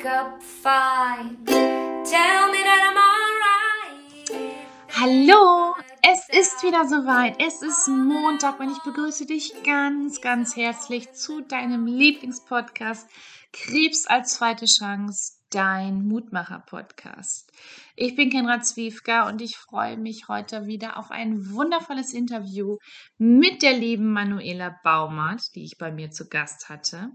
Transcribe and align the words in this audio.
wake 0.00 0.06
up 0.06 0.42
fine. 0.42 1.36
Tell 1.44 2.50
me 2.52 2.58
that 2.62 2.82
I'm 2.88 2.96
alright. 3.08 4.54
Hallo, 4.88 5.74
es 6.02 6.28
ist 6.28 6.62
wieder 6.62 6.86
soweit. 6.86 7.36
Es 7.40 7.62
ist 7.62 7.88
Montag 7.88 8.60
und 8.60 8.70
ich 8.70 8.78
begrüße 8.82 9.26
dich 9.26 9.52
ganz, 9.64 10.20
ganz 10.20 10.56
herzlich 10.56 11.12
zu 11.12 11.42
deinem 11.42 11.86
Lieblingspodcast 11.86 13.08
Krebs 13.52 14.06
als 14.06 14.34
zweite 14.34 14.66
Chance, 14.66 15.32
dein 15.50 16.06
Mutmacher-Podcast. 16.06 17.52
Ich 17.96 18.14
bin 18.14 18.30
Kenra 18.30 18.60
Zwiefka 18.60 19.28
und 19.28 19.42
ich 19.42 19.56
freue 19.56 19.96
mich 19.96 20.28
heute 20.28 20.66
wieder 20.66 20.96
auf 20.96 21.10
ein 21.10 21.50
wundervolles 21.50 22.14
Interview 22.14 22.78
mit 23.18 23.62
der 23.62 23.76
lieben 23.76 24.12
Manuela 24.12 24.76
Baumert, 24.82 25.42
die 25.54 25.64
ich 25.64 25.76
bei 25.78 25.90
mir 25.90 26.10
zu 26.10 26.28
Gast 26.28 26.68
hatte. 26.68 27.10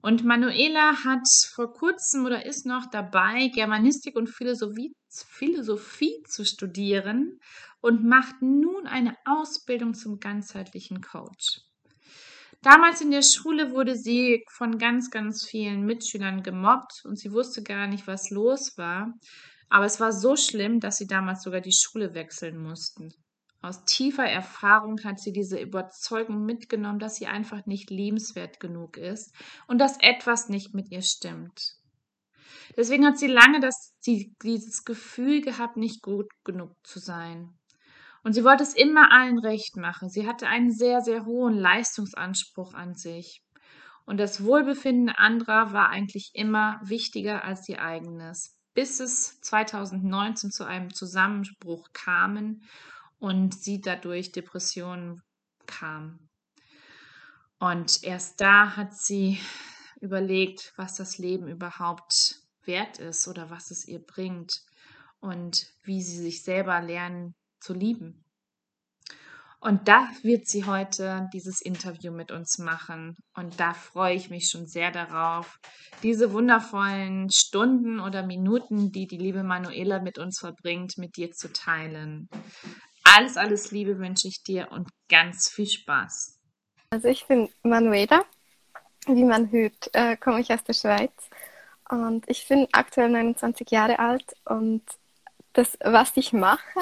Und 0.00 0.24
Manuela 0.24 1.04
hat 1.04 1.26
vor 1.54 1.72
kurzem 1.72 2.26
oder 2.26 2.44
ist 2.44 2.66
noch 2.66 2.86
dabei, 2.90 3.48
Germanistik 3.54 4.16
und 4.16 4.28
Philosophie, 4.28 4.92
Philosophie 5.08 6.22
zu 6.28 6.44
studieren 6.44 7.38
und 7.80 8.04
macht 8.04 8.42
nun 8.42 8.86
eine 8.86 9.16
Ausbildung 9.24 9.94
zum 9.94 10.18
ganzheitlichen 10.18 11.00
Coach. 11.00 11.60
Damals 12.62 13.00
in 13.00 13.10
der 13.10 13.22
Schule 13.22 13.72
wurde 13.72 13.96
sie 13.96 14.44
von 14.48 14.78
ganz, 14.78 15.10
ganz 15.10 15.44
vielen 15.44 15.84
Mitschülern 15.84 16.44
gemobbt 16.44 17.02
und 17.04 17.18
sie 17.18 17.32
wusste 17.32 17.62
gar 17.62 17.88
nicht, 17.88 18.06
was 18.06 18.30
los 18.30 18.78
war. 18.78 19.12
Aber 19.68 19.84
es 19.84 19.98
war 19.98 20.12
so 20.12 20.36
schlimm, 20.36 20.78
dass 20.78 20.96
sie 20.96 21.08
damals 21.08 21.42
sogar 21.42 21.60
die 21.60 21.72
Schule 21.72 22.14
wechseln 22.14 22.62
mussten. 22.62 23.12
Aus 23.62 23.84
tiefer 23.84 24.24
Erfahrung 24.24 25.02
hat 25.02 25.18
sie 25.18 25.32
diese 25.32 25.58
Überzeugung 25.58 26.44
mitgenommen, 26.44 26.98
dass 26.98 27.16
sie 27.16 27.26
einfach 27.26 27.66
nicht 27.66 27.90
liebenswert 27.90 28.60
genug 28.60 28.96
ist 28.96 29.34
und 29.66 29.78
dass 29.78 29.98
etwas 30.00 30.48
nicht 30.48 30.74
mit 30.74 30.90
ihr 30.90 31.02
stimmt. 31.02 31.76
Deswegen 32.76 33.06
hat 33.06 33.18
sie 33.18 33.28
lange 33.28 33.60
das, 33.60 33.94
die, 34.06 34.34
dieses 34.42 34.84
Gefühl 34.84 35.40
gehabt, 35.40 35.76
nicht 35.76 36.02
gut 36.02 36.28
genug 36.44 36.74
zu 36.84 36.98
sein. 36.98 37.58
Und 38.22 38.34
sie 38.34 38.44
wollte 38.44 38.62
es 38.62 38.74
immer 38.74 39.10
allen 39.10 39.38
recht 39.38 39.76
machen. 39.76 40.08
Sie 40.08 40.26
hatte 40.26 40.46
einen 40.46 40.70
sehr, 40.70 41.00
sehr 41.00 41.24
hohen 41.24 41.54
Leistungsanspruch 41.54 42.72
an 42.74 42.94
sich. 42.94 43.42
Und 44.04 44.18
das 44.18 44.44
Wohlbefinden 44.44 45.10
anderer 45.10 45.72
war 45.72 45.88
eigentlich 45.90 46.30
immer 46.34 46.80
wichtiger 46.82 47.44
als 47.44 47.68
ihr 47.68 47.82
eigenes, 47.82 48.56
bis 48.74 49.00
es 49.00 49.40
2019 49.40 50.50
zu 50.50 50.64
einem 50.64 50.92
Zusammenbruch 50.92 51.88
kamen 51.92 52.64
und 53.18 53.54
sie 53.54 53.80
dadurch 53.80 54.32
Depressionen 54.32 55.22
kam. 55.66 56.28
Und 57.58 58.02
erst 58.02 58.40
da 58.40 58.76
hat 58.76 58.96
sie 58.96 59.38
überlegt, 60.00 60.72
was 60.76 60.96
das 60.96 61.18
Leben 61.18 61.46
überhaupt 61.46 62.40
wert 62.64 62.98
ist 62.98 63.28
oder 63.28 63.50
was 63.50 63.70
es 63.70 63.86
ihr 63.86 64.00
bringt 64.00 64.62
und 65.20 65.66
wie 65.84 66.02
sie 66.02 66.18
sich 66.18 66.42
selber 66.42 66.80
lernen 66.80 67.34
zu 67.62 67.72
lieben. 67.74 68.24
Und 69.64 69.86
da 69.86 70.08
wird 70.22 70.48
sie 70.48 70.64
heute 70.64 71.28
dieses 71.32 71.60
Interview 71.60 72.10
mit 72.10 72.32
uns 72.32 72.58
machen. 72.58 73.16
Und 73.36 73.60
da 73.60 73.74
freue 73.74 74.16
ich 74.16 74.28
mich 74.28 74.50
schon 74.50 74.66
sehr 74.66 74.90
darauf, 74.90 75.56
diese 76.02 76.32
wundervollen 76.32 77.30
Stunden 77.30 78.00
oder 78.00 78.26
Minuten, 78.26 78.90
die 78.90 79.06
die 79.06 79.18
liebe 79.18 79.44
Manuela 79.44 80.00
mit 80.00 80.18
uns 80.18 80.40
verbringt, 80.40 80.98
mit 80.98 81.16
dir 81.16 81.30
zu 81.30 81.52
teilen. 81.52 82.28
Alles, 83.04 83.36
alles 83.36 83.70
Liebe 83.70 83.98
wünsche 83.98 84.26
ich 84.26 84.42
dir 84.42 84.72
und 84.72 84.90
ganz 85.08 85.48
viel 85.48 85.68
Spaß. 85.68 86.40
Also 86.90 87.06
ich 87.06 87.26
bin 87.26 87.48
Manuela. 87.62 88.24
Wie 89.06 89.24
man 89.24 89.50
hört, 89.52 89.90
äh, 89.92 90.16
komme 90.16 90.40
ich 90.40 90.52
aus 90.52 90.64
der 90.64 90.74
Schweiz. 90.74 91.12
Und 91.88 92.28
ich 92.28 92.48
bin 92.48 92.66
aktuell 92.72 93.10
29 93.10 93.70
Jahre 93.70 94.00
alt 94.00 94.34
und 94.44 94.82
das, 95.52 95.76
was 95.84 96.16
ich 96.16 96.32
mache, 96.32 96.80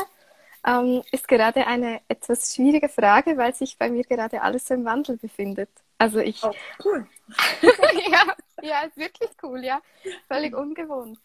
ähm, 0.66 1.02
ist 1.10 1.28
gerade 1.28 1.66
eine 1.66 2.00
etwas 2.08 2.54
schwierige 2.54 2.88
Frage, 2.88 3.36
weil 3.36 3.54
sich 3.54 3.78
bei 3.78 3.90
mir 3.90 4.04
gerade 4.04 4.42
alles 4.42 4.66
so 4.66 4.74
im 4.74 4.84
Wandel 4.84 5.16
befindet. 5.16 5.70
Also 5.98 6.18
ich. 6.18 6.42
Oh, 6.42 6.52
cool. 6.84 7.06
ja, 8.10 8.34
ja, 8.62 8.80
ist 8.82 8.96
wirklich 8.96 9.30
cool, 9.42 9.64
ja. 9.64 9.80
Völlig 10.28 10.54
ungewohnt. 10.54 11.18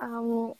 Ähm, 0.00 0.54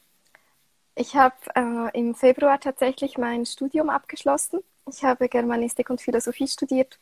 ich 0.94 1.14
habe 1.14 1.36
äh, 1.54 1.98
im 1.98 2.14
Februar 2.14 2.60
tatsächlich 2.60 3.18
mein 3.18 3.46
Studium 3.46 3.88
abgeschlossen. 3.88 4.60
Ich 4.90 5.04
habe 5.04 5.28
Germanistik 5.28 5.90
und 5.90 6.00
Philosophie 6.00 6.48
studiert 6.48 6.98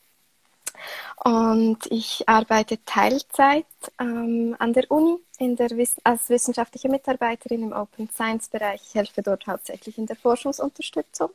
und 1.25 1.79
ich 1.91 2.29
arbeite 2.29 2.85
Teilzeit 2.85 3.67
ähm, 4.01 4.57
an 4.59 4.73
der 4.73 4.91
Uni 4.91 5.19
in 5.39 5.57
der 5.57 5.71
als 6.05 6.29
wissenschaftliche 6.29 6.89
Mitarbeiterin 6.89 7.63
im 7.63 7.73
Open 7.73 8.09
Science 8.11 8.49
Bereich. 8.49 8.83
Ich 8.89 8.95
helfe 8.95 9.23
dort 9.23 9.47
hauptsächlich 9.47 9.99
in 9.99 10.07
der 10.07 10.17
Forschungsunterstützung. 10.17 11.31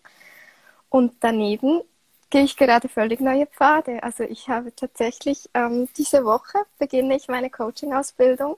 Und 0.90 1.14
daneben 1.20 1.82
gehe 2.30 2.44
ich 2.44 2.58
gerade 2.58 2.90
völlig 2.90 3.20
neue 3.20 3.46
Pfade. 3.46 4.02
Also 4.02 4.24
ich 4.24 4.50
habe 4.50 4.76
tatsächlich 4.76 5.50
ähm, 5.54 5.88
diese 5.98 6.26
Woche 6.26 6.60
beginne 6.80 7.16
ich 7.16 7.28
meine 7.28 7.50
Coaching-Ausbildung. 7.50 8.58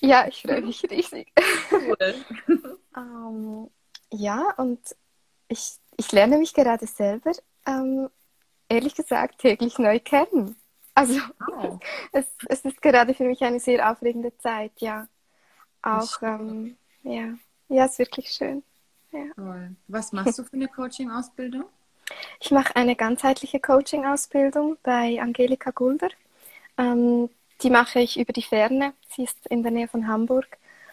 Ja, 0.00 0.26
ich 0.26 0.42
freue 0.42 0.62
mich 0.62 0.82
riesig. 0.90 1.32
Cool. 1.70 2.14
ähm, 2.96 3.70
ja, 4.10 4.52
und 4.56 4.80
ich, 5.48 5.76
ich 5.96 6.12
lerne 6.12 6.38
mich 6.38 6.54
gerade 6.54 6.86
selber 6.86 7.32
ähm, 7.66 8.08
ehrlich 8.72 8.94
gesagt 8.94 9.38
täglich 9.38 9.78
neu 9.78 10.00
kennen. 10.00 10.56
Also 10.94 11.20
oh. 11.50 11.78
es, 12.12 12.26
es 12.48 12.64
ist 12.64 12.82
gerade 12.82 13.14
für 13.14 13.24
mich 13.24 13.42
eine 13.42 13.60
sehr 13.60 13.90
aufregende 13.90 14.36
Zeit, 14.38 14.72
ja. 14.78 15.06
Auch, 15.82 16.22
ähm, 16.22 16.76
ja. 17.02 17.34
Ja, 17.68 17.84
ist 17.86 17.98
wirklich 17.98 18.30
schön. 18.30 18.62
Ja. 19.10 19.24
Cool. 19.36 19.76
Was 19.88 20.12
machst 20.12 20.38
du 20.38 20.44
für 20.44 20.54
eine 20.54 20.68
Coaching-Ausbildung? 20.68 21.64
Ich 22.40 22.50
mache 22.50 22.76
eine 22.76 22.96
ganzheitliche 22.96 23.60
Coaching-Ausbildung 23.60 24.76
bei 24.82 25.20
Angelika 25.20 25.70
Gulder. 25.70 26.10
Ähm, 26.76 27.30
die 27.62 27.70
mache 27.70 28.00
ich 28.00 28.18
über 28.18 28.32
die 28.32 28.42
Ferne. 28.42 28.92
Sie 29.08 29.24
ist 29.24 29.46
in 29.48 29.62
der 29.62 29.72
Nähe 29.72 29.88
von 29.88 30.06
Hamburg. 30.06 30.46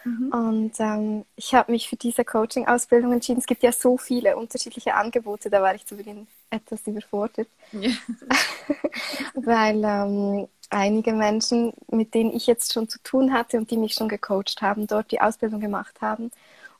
Mhm. 0.04 0.32
Und 0.32 0.80
ähm, 0.80 1.24
ich 1.36 1.54
habe 1.54 1.72
mich 1.72 1.88
für 1.88 1.96
diese 1.96 2.24
Coaching-Ausbildung 2.24 3.12
entschieden. 3.12 3.40
Es 3.40 3.46
gibt 3.46 3.62
ja 3.62 3.72
so 3.72 3.98
viele 3.98 4.36
unterschiedliche 4.36 4.94
Angebote, 4.94 5.50
da 5.50 5.60
war 5.60 5.74
ich 5.74 5.84
zu 5.84 5.96
Beginn 5.96 6.26
etwas 6.50 6.86
überfordert. 6.86 7.48
Ja. 7.72 7.90
Weil 9.34 9.82
ähm, 9.84 10.48
einige 10.70 11.12
Menschen, 11.12 11.72
mit 11.88 12.14
denen 12.14 12.34
ich 12.34 12.46
jetzt 12.46 12.72
schon 12.72 12.88
zu 12.88 12.98
tun 13.02 13.32
hatte 13.32 13.58
und 13.58 13.70
die 13.70 13.76
mich 13.76 13.94
schon 13.94 14.08
gecoacht 14.08 14.60
haben, 14.60 14.86
dort 14.86 15.10
die 15.10 15.20
Ausbildung 15.20 15.60
gemacht 15.60 16.00
haben 16.00 16.30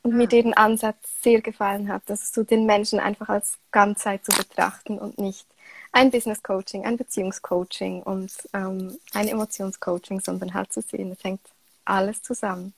und 0.02 0.12
ah. 0.12 0.16
mir 0.16 0.26
deren 0.26 0.54
Ansatz 0.54 0.96
sehr 1.22 1.40
gefallen 1.40 1.88
hat, 1.92 2.02
also 2.08 2.22
so 2.24 2.44
den 2.44 2.66
Menschen 2.66 3.00
einfach 3.00 3.28
als 3.28 3.58
Ganzheit 3.70 4.24
zu 4.24 4.32
betrachten 4.36 4.98
und 4.98 5.18
nicht 5.18 5.46
ein 5.92 6.10
Business 6.10 6.42
Coaching, 6.42 6.84
ein 6.84 6.96
Beziehungscoaching 6.96 8.02
und 8.02 8.32
ähm, 8.52 8.96
ein 9.12 9.28
Emotionscoaching, 9.28 10.20
sondern 10.20 10.54
halt 10.54 10.72
zu 10.72 10.82
sehen, 10.82 11.12
es 11.12 11.24
hängt 11.24 11.40
alles 11.84 12.22
zusammen. 12.22 12.74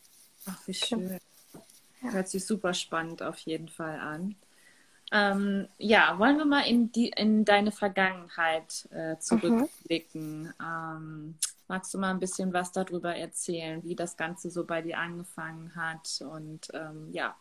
Ach, 0.47 0.59
wie 0.67 0.75
schön. 0.75 1.21
Ja. 2.03 2.13
Hört 2.13 2.29
sich 2.29 2.45
super 2.45 2.75
spannend 2.75 3.23
auf 3.23 3.39
jeden 3.41 3.69
Fall 3.69 4.01
an. 4.01 4.35
Ähm, 5.15 5.69
ja, 5.77 6.19
wollen 6.19 6.39
wir 6.39 6.47
mal 6.47 6.63
in, 6.63 6.91
die, 6.91 7.11
in 7.11 7.45
deine 7.45 7.71
Vergangenheit 7.71 8.89
äh, 8.91 9.19
zurückblicken. 9.19 10.45
Mhm. 10.45 10.55
Ähm, 10.59 11.35
magst 11.69 11.93
du 11.93 11.99
mal 11.99 12.11
ein 12.11 12.19
bisschen 12.19 12.53
was 12.55 12.73
darüber 12.73 13.15
erzählen, 13.15 13.85
wie 13.85 13.95
das 13.95 14.17
Ganze 14.17 14.51
so 14.51 14.65
bei 14.65 14.81
dir 14.81 14.99
angefangen 14.99 15.77
hat? 15.77 16.23
Und 16.23 16.69
ähm, 16.73 17.11
ja, 17.13 17.37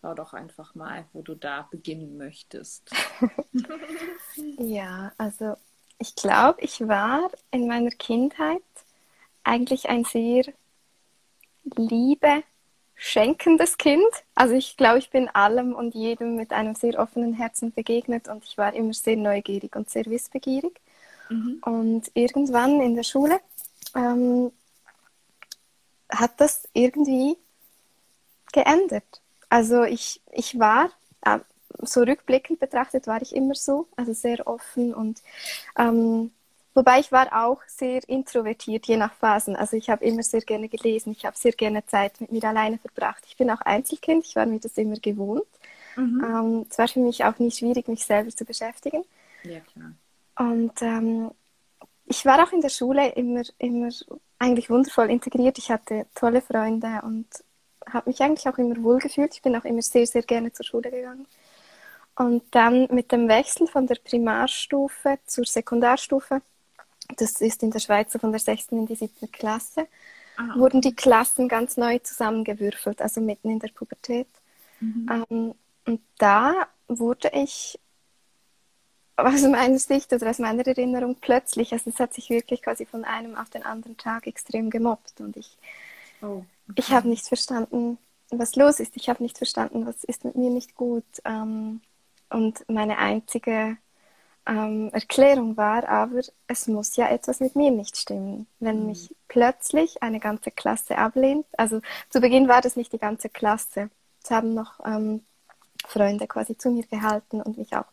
schau 0.00 0.14
doch 0.14 0.32
einfach 0.32 0.76
mal, 0.76 1.06
wo 1.12 1.22
du 1.22 1.34
da 1.34 1.66
beginnen 1.70 2.16
möchtest. 2.16 2.88
ja, 4.58 5.12
also 5.18 5.56
ich 5.98 6.14
glaube, 6.14 6.60
ich 6.60 6.86
war 6.86 7.30
in 7.50 7.66
meiner 7.66 7.90
Kindheit 7.90 8.62
eigentlich 9.42 9.88
ein 9.88 10.04
sehr 10.04 10.44
liebe, 11.64 12.44
schenkendes 13.02 13.78
Kind. 13.78 14.12
Also 14.34 14.54
ich 14.54 14.76
glaube, 14.76 14.98
ich 14.98 15.08
bin 15.08 15.28
allem 15.28 15.74
und 15.74 15.94
jedem 15.94 16.36
mit 16.36 16.52
einem 16.52 16.74
sehr 16.74 16.98
offenen 16.98 17.32
Herzen 17.32 17.72
begegnet 17.72 18.28
und 18.28 18.44
ich 18.44 18.58
war 18.58 18.74
immer 18.74 18.92
sehr 18.92 19.16
neugierig 19.16 19.74
und 19.74 19.88
sehr 19.88 20.04
wissbegierig. 20.04 20.78
Mhm. 21.30 21.62
Und 21.64 22.10
irgendwann 22.12 22.80
in 22.82 22.94
der 22.94 23.02
Schule 23.02 23.40
ähm, 23.94 24.52
hat 26.10 26.32
das 26.38 26.68
irgendwie 26.74 27.38
geändert. 28.52 29.22
Also 29.48 29.84
ich, 29.84 30.20
ich 30.32 30.58
war, 30.58 30.90
äh, 31.22 31.38
so 31.78 32.02
rückblickend 32.02 32.60
betrachtet, 32.60 33.06
war 33.06 33.22
ich 33.22 33.34
immer 33.34 33.54
so, 33.54 33.88
also 33.96 34.12
sehr 34.12 34.46
offen 34.46 34.92
und 34.92 35.22
ähm, 35.78 36.32
Wobei 36.72 37.00
ich 37.00 37.10
war 37.10 37.46
auch 37.46 37.60
sehr 37.66 38.08
introvertiert, 38.08 38.86
je 38.86 38.96
nach 38.96 39.12
Phasen. 39.14 39.56
Also 39.56 39.76
ich 39.76 39.90
habe 39.90 40.04
immer 40.04 40.22
sehr 40.22 40.40
gerne 40.40 40.68
gelesen, 40.68 41.12
ich 41.12 41.24
habe 41.24 41.36
sehr 41.36 41.52
gerne 41.52 41.84
Zeit 41.84 42.20
mit 42.20 42.30
mir 42.30 42.44
alleine 42.44 42.78
verbracht. 42.78 43.24
Ich 43.26 43.36
bin 43.36 43.50
auch 43.50 43.60
Einzelkind, 43.62 44.24
ich 44.24 44.36
war 44.36 44.46
mir 44.46 44.60
das 44.60 44.78
immer 44.78 44.96
gewohnt. 44.96 45.46
Mhm. 45.96 46.24
Ähm, 46.24 46.66
es 46.70 46.78
war 46.78 46.86
für 46.86 47.00
mich 47.00 47.24
auch 47.24 47.38
nie 47.38 47.50
schwierig, 47.50 47.88
mich 47.88 48.04
selber 48.04 48.30
zu 48.30 48.44
beschäftigen. 48.44 49.04
Ja, 49.42 49.60
klar. 49.60 49.92
Und 50.36 50.80
ähm, 50.82 51.32
ich 52.06 52.24
war 52.24 52.42
auch 52.42 52.52
in 52.52 52.60
der 52.60 52.68
Schule 52.68 53.08
immer, 53.10 53.42
immer 53.58 53.88
eigentlich 54.38 54.70
wundervoll 54.70 55.10
integriert. 55.10 55.58
Ich 55.58 55.70
hatte 55.70 56.06
tolle 56.14 56.40
Freunde 56.40 57.00
und 57.02 57.26
habe 57.88 58.10
mich 58.10 58.20
eigentlich 58.20 58.48
auch 58.48 58.58
immer 58.58 58.82
wohl 58.82 58.98
gefühlt. 58.98 59.34
Ich 59.34 59.42
bin 59.42 59.56
auch 59.56 59.64
immer 59.64 59.82
sehr, 59.82 60.06
sehr 60.06 60.22
gerne 60.22 60.52
zur 60.52 60.64
Schule 60.64 60.90
gegangen. 60.90 61.26
Und 62.16 62.42
dann 62.50 62.88
mit 62.90 63.12
dem 63.12 63.28
Wechsel 63.28 63.66
von 63.66 63.86
der 63.86 63.96
Primarstufe 63.96 65.18
zur 65.24 65.44
Sekundarstufe, 65.44 66.42
das 67.16 67.40
ist 67.40 67.62
in 67.62 67.70
der 67.70 67.80
Schweiz 67.80 68.16
von 68.18 68.30
der 68.30 68.40
6. 68.40 68.68
in 68.72 68.86
die 68.86 68.94
7. 68.94 69.30
Klasse, 69.30 69.86
ah, 70.36 70.56
wurden 70.56 70.80
die 70.80 70.94
Klassen 70.94 71.48
ganz 71.48 71.76
neu 71.76 71.98
zusammengewürfelt, 71.98 73.00
also 73.00 73.20
mitten 73.20 73.50
in 73.50 73.58
der 73.58 73.68
Pubertät. 73.68 74.28
Mhm. 74.80 75.24
Ähm, 75.30 75.54
und 75.86 76.00
da 76.18 76.68
wurde 76.88 77.30
ich 77.34 77.78
aus 79.16 79.42
meiner 79.42 79.78
Sicht 79.78 80.12
oder 80.12 80.30
aus 80.30 80.38
meiner 80.38 80.66
Erinnerung 80.66 81.16
plötzlich, 81.20 81.72
also 81.72 81.90
es 81.90 81.98
hat 81.98 82.14
sich 82.14 82.30
wirklich 82.30 82.62
quasi 82.62 82.86
von 82.86 83.04
einem 83.04 83.36
auf 83.36 83.50
den 83.50 83.64
anderen 83.64 83.96
Tag 83.96 84.26
extrem 84.26 84.70
gemobbt 84.70 85.20
und 85.20 85.36
ich, 85.36 85.58
oh, 86.22 86.44
okay. 86.68 86.74
ich 86.76 86.90
habe 86.90 87.08
nicht 87.08 87.26
verstanden, 87.26 87.98
was 88.30 88.56
los 88.56 88.80
ist. 88.80 88.96
Ich 88.96 89.08
habe 89.08 89.22
nicht 89.22 89.38
verstanden, 89.38 89.86
was 89.86 90.04
ist 90.04 90.24
mit 90.24 90.36
mir 90.36 90.50
nicht 90.50 90.74
gut. 90.74 91.04
Ähm, 91.24 91.80
und 92.30 92.64
meine 92.68 92.98
einzige 92.98 93.76
ähm, 94.46 94.90
Erklärung 94.92 95.56
war 95.56 95.88
aber, 95.88 96.20
es 96.46 96.66
muss 96.66 96.96
ja 96.96 97.08
etwas 97.08 97.40
mit 97.40 97.56
mir 97.56 97.70
nicht 97.70 97.96
stimmen. 97.96 98.46
Wenn 98.58 98.80
mhm. 98.80 98.86
mich 98.86 99.14
plötzlich 99.28 100.02
eine 100.02 100.20
ganze 100.20 100.50
Klasse 100.50 100.98
ablehnt, 100.98 101.46
also 101.56 101.80
zu 102.08 102.20
Beginn 102.20 102.48
war 102.48 102.60
das 102.60 102.76
nicht 102.76 102.92
die 102.92 102.98
ganze 102.98 103.28
Klasse. 103.28 103.90
Es 104.22 104.30
haben 104.30 104.54
noch 104.54 104.80
ähm, 104.84 105.22
Freunde 105.86 106.26
quasi 106.26 106.56
zu 106.56 106.70
mir 106.70 106.84
gehalten 106.86 107.40
und 107.40 107.58
mich 107.58 107.74
auch 107.74 107.86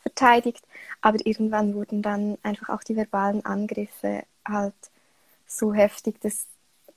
verteidigt. 0.00 0.64
Aber 1.00 1.24
irgendwann 1.24 1.74
wurden 1.74 2.02
dann 2.02 2.38
einfach 2.42 2.68
auch 2.68 2.82
die 2.82 2.96
verbalen 2.96 3.44
Angriffe 3.44 4.24
halt 4.46 4.74
so 5.46 5.72
heftig, 5.72 6.20
dass 6.20 6.46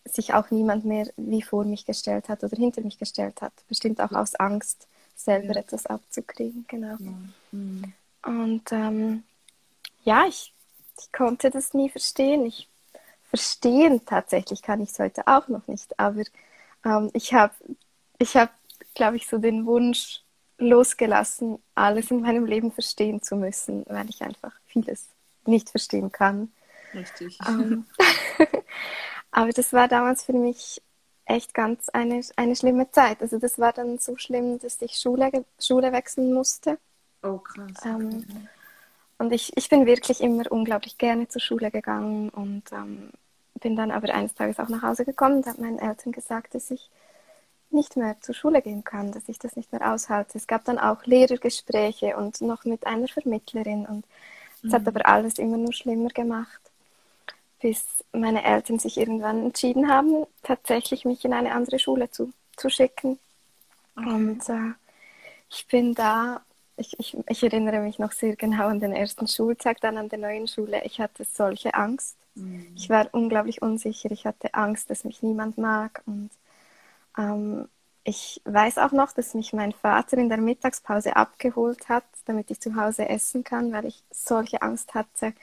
sich 0.06 0.34
auch 0.34 0.52
niemand 0.52 0.86
mehr 0.86 1.08
wie 1.18 1.42
vor 1.42 1.66
mich 1.66 1.86
gestellt 1.86 2.30
hat 2.30 2.44
oder 2.44 2.56
hinter 2.56 2.82
mich 2.82 3.00
gestellt 3.00 3.42
hat. 3.42 3.54
Bestimmt 3.68 4.02
auch 4.02 4.12
aus 4.12 4.36
Angst, 4.36 4.88
selber 5.16 5.54
ja. 5.54 5.62
etwas 5.62 5.86
abzukriegen. 5.86 6.66
Genau. 6.68 6.96
Ja. 7.00 7.14
Mhm. 7.52 7.94
Und 8.26 8.72
ähm, 8.72 9.24
ja, 10.04 10.26
ich, 10.28 10.54
ich 11.00 11.12
konnte 11.12 11.50
das 11.50 11.74
nie 11.74 11.90
verstehen. 11.90 12.46
Ich 12.46 12.70
verstehen 13.30 14.06
tatsächlich 14.06 14.62
kann 14.62 14.82
ich 14.82 14.90
es 14.90 15.00
heute 15.00 15.28
auch 15.28 15.48
noch 15.48 15.68
nicht, 15.68 16.00
aber 16.00 16.24
ähm, 16.86 17.10
ich 17.14 17.34
habe, 17.34 17.54
ich 18.18 18.36
habe, 18.36 18.52
glaube 18.94 19.18
ich, 19.18 19.28
so 19.28 19.38
den 19.38 19.66
Wunsch, 19.66 20.22
losgelassen, 20.58 21.60
alles 21.76 22.12
in 22.12 22.22
meinem 22.22 22.46
Leben 22.46 22.72
verstehen 22.72 23.22
zu 23.22 23.36
müssen, 23.36 23.86
weil 23.88 24.10
ich 24.10 24.22
einfach 24.22 24.54
vieles 24.68 25.08
nicht 25.46 25.70
verstehen 25.70 26.12
kann. 26.12 26.52
Richtig. 26.94 27.38
Ähm, 27.46 27.86
aber 29.32 29.52
das 29.52 29.74
war 29.74 29.88
damals 29.88 30.24
für 30.24 30.34
mich 30.34 30.82
echt 31.26 31.54
ganz 31.54 31.90
eine, 31.90 32.22
eine 32.38 32.56
schlimme 32.56 32.90
Zeit. 32.92 33.22
Also 33.22 33.38
das 33.38 33.60
war 33.60 33.74
dann 33.74 33.98
so 34.00 34.16
schlimm, 34.18 34.60
dass 34.60 34.82
ich 34.82 34.98
Schule, 34.98 35.46
Schule 35.60 35.92
wechseln 35.92 36.34
musste. 36.34 36.78
Oh, 37.26 37.40
krass. 37.40 37.86
Ähm, 37.86 38.26
und 39.18 39.32
ich, 39.32 39.56
ich 39.58 39.70
bin 39.70 39.86
wirklich 39.86 40.22
immer 40.22 40.44
unglaublich 40.52 40.98
gerne 40.98 41.28
zur 41.28 41.42
Schule 41.42 41.72
gegangen 41.72 42.30
und 42.30 42.64
ähm, 42.72 43.10
bin 43.62 43.76
dann 43.76 43.92
aber 43.92 44.14
eines 44.14 44.36
Tages 44.36 44.60
auch 44.60 44.70
nach 44.70 44.84
Hause 44.84 45.06
gekommen 45.06 45.38
und 45.38 45.48
habe 45.48 45.62
meinen 45.62 45.80
Eltern 45.80 46.12
gesagt, 46.12 46.54
dass 46.54 46.70
ich 46.72 46.90
nicht 47.72 47.98
mehr 47.98 48.16
zur 48.22 48.36
Schule 48.36 48.62
gehen 48.62 48.84
kann, 48.84 49.12
dass 49.12 49.28
ich 49.28 49.40
das 49.40 49.56
nicht 49.56 49.72
mehr 49.72 49.94
aushalte. 49.94 50.38
Es 50.38 50.48
gab 50.48 50.66
dann 50.66 50.78
auch 50.78 51.06
Lehrergespräche 51.06 52.16
und 52.16 52.42
noch 52.42 52.66
mit 52.66 52.86
einer 52.86 53.08
Vermittlerin 53.08 53.86
und 53.86 54.06
es 54.64 54.72
mhm. 54.72 54.74
hat 54.74 54.88
aber 54.88 55.08
alles 55.08 55.40
immer 55.40 55.58
nur 55.58 55.74
schlimmer 55.74 56.10
gemacht, 56.10 56.60
bis 57.62 58.04
meine 58.12 58.44
Eltern 58.44 58.80
sich 58.80 58.98
irgendwann 58.98 59.46
entschieden 59.46 59.90
haben, 59.90 60.26
tatsächlich 60.44 61.06
mich 61.06 61.26
in 61.26 61.34
eine 61.34 61.54
andere 61.54 61.80
Schule 61.80 62.10
zu, 62.12 62.32
zu 62.56 62.70
schicken. 62.70 63.20
Okay. 63.96 64.10
Und 64.10 64.50
äh, 64.50 64.74
ich 65.50 65.68
bin 65.68 65.94
da, 65.94 66.42
ich, 66.78 67.00
ich, 67.00 67.18
ich, 67.30 67.44
erinnere 67.44 67.80
mich 67.80 68.00
noch 68.00 68.12
sehr 68.12 68.36
genau 68.36 68.68
an 68.68 68.80
den 68.80 68.94
ersten 68.94 69.28
Schultag, 69.28 69.80
dann 69.82 69.98
an 69.98 70.10
der 70.10 70.20
neuen 70.20 70.48
Schule. 70.48 70.84
Ich 70.84 71.00
hatte 71.00 71.24
solche 71.26 71.74
Angst. 71.74 72.18
Mhm. 72.36 72.68
Ich 72.76 72.90
war 72.90 73.08
unglaublich 73.14 73.62
unsicher. 73.62 74.12
Ich 74.12 74.26
hatte 74.26 74.54
Angst, 74.54 74.90
dass 74.90 75.04
mich 75.04 75.24
niemand 75.24 75.58
mag 75.58 76.02
und 76.06 76.30
ähm, 77.18 77.68
ich 78.08 78.40
weiß 78.46 78.78
auch 78.78 78.92
noch, 78.92 79.14
dass 79.14 79.34
mich 79.34 79.52
mein 79.52 79.72
Vater 79.72 80.18
in 80.18 80.30
der 80.30 80.38
Mittagspause 80.38 81.16
abgeholt 81.16 81.90
hat, 81.90 82.04
damit 82.26 82.52
ich 82.52 82.60
zu 82.60 82.76
Hause 82.76 83.10
essen 83.10 83.44
kann, 83.44 83.74
weil 83.74 83.86
ich 83.86 84.04
solche 84.12 84.62
Angst 84.62 84.94
hatte. 84.94 85.34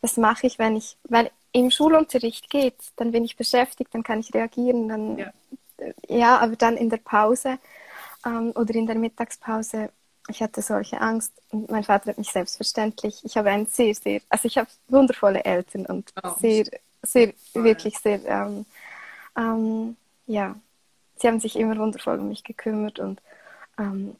Was 0.00 0.16
mache 0.16 0.46
ich, 0.46 0.60
wenn 0.60 0.76
ich, 0.76 0.96
weil 1.08 1.30
im 1.50 1.72
Schulunterricht 1.72 2.50
geht, 2.50 2.76
dann 2.96 3.10
bin 3.10 3.24
ich 3.24 3.36
beschäftigt, 3.36 3.92
dann 3.94 4.04
kann 4.04 4.20
ich 4.20 4.32
reagieren, 4.32 4.88
dann, 4.88 5.18
ja, 5.18 5.32
ja 6.08 6.38
aber 6.38 6.54
dann 6.54 6.76
in 6.76 6.88
der 6.88 6.98
Pause 6.98 7.58
ähm, 8.24 8.52
oder 8.54 8.74
in 8.76 8.86
der 8.86 8.96
Mittagspause, 8.96 9.90
ich 10.28 10.42
hatte 10.42 10.62
solche 10.62 11.00
Angst. 11.00 11.32
Und 11.50 11.70
mein 11.70 11.84
Vater 11.84 12.10
hat 12.10 12.18
mich 12.18 12.30
selbstverständlich, 12.30 13.24
ich 13.24 13.36
habe 13.36 13.50
ein 13.50 13.66
sehr, 13.66 13.94
sehr, 13.94 14.20
also 14.28 14.46
ich 14.46 14.58
habe 14.58 14.68
wundervolle 14.88 15.44
Eltern 15.44 15.86
und 15.86 16.12
oh, 16.22 16.34
sehr, 16.38 16.66
sehr, 17.02 17.32
wirklich 17.54 17.98
sehr, 17.98 18.24
ähm, 18.26 18.66
ähm, 19.36 19.96
ja, 20.26 20.54
sie 21.16 21.28
haben 21.28 21.40
sich 21.40 21.56
immer 21.56 21.76
wundervoll 21.76 22.18
um 22.18 22.28
mich 22.28 22.44
gekümmert 22.44 22.98
und 22.98 23.20
ähm, 23.78 24.16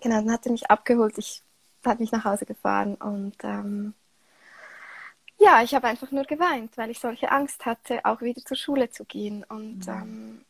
genau, 0.00 0.16
dann 0.16 0.32
hat 0.32 0.46
er 0.46 0.52
mich 0.52 0.70
abgeholt, 0.70 1.16
ich 1.18 1.42
hat 1.84 2.00
mich 2.00 2.12
nach 2.12 2.24
Hause 2.24 2.44
gefahren 2.44 2.96
und 2.96 3.36
ähm, 3.44 3.94
ja, 5.38 5.62
ich 5.62 5.74
habe 5.74 5.86
einfach 5.86 6.10
nur 6.10 6.24
geweint, 6.24 6.76
weil 6.76 6.90
ich 6.90 6.98
solche 6.98 7.30
Angst 7.30 7.64
hatte, 7.64 8.04
auch 8.04 8.20
wieder 8.20 8.44
zur 8.44 8.56
Schule 8.56 8.90
zu 8.90 9.04
gehen 9.04 9.44
und 9.44 9.86
mhm. 9.86 10.44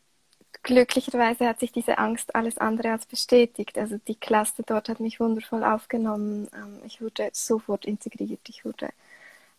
Glücklicherweise 0.69 1.49
hat 1.49 1.61
sich 1.61 1.73
diese 1.73 1.97
Angst 1.97 2.35
alles 2.35 2.59
andere 2.59 2.93
als 2.93 3.07
bestätigt. 3.07 3.79
Also 3.79 3.97
die 4.07 4.17
Klasse 4.17 4.63
dort 4.65 4.91
hat 4.91 5.01
mich 5.01 5.19
wundervoll 5.19 5.65
aufgenommen. 5.65 6.47
Ähm, 6.55 6.81
ich 6.85 7.01
wurde 7.01 7.31
sofort 7.33 7.87
integriert. 7.87 8.41
Ich 8.49 8.67
wurde, 8.67 8.91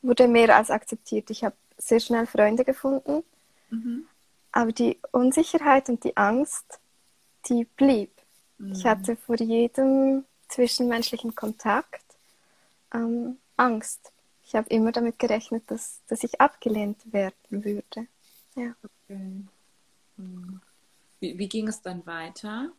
wurde 0.04 0.28
mehr 0.28 0.56
als 0.56 0.70
akzeptiert. 0.70 1.32
Ich 1.32 1.44
habe 1.44 1.56
sehr 1.80 2.00
schnell 2.00 2.28
Freunde 2.28 2.64
gefunden. 2.64 3.24
Mhm. 3.72 4.06
Aber 4.52 4.72
die 4.72 5.00
Unsicherheit 5.12 5.90
und 5.90 6.04
die 6.04 6.16
Angst, 6.16 6.80
die 7.48 7.66
blieb. 7.66 8.12
Mhm. 8.60 8.74
Ich 8.74 8.86
hatte 8.86 9.16
vor 9.16 9.38
jedem 9.38 10.26
zwischenmenschlichen 10.48 11.34
Kontakt 11.34 12.06
ähm, 12.94 13.40
Angst. 13.58 14.12
Ich 14.44 14.54
habe 14.54 14.70
immer 14.70 14.92
damit 14.92 15.18
gerechnet, 15.18 15.64
dass, 15.72 16.02
dass 16.08 16.24
ich 16.24 16.40
abgelehnt 16.40 17.12
werden 17.12 17.34
würde. 17.50 18.06
Ja. 18.56 18.76
Okay. 18.84 19.44
Mhm. 20.18 20.62
Wie, 21.20 21.38
wie, 21.38 21.50
ging 21.50 21.68
es 21.68 21.82
dann 21.82 22.06
weiter? 22.06 22.72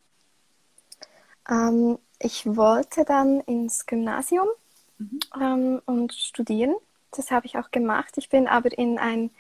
Ähm, 1.49 1.99
ich 2.19 2.47
wollte 2.47 3.05
dann 3.05 3.41
ins 3.41 3.87
Gymnasium 3.87 4.49
mhm. 4.99 5.21
ähm, 5.41 5.83
und 5.87 6.15
studieren. 6.15 6.75
Das 7.13 7.31
habe 7.31 7.47
ich 7.47 7.59
auch 7.59 7.71
gemacht. 7.71 8.15
Ich 8.17 8.29
bin 8.29 8.47
aber 8.47 8.77
in 8.77 8.99
ein 8.99 9.31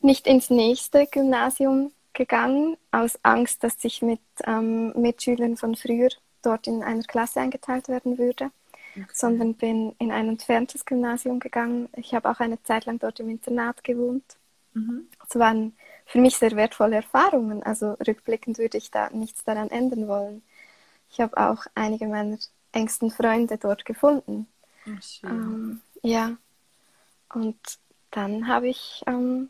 nicht 0.00 0.26
ins 0.26 0.50
nächste 0.50 1.06
Gymnasium 1.06 1.92
gegangen, 2.12 2.76
aus 2.92 3.18
Angst, 3.22 3.64
dass 3.64 3.82
ich 3.84 4.02
mit 4.02 4.20
ähm, 4.46 4.92
Mitschülern 4.92 5.56
von 5.56 5.74
früher 5.76 6.10
dort 6.42 6.66
in 6.66 6.82
einer 6.82 7.02
Klasse 7.02 7.40
eingeteilt 7.40 7.88
werden 7.88 8.18
würde, 8.18 8.50
okay. 8.92 9.06
sondern 9.12 9.54
bin 9.54 9.94
in 9.98 10.12
ein 10.12 10.28
entferntes 10.28 10.84
Gymnasium 10.84 11.40
gegangen. 11.40 11.88
Ich 11.96 12.14
habe 12.14 12.30
auch 12.30 12.40
eine 12.40 12.62
Zeit 12.62 12.86
lang 12.86 12.98
dort 12.98 13.20
im 13.20 13.30
Internat 13.30 13.82
gewohnt. 13.82 14.36
Mhm. 14.74 15.08
Es 15.28 15.38
waren 15.38 15.76
für 16.06 16.20
mich 16.20 16.36
sehr 16.36 16.52
wertvolle 16.52 16.96
Erfahrungen. 16.96 17.62
Also 17.62 17.92
rückblickend 17.92 18.58
würde 18.58 18.78
ich 18.78 18.90
da 18.90 19.10
nichts 19.10 19.44
daran 19.44 19.70
ändern 19.70 20.06
wollen. 20.08 20.42
Ich 21.10 21.20
habe 21.20 21.36
auch 21.36 21.64
einige 21.74 22.06
meiner 22.06 22.38
engsten 22.72 23.10
Freunde 23.10 23.56
dort 23.56 23.84
gefunden. 23.84 24.48
Ähm, 25.22 25.80
ja. 26.02 26.36
Und 27.32 27.56
dann 28.10 28.46
habe 28.46 28.68
ich 28.68 29.02
ähm, 29.06 29.48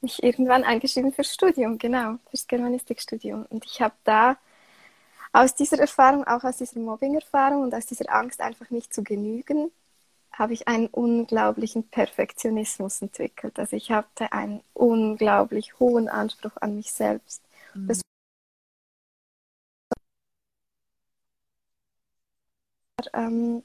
mich 0.00 0.22
irgendwann 0.22 0.64
eingeschrieben 0.64 1.12
fürs 1.12 1.32
Studium, 1.32 1.78
genau, 1.78 2.18
fürs 2.30 2.46
Germanistikstudium. 2.46 3.46
Und 3.48 3.64
ich 3.64 3.80
habe 3.80 3.94
da 4.04 4.36
aus 5.32 5.54
dieser 5.54 5.78
Erfahrung, 5.78 6.26
auch 6.26 6.44
aus 6.44 6.58
dieser 6.58 6.80
Mobbing-Erfahrung 6.80 7.62
und 7.62 7.74
aus 7.74 7.86
dieser 7.86 8.12
Angst 8.12 8.40
einfach 8.40 8.70
nicht 8.70 8.92
zu 8.92 9.02
genügen, 9.02 9.70
habe 10.36 10.52
ich 10.52 10.68
einen 10.68 10.86
unglaublichen 10.88 11.88
Perfektionismus 11.88 13.00
entwickelt. 13.00 13.58
Also 13.58 13.74
ich 13.74 13.90
hatte 13.90 14.32
einen 14.32 14.62
unglaublich 14.74 15.78
hohen 15.80 16.08
Anspruch 16.08 16.52
an 16.60 16.76
mich 16.76 16.92
selbst. 16.92 17.42
Mhm. 17.74 17.88
Das 17.88 18.00
ähm, 23.14 23.62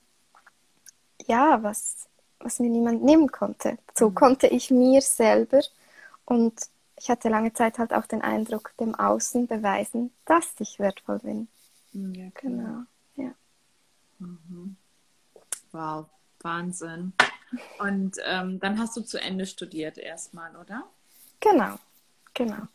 ja, 1.28 1.62
was, 1.62 2.08
was 2.40 2.60
mir 2.60 2.70
niemand 2.70 3.04
nehmen 3.04 3.30
konnte. 3.30 3.78
So 3.94 4.10
mhm. 4.10 4.16
konnte 4.16 4.48
ich 4.48 4.72
mir 4.72 5.02
selber 5.02 5.62
und 6.26 6.54
ich 6.98 7.10
hatte 7.10 7.30
lange 7.30 7.52
Zeit 7.54 7.80
halt 7.80 7.94
auch 7.94 8.06
den 8.06 8.22
Eindruck, 8.22 8.74
dem 8.80 8.96
Außen 8.96 9.48
beweisen, 9.48 10.12
dass 10.26 10.54
ich 10.60 10.80
wertvoll 10.80 11.20
bin. 11.20 11.48
Mm, 11.94 12.14
ja, 12.14 12.30
genau. 12.36 12.84
Ja. 13.16 13.32
Mhm. 14.20 14.78
Wow, 15.72 16.06
Wahnsinn. 16.44 17.14
Und 17.80 18.18
ähm, 18.26 18.60
dann 18.60 18.80
hast 18.80 18.96
du 18.96 19.02
zu 19.02 19.20
Ende 19.20 19.46
studiert 19.46 19.98
erstmal, 19.98 20.56
oder? 20.56 20.84
Genau, 21.40 21.76
genau. 22.34 22.68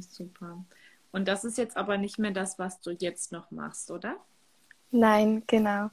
Super. 0.00 0.64
Und 1.12 1.28
das 1.28 1.44
ist 1.44 1.58
jetzt 1.58 1.76
aber 1.76 1.98
nicht 1.98 2.18
mehr 2.18 2.30
das, 2.30 2.58
was 2.58 2.80
du 2.80 2.90
jetzt 2.90 3.32
noch 3.32 3.50
machst, 3.50 3.90
oder? 3.90 4.16
Nein, 4.90 5.42
genau. 5.46 5.90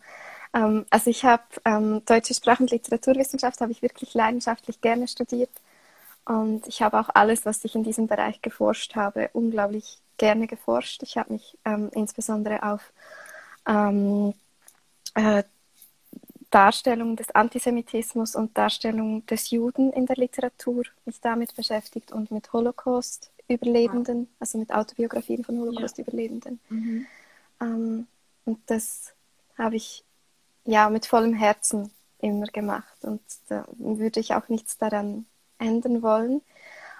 Ähm, 0.53 0.85
also 0.89 1.09
ich 1.09 1.23
habe 1.23 1.43
ähm, 1.65 2.03
Deutsche 2.05 2.33
Sprache 2.33 2.63
und 2.63 2.71
Literaturwissenschaft 2.71 3.61
habe 3.61 3.71
ich 3.71 3.81
wirklich 3.81 4.13
leidenschaftlich 4.13 4.81
gerne 4.81 5.07
studiert. 5.07 5.51
Und 6.25 6.67
ich 6.67 6.81
habe 6.81 6.99
auch 6.99 7.09
alles, 7.13 7.45
was 7.45 7.63
ich 7.65 7.75
in 7.75 7.83
diesem 7.83 8.07
Bereich 8.07 8.41
geforscht 8.41 8.95
habe, 8.95 9.29
unglaublich 9.33 9.99
gerne 10.17 10.47
geforscht. 10.47 11.01
Ich 11.03 11.17
habe 11.17 11.33
mich 11.33 11.57
ähm, 11.65 11.89
insbesondere 11.93 12.63
auf 12.63 12.93
ähm, 13.67 14.33
äh, 15.15 15.43
Darstellung 16.49 17.15
des 17.15 17.31
Antisemitismus 17.31 18.35
und 18.35 18.57
Darstellung 18.57 19.25
des 19.27 19.51
Juden 19.51 19.93
in 19.93 20.05
der 20.05 20.15
Literatur 20.15 20.83
mich 21.05 21.21
damit 21.21 21.55
beschäftigt 21.55 22.11
und 22.11 22.31
mit 22.31 22.51
Holocaust-Überlebenden, 22.51 24.27
also 24.39 24.57
mit 24.57 24.71
Autobiografien 24.71 25.43
von 25.43 25.59
Holocaust-Überlebenden. 25.59 26.59
Ja. 26.69 26.75
Mhm. 26.75 27.07
Ähm, 27.61 28.07
und 28.45 28.59
das 28.65 29.13
habe 29.57 29.75
ich 29.75 30.03
ja 30.65 30.89
mit 30.89 31.05
vollem 31.05 31.33
Herzen 31.33 31.91
immer 32.19 32.47
gemacht 32.47 33.03
und 33.03 33.21
da 33.47 33.65
würde 33.77 34.19
ich 34.19 34.33
auch 34.33 34.49
nichts 34.49 34.77
daran 34.77 35.25
ändern 35.57 36.01
wollen. 36.01 36.41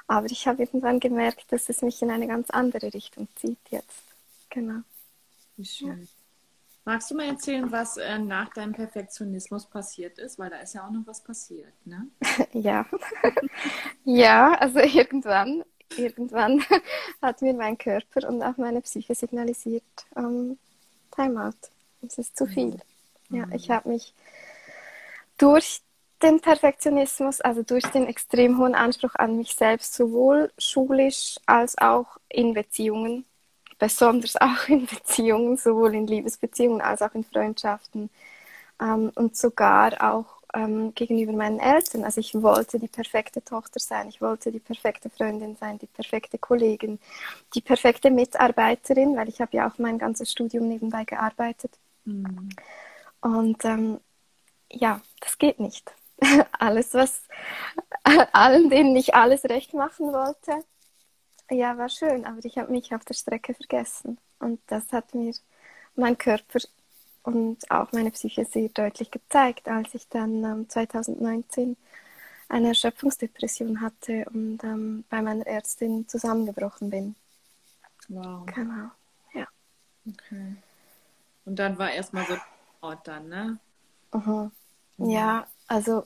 Aber 0.08 0.26
ich 0.28 0.48
habe 0.48 0.64
irgendwann 0.64 1.00
gemerkt, 1.00 1.52
dass 1.52 1.70
es 1.70 1.82
mich 1.82 2.02
in 2.02 2.10
eine 2.10 2.28
ganz 2.28 2.50
andere 2.50 2.94
Richtung 2.94 3.28
zieht 3.36 3.60
jetzt. 3.70 4.04
Genau. 4.50 4.82
Schön. 5.62 6.08
Magst 6.90 7.12
du 7.12 7.16
mal 7.16 7.28
erzählen, 7.28 7.72
was 7.72 7.98
äh, 7.98 8.18
nach 8.18 8.50
deinem 8.50 8.74
Perfektionismus 8.74 9.68
passiert 9.68 10.18
ist? 10.18 10.40
Weil 10.40 10.50
da 10.50 10.58
ist 10.58 10.74
ja 10.74 10.88
auch 10.88 10.90
noch 10.90 11.06
was 11.06 11.24
passiert, 11.24 11.72
ne? 11.86 12.08
ja. 12.54 12.84
ja, 14.06 14.54
also 14.56 14.80
irgendwann, 14.80 15.64
irgendwann 15.96 16.64
hat 17.22 17.44
mir 17.44 17.54
mein 17.54 17.78
Körper 17.78 18.28
und 18.28 18.42
auch 18.42 18.58
meine 18.58 18.82
Psyche 18.82 19.14
signalisiert, 19.14 19.84
ähm, 20.16 20.58
Timeout. 21.12 21.54
Es 22.02 22.18
ist 22.18 22.36
zu 22.36 22.48
viel. 22.48 22.80
Mhm. 23.30 23.38
Ja, 23.38 23.48
ich 23.54 23.70
habe 23.70 23.90
mich 23.90 24.16
durch 25.38 25.84
den 26.24 26.40
Perfektionismus, 26.42 27.40
also 27.40 27.62
durch 27.62 27.86
den 27.86 28.08
extrem 28.08 28.58
hohen 28.58 28.74
Anspruch 28.74 29.14
an 29.14 29.38
mich 29.38 29.54
selbst, 29.54 29.94
sowohl 29.94 30.52
schulisch 30.58 31.36
als 31.46 31.78
auch 31.78 32.18
in 32.30 32.56
Beziehungen, 32.56 33.26
besonders 33.80 34.36
auch 34.42 34.68
in 34.68 34.86
Beziehungen, 34.86 35.58
sowohl 35.58 35.96
in 35.96 36.08
Liebesbeziehungen 36.08 36.82
als 36.82 37.02
auch 37.02 37.16
in 37.16 37.24
Freundschaften 37.24 38.10
ähm, 38.82 39.12
und 39.16 39.36
sogar 39.36 39.94
auch 40.14 40.40
ähm, 40.54 40.94
gegenüber 40.96 41.34
meinen 41.34 41.60
Eltern. 41.60 42.04
Also 42.04 42.20
ich 42.20 42.34
wollte 42.36 42.80
die 42.80 42.88
perfekte 42.88 43.44
Tochter 43.44 43.80
sein, 43.80 44.10
ich 44.10 44.22
wollte 44.22 44.52
die 44.52 44.60
perfekte 44.60 45.10
Freundin 45.10 45.56
sein, 45.56 45.80
die 45.80 45.88
perfekte 45.88 46.38
Kollegin, 46.38 47.00
die 47.54 47.62
perfekte 47.62 48.10
Mitarbeiterin, 48.10 49.16
weil 49.16 49.30
ich 49.30 49.42
habe 49.42 49.56
ja 49.58 49.68
auch 49.68 49.78
mein 49.78 49.98
ganzes 49.98 50.32
Studium 50.32 50.68
nebenbei 50.68 51.06
gearbeitet. 51.06 51.72
Mhm. 52.06 52.50
Und 53.22 53.66
ähm, 53.66 54.00
ja, 54.72 55.02
das 55.20 55.38
geht 55.38 55.60
nicht. 55.60 55.92
alles, 56.60 56.94
was 56.94 57.24
allen, 58.34 58.70
denen 58.70 58.96
ich 58.96 59.16
alles 59.16 59.46
recht 59.46 59.74
machen 59.74 60.12
wollte, 60.12 60.64
ja, 61.50 61.78
war 61.78 61.90
schön, 61.90 62.26
aber 62.26 62.44
ich 62.44 62.58
habe 62.58 62.72
mich 62.72 62.94
auf 62.94 63.06
der 63.06 63.14
Strecke 63.14 63.54
vergessen. 63.54 64.18
Und 64.40 64.60
das 64.68 64.92
hat 64.92 65.14
mir 65.14 65.34
mein 65.96 66.18
Körper 66.18 66.60
und 67.24 67.70
auch 67.70 67.92
meine 67.92 68.12
Psyche 68.12 68.46
sehr 68.46 68.70
deutlich 68.70 69.12
gezeigt, 69.12 69.68
als 69.68 69.94
ich 69.94 70.08
dann 70.08 70.44
ähm, 70.44 70.70
2019 70.70 71.76
eine 72.48 72.70
Erschöpfungsdepression 72.70 73.82
hatte 73.82 74.26
und 74.34 74.64
ähm, 74.64 75.04
bei 75.10 75.22
meiner 75.22 75.46
Ärztin 75.46 76.08
zusammengebrochen 76.08 76.90
bin. 76.90 77.16
Wow. 78.08 78.46
Genau, 78.48 78.90
ja. 79.34 79.48
Okay. 80.08 80.56
Und 81.46 81.58
dann 81.58 81.78
war 81.78 81.92
erstmal 81.92 82.26
so 82.26 82.38
Ort 82.82 83.08
dann, 83.08 83.28
ne? 83.28 83.60
Mhm. 84.14 84.52
Ja, 84.98 85.48
also 85.68 86.06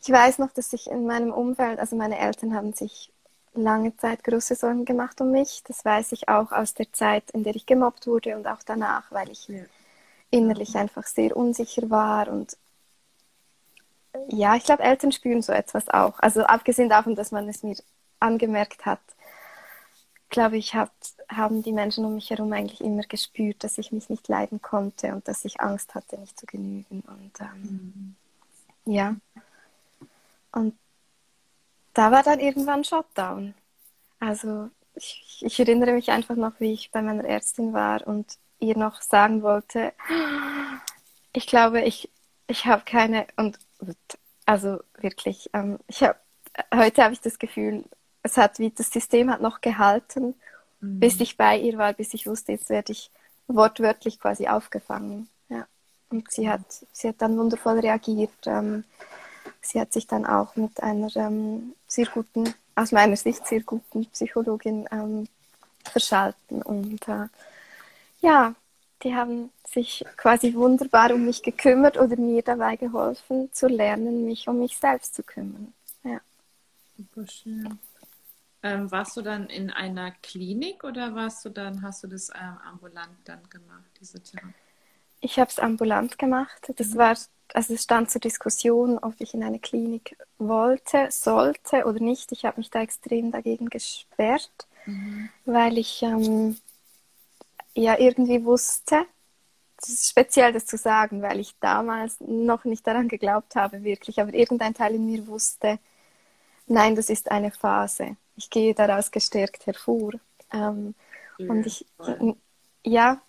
ich 0.00 0.10
weiß 0.10 0.38
noch, 0.38 0.52
dass 0.52 0.72
ich 0.72 0.86
in 0.88 1.06
meinem 1.06 1.32
Umfeld, 1.32 1.78
also 1.78 1.96
meine 1.96 2.18
Eltern 2.18 2.54
haben 2.54 2.72
sich 2.72 3.12
lange 3.54 3.96
Zeit 3.96 4.24
große 4.24 4.54
Sorgen 4.54 4.84
gemacht 4.84 5.20
um 5.20 5.30
mich. 5.30 5.62
Das 5.66 5.84
weiß 5.84 6.12
ich 6.12 6.28
auch 6.28 6.52
aus 6.52 6.74
der 6.74 6.92
Zeit, 6.92 7.30
in 7.32 7.44
der 7.44 7.56
ich 7.56 7.66
gemobbt 7.66 8.06
wurde 8.06 8.36
und 8.36 8.46
auch 8.46 8.62
danach, 8.64 9.10
weil 9.10 9.30
ich 9.30 9.48
ja. 9.48 9.62
innerlich 10.30 10.76
einfach 10.76 11.06
sehr 11.06 11.36
unsicher 11.36 11.90
war 11.90 12.28
und 12.28 12.56
ja, 14.28 14.56
ich 14.56 14.64
glaube, 14.64 14.82
Eltern 14.82 15.12
spüren 15.12 15.42
so 15.42 15.52
etwas 15.52 15.88
auch. 15.88 16.18
Also 16.18 16.42
abgesehen 16.42 16.88
davon, 16.88 17.14
dass 17.14 17.30
man 17.30 17.48
es 17.48 17.62
mir 17.62 17.76
angemerkt 18.18 18.84
hat, 18.86 19.00
glaube 20.30 20.56
ich, 20.56 20.74
hat, 20.74 20.90
haben 21.28 21.62
die 21.62 21.72
Menschen 21.72 22.04
um 22.04 22.14
mich 22.14 22.30
herum 22.30 22.52
eigentlich 22.52 22.80
immer 22.80 23.02
gespürt, 23.02 23.62
dass 23.64 23.78
ich 23.78 23.92
mich 23.92 24.08
nicht 24.08 24.28
leiden 24.28 24.62
konnte 24.62 25.12
und 25.12 25.26
dass 25.28 25.44
ich 25.44 25.60
Angst 25.60 25.94
hatte, 25.94 26.18
nicht 26.18 26.38
zu 26.38 26.46
genügen. 26.46 27.02
Und 27.06 27.40
ähm, 27.40 28.16
mhm. 28.84 28.92
ja. 28.92 29.16
Und 30.52 30.76
da 32.00 32.10
war 32.10 32.22
dann 32.22 32.40
irgendwann 32.40 32.82
Shutdown. 32.82 33.52
Also 34.20 34.70
ich, 34.94 35.42
ich, 35.44 35.60
erinnere 35.60 35.92
mich 35.92 36.10
einfach 36.10 36.34
noch, 36.34 36.54
wie 36.58 36.72
ich 36.72 36.90
bei 36.90 37.02
meiner 37.02 37.26
Ärztin 37.26 37.74
war 37.74 38.06
und 38.06 38.38
ihr 38.58 38.74
noch 38.74 39.02
sagen 39.02 39.42
wollte, 39.42 39.92
ich 41.34 41.46
glaube, 41.46 41.82
ich, 41.82 42.08
ich 42.46 42.64
habe 42.64 42.84
keine, 42.86 43.26
und 43.36 43.58
also 44.46 44.78
wirklich, 44.96 45.50
ähm, 45.52 45.78
ich 45.88 46.02
habe, 46.02 46.16
heute 46.74 47.04
habe 47.04 47.12
ich 47.12 47.20
das 47.20 47.38
Gefühl, 47.38 47.84
es 48.22 48.38
hat 48.38 48.58
wie, 48.58 48.70
das 48.70 48.90
System 48.90 49.30
hat 49.30 49.42
noch 49.42 49.60
gehalten, 49.60 50.34
mhm. 50.80 51.00
bis 51.00 51.20
ich 51.20 51.36
bei 51.36 51.58
ihr 51.58 51.76
war, 51.76 51.92
bis 51.92 52.14
ich 52.14 52.26
wusste, 52.26 52.52
jetzt 52.52 52.70
werde 52.70 52.92
ich 52.92 53.10
wortwörtlich 53.46 54.18
quasi 54.18 54.48
aufgefangen. 54.48 55.28
Ja. 55.50 55.66
Und 56.08 56.30
sie 56.30 56.48
hat, 56.48 56.62
sie 56.92 57.08
hat 57.08 57.16
dann 57.20 57.36
wundervoll 57.36 57.78
reagiert. 57.80 58.46
Ähm, 58.46 58.84
sie 59.60 59.80
hat 59.80 59.92
sich 59.92 60.06
dann 60.06 60.26
auch 60.26 60.56
mit 60.56 60.82
einer 60.82 61.14
ähm, 61.16 61.74
sehr 61.86 62.06
guten, 62.06 62.54
aus 62.74 62.92
meiner 62.92 63.16
Sicht 63.16 63.46
sehr 63.46 63.62
guten 63.62 64.06
Psychologin 64.06 64.88
ähm, 64.90 65.28
verschalten. 65.84 66.62
Und 66.62 67.06
äh, 67.08 67.26
ja, 68.20 68.54
die 69.02 69.14
haben 69.14 69.50
sich 69.66 70.04
quasi 70.16 70.54
wunderbar 70.54 71.12
um 71.12 71.24
mich 71.24 71.42
gekümmert 71.42 71.98
oder 71.98 72.16
mir 72.16 72.42
dabei 72.42 72.76
geholfen 72.76 73.52
zu 73.52 73.66
lernen, 73.66 74.26
mich 74.26 74.48
um 74.48 74.58
mich 74.58 74.76
selbst 74.76 75.14
zu 75.14 75.22
kümmern. 75.22 75.72
Ja. 76.04 76.20
Super 76.96 77.26
schön. 77.26 77.78
Ähm, 78.62 78.90
warst 78.90 79.16
du 79.16 79.22
dann 79.22 79.48
in 79.48 79.70
einer 79.70 80.10
Klinik 80.10 80.84
oder 80.84 81.14
warst 81.14 81.44
du 81.46 81.48
dann, 81.48 81.80
hast 81.80 82.04
du 82.04 82.08
das 82.08 82.28
ähm, 82.30 82.58
ambulant 82.68 83.16
dann 83.24 83.40
gemacht, 83.48 83.90
diese 83.98 84.22
Therapie? 84.22 84.52
Ich 85.20 85.38
habe 85.38 85.50
es 85.50 85.58
ambulant 85.58 86.18
gemacht. 86.18 86.72
Das 86.76 86.88
mhm. 86.88 86.98
war 86.98 87.16
also 87.54 87.74
es 87.74 87.82
stand 87.82 88.10
zur 88.10 88.20
Diskussion, 88.20 88.98
ob 88.98 89.14
ich 89.18 89.34
in 89.34 89.42
eine 89.42 89.58
Klinik 89.58 90.16
wollte, 90.38 91.08
sollte 91.10 91.84
oder 91.84 92.00
nicht. 92.00 92.32
Ich 92.32 92.44
habe 92.44 92.58
mich 92.58 92.70
da 92.70 92.80
extrem 92.80 93.32
dagegen 93.32 93.68
gesperrt, 93.68 94.68
mhm. 94.86 95.28
weil 95.44 95.78
ich 95.78 96.02
ähm, 96.02 96.58
ja 97.74 97.98
irgendwie 97.98 98.44
wusste, 98.44 99.04
es 99.82 99.88
ist 99.88 100.10
speziell 100.10 100.52
das 100.52 100.66
zu 100.66 100.76
sagen, 100.76 101.22
weil 101.22 101.40
ich 101.40 101.54
damals 101.58 102.20
noch 102.20 102.64
nicht 102.64 102.86
daran 102.86 103.08
geglaubt 103.08 103.56
habe, 103.56 103.82
wirklich, 103.82 104.20
aber 104.20 104.34
irgendein 104.34 104.74
Teil 104.74 104.94
in 104.94 105.06
mir 105.06 105.26
wusste, 105.26 105.78
nein, 106.66 106.94
das 106.94 107.08
ist 107.08 107.30
eine 107.30 107.50
Phase. 107.50 108.16
Ich 108.36 108.50
gehe 108.50 108.74
daraus 108.74 109.10
gestärkt 109.10 109.66
hervor. 109.66 110.12
Ähm, 110.52 110.94
ja, 111.38 111.50
und 111.50 111.66
ich, 111.66 111.86
ja, 112.84 113.20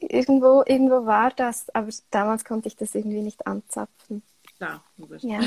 irgendwo, 0.00 0.62
irgendwo 0.66 1.06
war 1.06 1.30
das, 1.30 1.68
aber 1.74 1.88
damals 2.10 2.44
konnte 2.44 2.68
ich 2.68 2.76
das 2.76 2.94
irgendwie 2.94 3.22
nicht 3.22 3.46
anzapfen. 3.46 4.22
Klar. 4.56 4.82
Ja. 5.20 5.40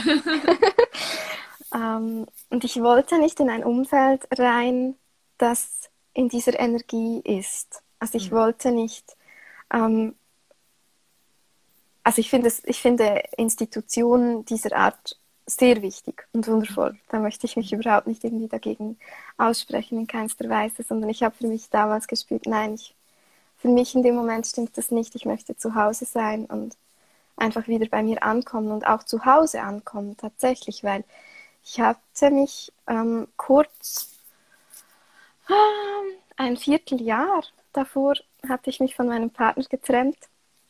ähm, 1.75 2.25
und 2.49 2.63
ich 2.63 2.81
wollte 2.81 3.19
nicht 3.19 3.39
in 3.39 3.49
ein 3.49 3.63
Umfeld 3.63 4.27
rein, 4.37 4.95
das 5.37 5.89
in 6.13 6.29
dieser 6.29 6.59
Energie 6.59 7.21
ist. 7.23 7.83
Also 7.99 8.17
ich 8.17 8.31
mhm. 8.31 8.35
wollte 8.35 8.71
nicht, 8.71 9.15
ähm, 9.71 10.15
also 12.03 12.19
ich 12.19 12.29
finde, 12.29 12.51
ich 12.65 12.81
finde 12.81 13.23
Institutionen 13.37 14.45
dieser 14.45 14.75
Art 14.75 15.19
sehr 15.45 15.81
wichtig 15.81 16.25
und 16.31 16.47
wundervoll. 16.47 16.97
Da 17.09 17.19
möchte 17.19 17.45
ich 17.45 17.55
mich 17.55 17.71
mhm. 17.71 17.81
überhaupt 17.81 18.07
nicht 18.07 18.23
irgendwie 18.23 18.47
dagegen 18.47 18.97
aussprechen 19.37 19.99
in 19.99 20.07
keinster 20.07 20.49
Weise, 20.49 20.83
sondern 20.83 21.09
ich 21.09 21.23
habe 21.23 21.35
für 21.35 21.47
mich 21.47 21.69
damals 21.69 22.07
gespürt, 22.07 22.45
nein, 22.45 22.75
ich 22.75 22.95
für 23.63 23.69
mich 23.69 23.95
in 23.95 24.03
dem 24.03 24.15
Moment 24.15 24.45
stimmt 24.45 24.77
das 24.77 24.91
nicht. 24.91 25.15
Ich 25.15 25.23
möchte 25.23 25.55
zu 25.55 25.73
Hause 25.73 26.03
sein 26.03 26.43
und 26.47 26.75
einfach 27.37 27.65
wieder 27.69 27.87
bei 27.87 28.03
mir 28.03 28.21
ankommen 28.21 28.73
und 28.73 28.85
auch 28.85 29.03
zu 29.03 29.23
Hause 29.23 29.61
ankommen 29.61 30.17
tatsächlich, 30.17 30.83
weil 30.83 31.05
ich 31.63 31.79
hatte 31.79 32.29
mich 32.29 32.73
ähm, 32.87 33.29
kurz 33.37 34.19
äh, 35.47 35.53
ein 36.35 36.57
Vierteljahr 36.57 37.41
davor 37.71 38.15
hatte 38.49 38.69
ich 38.69 38.81
mich 38.81 38.97
von 38.97 39.07
meinem 39.07 39.29
Partner 39.29 39.63
getrennt. 39.63 40.17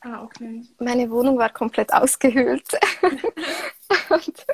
Ah, 0.02 0.22
okay. 0.22 0.64
Meine 0.78 1.10
Wohnung 1.10 1.40
war 1.40 1.50
komplett 1.50 1.92
ausgehöhlt. 1.92 2.78
und 4.10 4.46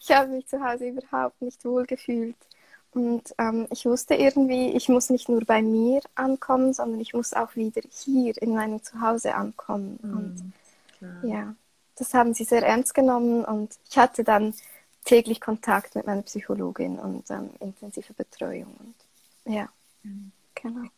ich 0.00 0.10
habe 0.10 0.28
mich 0.28 0.46
zu 0.48 0.62
Hause 0.62 0.88
überhaupt 0.88 1.40
nicht 1.40 1.64
wohl 1.64 1.86
gefühlt. 1.86 2.36
Und 2.94 3.34
ähm, 3.38 3.66
ich 3.70 3.84
wusste 3.86 4.14
irgendwie, 4.14 4.70
ich 4.70 4.88
muss 4.88 5.10
nicht 5.10 5.28
nur 5.28 5.44
bei 5.44 5.62
mir 5.62 6.00
ankommen, 6.14 6.72
sondern 6.72 7.00
ich 7.00 7.12
muss 7.14 7.34
auch 7.34 7.56
wieder 7.56 7.82
hier 7.90 8.40
in 8.40 8.54
meinem 8.54 8.82
Zuhause 8.82 9.34
ankommen. 9.34 9.98
Mhm, 10.02 10.12
Und 10.12 10.44
klar. 10.98 11.12
ja, 11.22 11.56
das 11.96 12.14
haben 12.14 12.34
sie 12.34 12.44
sehr 12.44 12.64
ernst 12.66 12.94
genommen 12.94 13.44
und 13.44 13.78
ich 13.90 13.98
hatte 13.98 14.24
dann 14.24 14.54
täglich 15.04 15.40
Kontakt 15.40 15.94
mit 15.96 16.06
meiner 16.06 16.22
Psychologin 16.22 16.98
und 16.98 17.30
ähm, 17.30 17.50
intensive 17.60 18.14
Betreuung. 18.14 18.74
Und, 18.80 19.54
ja, 19.54 19.68
Mhm. 20.04 20.32
genau. 20.54 20.90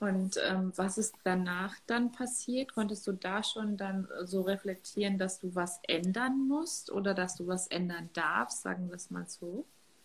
Und 0.00 0.36
ähm, 0.44 0.72
was 0.76 0.98
ist 0.98 1.14
danach 1.24 1.76
dann 1.86 2.12
passiert? 2.12 2.72
Konntest 2.74 3.06
du 3.06 3.12
da 3.12 3.42
schon 3.42 3.76
dann 3.76 4.08
so 4.24 4.42
reflektieren, 4.42 5.16
dass 5.18 5.38
du 5.38 5.54
was 5.54 5.78
ändern 5.84 6.46
musst 6.48 6.90
oder 6.90 7.14
dass 7.14 7.36
du 7.36 7.46
was 7.46 7.68
ändern 7.68 8.10
darfst, 8.12 8.62
sagen 8.62 8.88
wir 8.88 8.96
es 8.96 9.10
mal 9.10 9.26
so? 9.28 9.64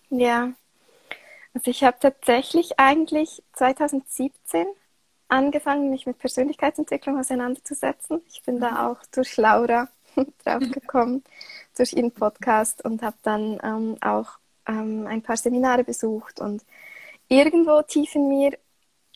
Ja, 0.09 0.53
also 1.53 1.71
ich 1.71 1.83
habe 1.83 1.97
tatsächlich 1.99 2.79
eigentlich 2.79 3.43
2017 3.53 4.67
angefangen, 5.27 5.89
mich 5.89 6.05
mit 6.05 6.17
Persönlichkeitsentwicklung 6.19 7.19
auseinanderzusetzen. 7.19 8.21
Ich 8.29 8.43
bin 8.43 8.59
da 8.59 8.87
auch 8.87 8.99
durch 9.11 9.35
Laura 9.37 9.89
draufgekommen, 10.45 11.23
durch 11.75 11.93
ihren 11.93 12.11
Podcast 12.11 12.85
und 12.85 13.01
habe 13.01 13.17
dann 13.23 13.59
ähm, 13.63 13.97
auch 14.01 14.37
ähm, 14.67 15.07
ein 15.07 15.21
paar 15.21 15.37
Seminare 15.37 15.83
besucht 15.83 16.39
und 16.39 16.63
irgendwo 17.27 17.81
tief 17.81 18.15
in 18.15 18.27
mir 18.29 18.57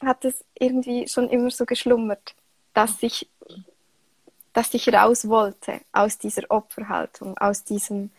hat 0.03 0.25
es 0.25 0.43
irgendwie 0.59 1.07
schon 1.07 1.29
immer 1.29 1.51
so 1.51 1.65
geschlummert, 1.65 2.35
dass 2.73 3.01
ich, 3.01 3.29
dass 4.53 4.73
ich 4.73 4.91
raus 4.91 5.27
wollte 5.27 5.81
aus 5.91 6.17
dieser 6.17 6.49
Opferhaltung, 6.49 7.37
aus 7.37 7.63
diesem 7.63 8.11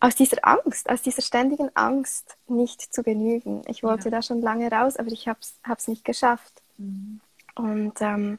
aus 0.00 0.14
dieser 0.14 0.38
Angst, 0.42 0.88
aus 0.90 1.02
dieser 1.02 1.22
ständigen 1.22 1.70
Angst, 1.74 2.36
nicht 2.48 2.80
zu 2.94 3.02
genügen. 3.02 3.62
Ich 3.66 3.82
wollte 3.82 4.06
Ja. 4.06 4.12
da 4.12 4.22
schon 4.22 4.40
lange 4.40 4.70
raus, 4.70 4.96
aber 4.96 5.10
ich 5.12 5.28
habe 5.28 5.38
es 5.40 5.88
nicht 5.88 6.04
geschafft. 6.04 6.62
Mhm. 6.78 7.20
Und 7.54 8.00
ähm, 8.00 8.38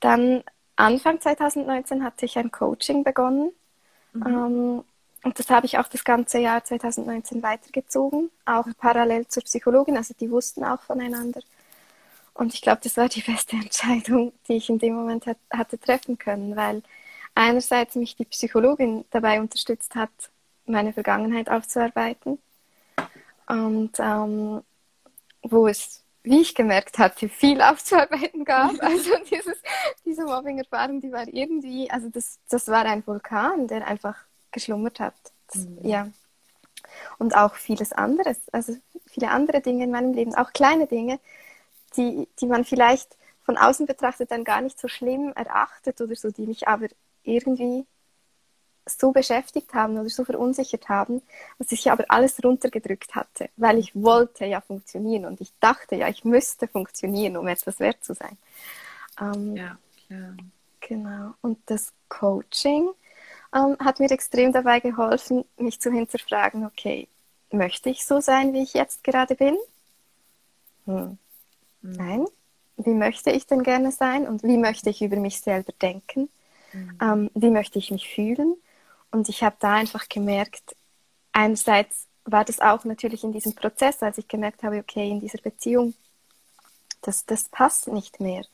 dann 0.00 0.42
Anfang 0.76 1.20
2019 1.20 2.04
hatte 2.04 2.24
ich 2.26 2.38
ein 2.38 2.50
Coaching 2.50 3.04
begonnen. 3.04 3.52
Mhm. 4.12 4.26
Ähm, 4.26 4.84
und 5.22 5.38
das 5.38 5.50
habe 5.50 5.66
ich 5.66 5.78
auch 5.78 5.88
das 5.88 6.04
ganze 6.04 6.38
Jahr 6.38 6.64
2019 6.64 7.42
weitergezogen, 7.42 8.30
auch 8.46 8.66
parallel 8.78 9.26
zur 9.28 9.42
Psychologin. 9.42 9.96
Also 9.96 10.14
die 10.18 10.30
wussten 10.30 10.64
auch 10.64 10.82
voneinander. 10.82 11.40
Und 12.34 12.54
ich 12.54 12.62
glaube, 12.62 12.80
das 12.82 12.96
war 12.96 13.08
die 13.08 13.22
beste 13.26 13.56
Entscheidung, 13.56 14.32
die 14.48 14.54
ich 14.54 14.70
in 14.70 14.78
dem 14.78 14.94
Moment 14.94 15.26
hat, 15.26 15.38
hatte 15.52 15.78
treffen 15.78 16.18
können, 16.18 16.56
weil 16.56 16.82
einerseits 17.34 17.96
mich 17.96 18.16
die 18.16 18.24
Psychologin 18.24 19.04
dabei 19.10 19.40
unterstützt 19.40 19.94
hat, 19.94 20.10
meine 20.70 20.92
Vergangenheit 20.92 21.50
aufzuarbeiten. 21.50 22.38
Und 23.46 23.98
ähm, 23.98 24.62
wo 25.42 25.66
es, 25.66 26.04
wie 26.22 26.42
ich 26.42 26.54
gemerkt 26.54 26.98
hatte, 26.98 27.28
viel 27.28 27.60
aufzuarbeiten 27.62 28.44
gab. 28.44 28.72
Also 28.80 29.10
dieses, 29.30 29.58
diese 30.04 30.24
Mobbing-Erfahrung, 30.24 31.00
die 31.00 31.12
war 31.12 31.26
irgendwie, 31.26 31.90
also 31.90 32.08
das, 32.08 32.38
das 32.48 32.68
war 32.68 32.84
ein 32.84 33.06
Vulkan, 33.06 33.66
der 33.66 33.86
einfach 33.86 34.16
geschlummert 34.50 35.00
hat. 35.00 35.14
Das, 35.48 35.66
Mhm. 35.66 35.78
Ja. 35.82 36.08
Und 37.18 37.36
auch 37.36 37.54
vieles 37.54 37.92
anderes, 37.92 38.38
also 38.52 38.76
viele 39.06 39.30
andere 39.30 39.60
Dinge 39.60 39.84
in 39.84 39.90
meinem 39.90 40.12
Leben, 40.12 40.34
auch 40.34 40.52
kleine 40.52 40.86
Dinge, 40.86 41.20
die, 41.96 42.28
die 42.40 42.46
man 42.46 42.64
vielleicht 42.64 43.16
von 43.42 43.56
außen 43.56 43.86
betrachtet 43.86 44.30
dann 44.30 44.44
gar 44.44 44.60
nicht 44.60 44.78
so 44.78 44.88
schlimm 44.88 45.32
erachtet 45.34 46.00
oder 46.00 46.14
so, 46.14 46.30
die 46.30 46.46
mich 46.46 46.68
aber 46.68 46.86
irgendwie 47.22 47.84
so 48.98 49.12
beschäftigt 49.12 49.72
haben 49.74 49.98
oder 49.98 50.08
so 50.08 50.24
verunsichert 50.24 50.88
haben, 50.88 51.22
was 51.58 51.72
ich 51.72 51.90
aber 51.90 52.04
alles 52.08 52.42
runtergedrückt 52.42 53.14
hatte, 53.14 53.50
weil 53.56 53.78
ich 53.78 53.94
wollte 53.94 54.44
ja 54.46 54.60
funktionieren 54.60 55.24
und 55.26 55.40
ich 55.40 55.52
dachte 55.60 55.96
ja, 55.96 56.08
ich 56.08 56.24
müsste 56.24 56.68
funktionieren, 56.68 57.36
um 57.36 57.46
etwas 57.46 57.78
wert 57.80 58.02
zu 58.02 58.14
sein. 58.14 58.36
Ähm, 59.20 59.56
Ja, 59.56 59.78
klar. 60.06 60.34
Genau. 60.80 61.34
Und 61.42 61.58
das 61.66 61.92
Coaching 62.08 62.88
ähm, 63.54 63.76
hat 63.78 64.00
mir 64.00 64.10
extrem 64.10 64.52
dabei 64.52 64.80
geholfen, 64.80 65.44
mich 65.58 65.80
zu 65.80 65.92
hinterfragen, 65.92 66.64
okay, 66.66 67.08
möchte 67.52 67.90
ich 67.90 68.04
so 68.04 68.20
sein, 68.20 68.52
wie 68.52 68.62
ich 68.62 68.74
jetzt 68.74 69.04
gerade 69.04 69.34
bin? 69.34 69.56
Hm. 70.86 71.18
Mhm. 71.82 71.92
Nein. 71.92 72.26
Wie 72.76 72.94
möchte 72.94 73.30
ich 73.30 73.46
denn 73.46 73.62
gerne 73.62 73.92
sein 73.92 74.26
und 74.26 74.42
wie 74.42 74.56
möchte 74.56 74.88
ich 74.88 75.02
über 75.02 75.16
mich 75.16 75.40
selber 75.40 75.72
denken? 75.82 76.30
Mhm. 76.72 76.98
Ähm, 77.02 77.30
wie 77.34 77.50
möchte 77.50 77.78
ich 77.78 77.90
mich 77.90 78.08
fühlen? 78.08 78.54
Und 79.10 79.28
ich 79.28 79.42
habe 79.42 79.56
da 79.58 79.74
einfach 79.74 80.08
gemerkt, 80.08 80.76
einerseits 81.32 82.06
war 82.24 82.44
das 82.44 82.60
auch 82.60 82.84
natürlich 82.84 83.24
in 83.24 83.32
diesem 83.32 83.54
Prozess, 83.54 84.02
als 84.02 84.18
ich 84.18 84.28
gemerkt 84.28 84.62
habe, 84.62 84.78
okay, 84.78 85.08
in 85.10 85.20
dieser 85.20 85.38
Beziehung, 85.38 85.94
das, 87.02 87.24
das 87.24 87.48
passt 87.48 87.88
nicht 87.88 88.20
mehr. 88.20 88.44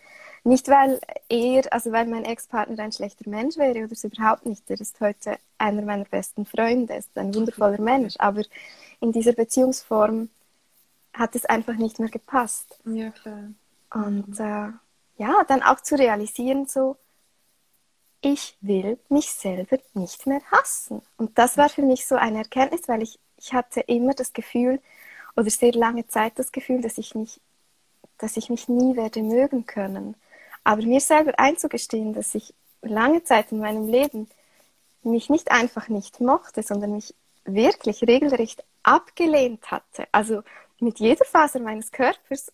Nicht, 0.44 0.68
weil 0.68 1.00
er, 1.28 1.72
also 1.72 1.90
weil 1.90 2.06
mein 2.06 2.24
Ex-Partner 2.24 2.84
ein 2.84 2.92
schlechter 2.92 3.28
Mensch 3.28 3.56
wäre 3.56 3.84
oder 3.84 3.94
so 3.96 4.06
überhaupt 4.06 4.46
nicht. 4.46 4.62
Er 4.70 4.80
ist 4.80 5.00
heute 5.00 5.38
einer 5.58 5.82
meiner 5.82 6.04
besten 6.04 6.46
Freunde, 6.46 6.94
ist 6.94 7.18
ein 7.18 7.34
wundervoller 7.34 7.80
Mensch. 7.80 8.14
Aber 8.18 8.42
in 9.00 9.10
dieser 9.10 9.32
Beziehungsform 9.32 10.28
hat 11.12 11.34
es 11.34 11.44
einfach 11.46 11.74
nicht 11.74 11.98
mehr 11.98 12.10
gepasst. 12.10 12.78
Ja, 12.84 13.10
klar. 13.10 13.50
Und 13.92 14.38
äh, 14.38 14.68
ja, 15.18 15.44
dann 15.48 15.62
auch 15.62 15.80
zu 15.80 15.96
realisieren, 15.96 16.66
so, 16.66 16.96
ich 18.26 18.56
will 18.60 18.98
mich 19.08 19.30
selber 19.30 19.78
nicht 19.94 20.26
mehr 20.26 20.40
hassen. 20.50 21.00
Und 21.16 21.38
das 21.38 21.56
war 21.56 21.68
für 21.68 21.82
mich 21.82 22.08
so 22.08 22.16
eine 22.16 22.38
Erkenntnis, 22.38 22.88
weil 22.88 23.02
ich, 23.02 23.20
ich 23.36 23.52
hatte 23.52 23.80
immer 23.82 24.14
das 24.14 24.32
Gefühl 24.32 24.80
oder 25.36 25.48
sehr 25.48 25.72
lange 25.72 26.08
Zeit 26.08 26.36
das 26.36 26.50
Gefühl, 26.50 26.82
dass 26.82 26.98
ich 26.98 27.14
mich, 27.14 27.40
dass 28.18 28.36
ich 28.36 28.50
mich 28.50 28.68
nie 28.68 28.96
werde 28.96 29.22
mögen 29.22 29.64
können. 29.64 30.16
Aber 30.64 30.82
mir 30.82 30.98
selber 30.98 31.38
einzugestehen, 31.38 32.14
dass 32.14 32.34
ich 32.34 32.52
lange 32.82 33.22
Zeit 33.22 33.52
in 33.52 33.60
meinem 33.60 33.86
Leben 33.86 34.28
mich 35.04 35.30
nicht 35.30 35.52
einfach 35.52 35.88
nicht 35.88 36.20
mochte, 36.20 36.64
sondern 36.64 36.94
mich 36.94 37.14
wirklich 37.44 38.02
regelrecht 38.02 38.64
abgelehnt 38.82 39.70
hatte. 39.70 40.08
Also 40.10 40.42
mit 40.80 40.98
jeder 40.98 41.24
Faser 41.24 41.60
meines 41.60 41.92
Körpers 41.92 42.52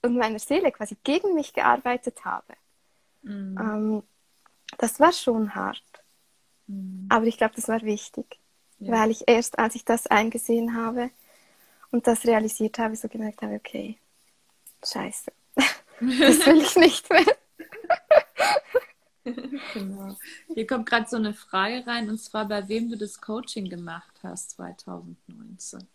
und 0.00 0.16
meiner 0.16 0.38
Seele 0.38 0.72
quasi 0.72 0.96
gegen 1.04 1.34
mich 1.34 1.52
gearbeitet 1.52 2.24
habe. 2.24 2.54
Mhm. 3.20 3.58
Ähm, 3.60 4.02
das 4.78 5.00
war 5.00 5.12
schon 5.12 5.54
hart. 5.54 5.82
Mhm. 6.66 7.06
Aber 7.10 7.26
ich 7.26 7.36
glaube, 7.38 7.54
das 7.56 7.68
war 7.68 7.82
wichtig, 7.82 8.38
Ja. 8.78 8.92
weil 8.92 9.10
ich 9.10 9.24
erst, 9.26 9.58
als 9.58 9.74
ich 9.74 9.84
das 9.84 10.06
eingesehen 10.06 10.76
habe 10.76 11.10
und 11.90 12.06
das 12.06 12.24
realisiert 12.24 12.78
habe, 12.78 12.96
so 12.96 13.08
gemerkt 13.08 13.42
habe, 13.42 13.54
okay, 13.54 13.98
scheiße, 14.84 15.32
das 16.00 16.46
will 16.46 16.60
ich 16.60 16.76
nicht 16.76 17.08
mehr. 17.10 17.24
Genau. 19.72 20.16
Hier 20.52 20.66
kommt 20.66 20.86
gerade 20.86 21.08
so 21.08 21.16
eine 21.16 21.32
Frage 21.32 21.86
rein, 21.86 22.10
und 22.10 22.18
zwar 22.18 22.46
bei 22.46 22.68
wem 22.68 22.90
du 22.90 22.96
das 22.98 23.20
Coaching 23.20 23.70
gemacht 23.70 24.12
hast 24.22 24.50
2019. 24.52 25.88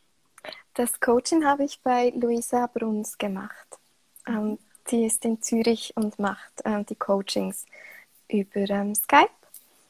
Das 0.73 0.99
Coaching 0.99 1.45
habe 1.45 1.63
ich 1.65 1.79
bei 1.81 2.09
Luisa 2.15 2.65
Bruns 2.67 3.17
gemacht. 3.17 3.67
Ähm, 4.25 4.57
die 4.89 5.05
ist 5.05 5.25
in 5.25 5.41
Zürich 5.41 5.93
und 5.95 6.17
macht 6.17 6.53
ähm, 6.65 6.85
die 6.87 6.95
Coachings 6.95 7.65
über 8.29 8.69
ähm, 8.69 8.95
Skype. 8.95 9.29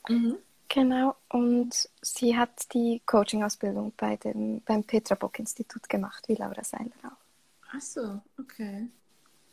Mhm. 0.08 0.38
Genau, 0.68 1.16
und 1.30 1.90
sie 2.02 2.38
hat 2.38 2.74
die 2.74 3.02
Coaching-Ausbildung 3.08 3.92
bei 3.98 4.18
dem, 4.18 4.62
beim 4.62 4.84
Petra 4.84 5.16
Bock 5.16 5.40
Institut 5.40 5.90
gemacht, 5.90 6.28
wie 6.28 6.36
Laura 6.36 6.64
Seiler 6.64 6.92
auch. 7.04 7.18
Ach 7.76 7.82
so, 7.82 8.22
okay. 8.40 8.88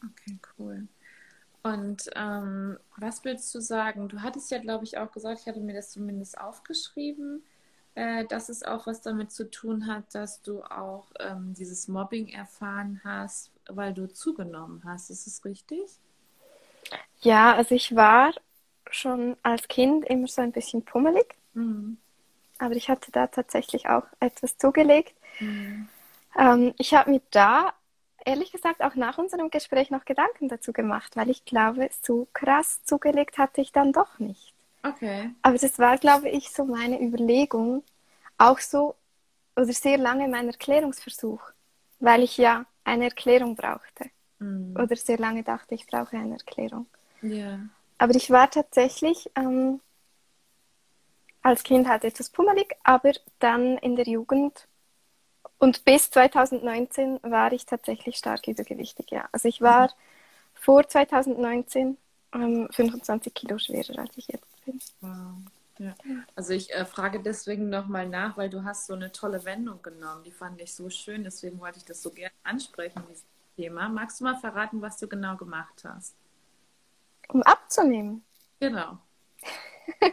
Okay, 0.04 0.38
cool. 0.58 0.86
Und 1.62 2.08
ähm, 2.14 2.78
was 2.96 3.24
willst 3.24 3.52
du 3.54 3.60
sagen? 3.60 4.08
Du 4.08 4.22
hattest 4.22 4.50
ja, 4.50 4.58
glaube 4.58 4.84
ich, 4.84 4.98
auch 4.98 5.10
gesagt, 5.10 5.40
ich 5.40 5.46
hatte 5.46 5.60
mir 5.60 5.74
das 5.74 5.90
zumindest 5.90 6.38
aufgeschrieben, 6.38 7.42
äh, 7.94 8.24
dass 8.26 8.50
es 8.50 8.62
auch 8.62 8.86
was 8.86 9.00
damit 9.00 9.32
zu 9.32 9.50
tun 9.50 9.86
hat, 9.86 10.14
dass 10.14 10.42
du 10.42 10.62
auch 10.62 11.06
ähm, 11.18 11.54
dieses 11.54 11.88
Mobbing 11.88 12.28
erfahren 12.28 13.00
hast, 13.04 13.50
weil 13.68 13.94
du 13.94 14.06
zugenommen 14.06 14.82
hast. 14.84 15.10
Ist 15.10 15.26
es 15.26 15.44
richtig? 15.44 15.90
Ja, 17.22 17.54
also 17.54 17.74
ich 17.74 17.96
war 17.96 18.32
schon 18.90 19.36
als 19.42 19.68
Kind 19.68 20.04
immer 20.06 20.28
so 20.28 20.42
ein 20.42 20.52
bisschen 20.52 20.84
pummelig, 20.84 21.34
Mhm. 21.54 21.96
aber 22.58 22.74
ich 22.74 22.88
hatte 22.90 23.10
da 23.12 23.26
tatsächlich 23.28 23.88
auch 23.88 24.04
etwas 24.20 24.58
zugelegt. 24.58 25.14
Mhm. 25.40 25.88
Ähm, 26.38 26.74
ich 26.78 26.94
habe 26.94 27.10
mir 27.10 27.22
da 27.30 27.72
ehrlich 28.24 28.52
gesagt 28.52 28.82
auch 28.82 28.94
nach 28.94 29.18
unserem 29.18 29.50
Gespräch 29.50 29.90
noch 29.90 30.04
Gedanken 30.04 30.48
dazu 30.48 30.72
gemacht, 30.72 31.16
weil 31.16 31.30
ich 31.30 31.44
glaube, 31.44 31.88
so 32.02 32.26
krass 32.32 32.82
zugelegt 32.84 33.38
hatte 33.38 33.60
ich 33.60 33.72
dann 33.72 33.92
doch 33.92 34.18
nicht. 34.18 34.52
Okay. 34.84 35.34
Aber 35.42 35.58
das 35.58 35.78
war, 35.78 35.98
glaube 35.98 36.28
ich, 36.30 36.50
so 36.50 36.64
meine 36.64 37.00
Überlegung, 37.02 37.84
auch 38.38 38.58
so 38.60 38.96
oder 39.56 39.72
sehr 39.72 39.98
lange 39.98 40.28
mein 40.28 40.48
Erklärungsversuch, 40.48 41.42
weil 42.00 42.22
ich 42.24 42.38
ja 42.38 42.66
eine 42.84 43.06
Erklärung 43.06 43.56
brauchte 43.56 44.10
Mhm. 44.40 44.76
oder 44.76 44.96
sehr 44.96 45.18
lange 45.18 45.42
dachte, 45.44 45.74
ich 45.74 45.86
brauche 45.86 46.16
eine 46.16 46.34
Erklärung. 46.34 46.86
Ja. 47.22 47.68
Aber 47.98 48.14
ich 48.14 48.30
war 48.30 48.50
tatsächlich 48.50 49.30
ähm, 49.36 49.80
als 51.42 51.62
Kind 51.62 51.88
halt 51.88 52.04
etwas 52.04 52.30
pummelig, 52.30 52.74
aber 52.82 53.12
dann 53.38 53.78
in 53.78 53.96
der 53.96 54.06
Jugend 54.06 54.66
und 55.58 55.84
bis 55.84 56.10
2019 56.10 57.20
war 57.22 57.52
ich 57.52 57.64
tatsächlich 57.64 58.16
stark 58.16 58.46
übergewichtig, 58.46 59.10
ja. 59.10 59.28
Also 59.32 59.48
ich 59.48 59.62
war 59.62 59.86
mhm. 59.86 59.92
vor 60.54 60.88
2019 60.88 61.96
ähm, 62.34 62.68
25 62.70 63.32
Kilo 63.32 63.58
schwerer, 63.58 63.98
als 64.00 64.16
ich 64.16 64.28
jetzt 64.28 64.64
bin. 64.64 64.78
Wow. 65.00 65.10
Ja. 65.78 65.94
Also 66.34 66.52
ich 66.52 66.72
äh, 66.72 66.84
frage 66.84 67.20
deswegen 67.20 67.68
nochmal 67.68 68.08
nach, 68.08 68.36
weil 68.36 68.48
du 68.48 68.64
hast 68.64 68.86
so 68.86 68.94
eine 68.94 69.12
tolle 69.12 69.44
Wendung 69.44 69.82
genommen. 69.82 70.24
Die 70.24 70.30
fand 70.30 70.60
ich 70.60 70.74
so 70.74 70.88
schön, 70.88 71.24
deswegen 71.24 71.60
wollte 71.60 71.78
ich 71.78 71.84
das 71.84 72.02
so 72.02 72.10
gerne 72.10 72.32
ansprechen, 72.44 73.02
dieses 73.08 73.24
Thema. 73.56 73.88
Magst 73.88 74.20
du 74.20 74.24
mal 74.24 74.36
verraten, 74.36 74.80
was 74.80 74.98
du 74.98 75.06
genau 75.06 75.36
gemacht 75.36 75.84
hast? 75.84 76.14
Um 77.28 77.42
abzunehmen. 77.42 78.24
Genau. 78.60 78.98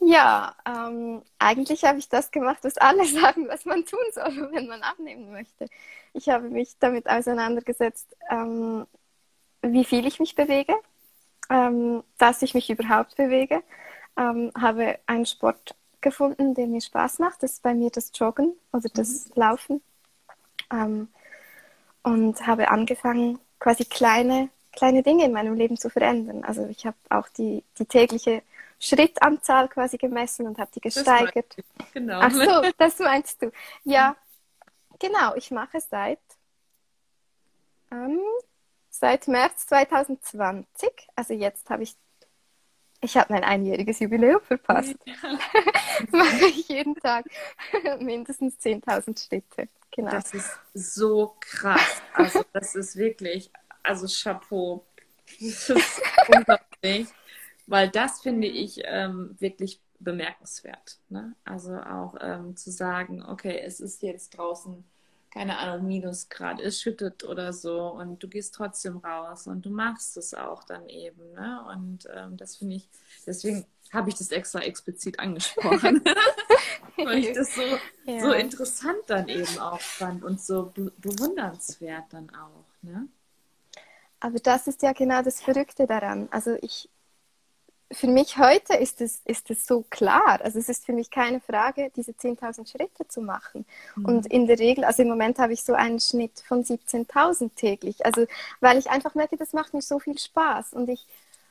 ja, 0.00 0.54
ähm, 0.66 1.22
eigentlich 1.38 1.84
habe 1.84 1.98
ich 1.98 2.08
das 2.08 2.30
gemacht, 2.30 2.58
was 2.62 2.78
alle 2.78 3.04
sagen, 3.20 3.48
was 3.48 3.64
man 3.64 3.84
tun 3.84 4.00
soll, 4.12 4.50
wenn 4.52 4.66
man 4.66 4.82
abnehmen 4.82 5.30
möchte. 5.32 5.66
Ich 6.12 6.28
habe 6.28 6.48
mich 6.48 6.78
damit 6.78 7.08
auseinandergesetzt, 7.08 8.16
ähm, 8.30 8.86
wie 9.62 9.84
viel 9.84 10.06
ich 10.06 10.20
mich 10.20 10.34
bewege, 10.34 10.74
ähm, 11.50 12.02
dass 12.18 12.42
ich 12.42 12.54
mich 12.54 12.70
überhaupt 12.70 13.16
bewege. 13.16 13.62
Ähm, 14.16 14.52
habe 14.60 14.98
einen 15.06 15.24
Sport 15.24 15.74
gefunden, 16.00 16.54
der 16.54 16.66
mir 16.66 16.80
Spaß 16.80 17.18
macht. 17.20 17.42
Das 17.42 17.52
ist 17.52 17.62
bei 17.62 17.74
mir 17.74 17.90
das 17.90 18.12
Joggen 18.14 18.52
oder 18.72 18.88
das 18.92 19.28
mhm. 19.28 19.32
Laufen. 19.36 19.82
Ähm, 20.70 21.08
und 22.02 22.46
habe 22.46 22.68
angefangen, 22.68 23.38
quasi 23.60 23.84
kleine, 23.84 24.50
kleine 24.72 25.02
Dinge 25.02 25.24
in 25.24 25.32
meinem 25.32 25.54
Leben 25.54 25.76
zu 25.76 25.90
verändern. 25.90 26.44
Also 26.44 26.66
ich 26.66 26.86
habe 26.86 26.96
auch 27.10 27.28
die, 27.28 27.62
die 27.78 27.84
tägliche 27.84 28.42
Schrittanzahl 28.78 29.68
quasi 29.68 29.96
gemessen 29.96 30.46
und 30.46 30.58
habe 30.58 30.70
die 30.74 30.80
gesteigert. 30.80 31.56
Genau. 31.92 32.20
Ach 32.20 32.32
so, 32.32 32.70
das 32.78 32.98
meinst 32.98 33.42
du. 33.42 33.52
Ja, 33.84 34.16
genau. 34.98 35.34
Ich 35.36 35.50
mache 35.50 35.80
seit 35.80 36.18
ähm, 37.92 38.20
seit 38.92 39.26
März 39.28 39.66
2020. 39.66 40.90
Also 41.16 41.34
jetzt 41.34 41.68
habe 41.70 41.82
ich, 41.82 41.96
ich 43.00 43.16
habe 43.16 43.32
mein 43.32 43.44
einjähriges 43.44 43.98
Jubiläum 44.00 44.40
verpasst. 44.42 44.94
Ja. 45.04 45.38
mache 46.10 46.46
ich 46.46 46.68
jeden 46.68 46.94
Tag 46.96 47.26
mindestens 48.00 48.58
10.000 48.58 49.26
Schritte. 49.26 49.68
Genau. 49.90 50.10
Das 50.10 50.32
ist 50.32 50.50
so 50.72 51.36
krass. 51.40 52.02
Also 52.14 52.44
das 52.52 52.74
ist 52.74 52.96
wirklich, 52.96 53.50
also 53.82 54.06
Chapeau. 54.06 54.84
Das 55.40 55.70
ist 55.70 56.02
unglaublich. 56.28 57.08
Weil 57.66 57.88
das 57.88 58.20
finde 58.20 58.48
ich 58.48 58.82
ähm, 58.84 59.36
wirklich 59.38 59.80
bemerkenswert. 59.98 60.98
Ne? 61.08 61.34
Also 61.44 61.74
auch 61.76 62.16
ähm, 62.20 62.56
zu 62.56 62.70
sagen, 62.70 63.24
okay, 63.24 63.60
es 63.64 63.80
ist 63.80 64.02
jetzt 64.02 64.36
draußen 64.36 64.84
keine 65.32 65.58
Ahnung, 65.58 65.86
Minusgrad, 65.86 66.60
es 66.60 66.80
schüttet 66.82 67.24
oder 67.24 67.54
so 67.54 67.88
und 67.88 68.22
du 68.22 68.28
gehst 68.28 68.54
trotzdem 68.54 68.98
raus 68.98 69.46
und 69.46 69.64
du 69.64 69.70
machst 69.70 70.16
es 70.18 70.34
auch 70.34 70.62
dann 70.64 70.88
eben. 70.90 71.32
Ne? 71.32 71.64
Und 71.72 72.06
ähm, 72.14 72.36
das 72.36 72.56
finde 72.56 72.76
ich, 72.76 72.88
deswegen 73.26 73.64
habe 73.92 74.10
ich 74.10 74.16
das 74.16 74.30
extra 74.30 74.60
explizit 74.60 75.18
angesprochen, 75.18 76.02
weil 76.96 77.18
ich 77.18 77.32
das 77.32 77.54
so, 77.54 77.62
ja. 78.04 78.20
so 78.20 78.32
interessant 78.32 78.98
dann 79.06 79.28
eben 79.28 79.58
auch 79.58 79.80
fand 79.80 80.22
und 80.22 80.38
so 80.40 80.66
be 80.66 80.92
bewundernswert 80.98 82.04
dann 82.10 82.28
auch. 82.30 82.66
Ne? 82.82 83.08
Aber 84.22 84.38
das 84.38 84.68
ist 84.68 84.82
ja 84.82 84.92
genau 84.92 85.20
das 85.22 85.40
Verrückte 85.40 85.84
daran. 85.84 86.28
Also 86.30 86.56
ich, 86.62 86.88
für 87.90 88.06
mich 88.06 88.38
heute 88.38 88.74
ist 88.74 89.00
es, 89.00 89.20
ist 89.24 89.50
es 89.50 89.66
so 89.66 89.84
klar. 89.90 90.40
Also 90.42 90.60
es 90.60 90.68
ist 90.68 90.86
für 90.86 90.92
mich 90.92 91.10
keine 91.10 91.40
Frage, 91.40 91.90
diese 91.96 92.12
10.000 92.12 92.70
Schritte 92.70 93.08
zu 93.08 93.20
machen. 93.20 93.66
Mhm. 93.96 94.04
Und 94.04 94.26
in 94.28 94.46
der 94.46 94.60
Regel, 94.60 94.84
also 94.84 95.02
im 95.02 95.08
Moment 95.08 95.40
habe 95.40 95.52
ich 95.52 95.64
so 95.64 95.74
einen 95.74 95.98
Schnitt 95.98 96.38
von 96.46 96.62
17.000 96.62 97.50
täglich. 97.56 98.06
Also 98.06 98.26
weil 98.60 98.78
ich 98.78 98.90
einfach 98.90 99.16
merke, 99.16 99.36
das 99.36 99.52
macht 99.52 99.74
mir 99.74 99.82
so 99.82 99.98
viel 99.98 100.16
Spaß. 100.16 100.72
Und 100.72 100.88
ich, 100.88 101.04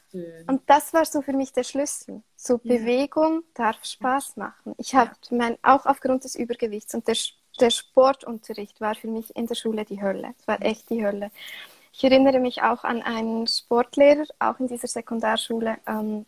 Schön. 0.10 0.46
und 0.48 0.62
das 0.68 0.94
war 0.94 1.04
so 1.04 1.22
für 1.22 1.34
mich 1.34 1.52
der 1.52 1.64
Schlüssel. 1.64 2.22
So 2.38 2.54
ja. 2.64 2.78
Bewegung 2.78 3.44
darf 3.54 3.84
Spaß 3.84 4.38
machen. 4.38 4.76
Ich 4.78 4.96
habe 4.96 5.12
ja. 5.30 5.38
mein, 5.38 5.58
auch 5.62 5.86
aufgrund 5.86 6.24
des 6.24 6.36
Übergewichts 6.36 6.94
und 6.94 7.06
der, 7.10 7.18
der 7.60 7.70
Sportunterricht 7.70 8.80
war 8.80 8.96
für 8.96 9.10
mich 9.10 9.36
in 9.36 9.48
der 9.48 9.56
Schule 9.56 9.84
die 9.84 10.02
Hölle. 10.02 10.34
Es 10.40 10.48
war 10.48 10.62
echt 10.62 10.90
die 10.90 11.06
Hölle. 11.06 11.32
Ich 11.94 12.04
erinnere 12.04 12.40
mich 12.40 12.62
auch 12.62 12.84
an 12.84 13.02
einen 13.02 13.48
Sportlehrer, 13.48 14.26
auch 14.40 14.60
in 14.60 14.68
dieser 14.68 14.88
Sekundarschule, 14.88 15.78
ähm, 15.86 16.26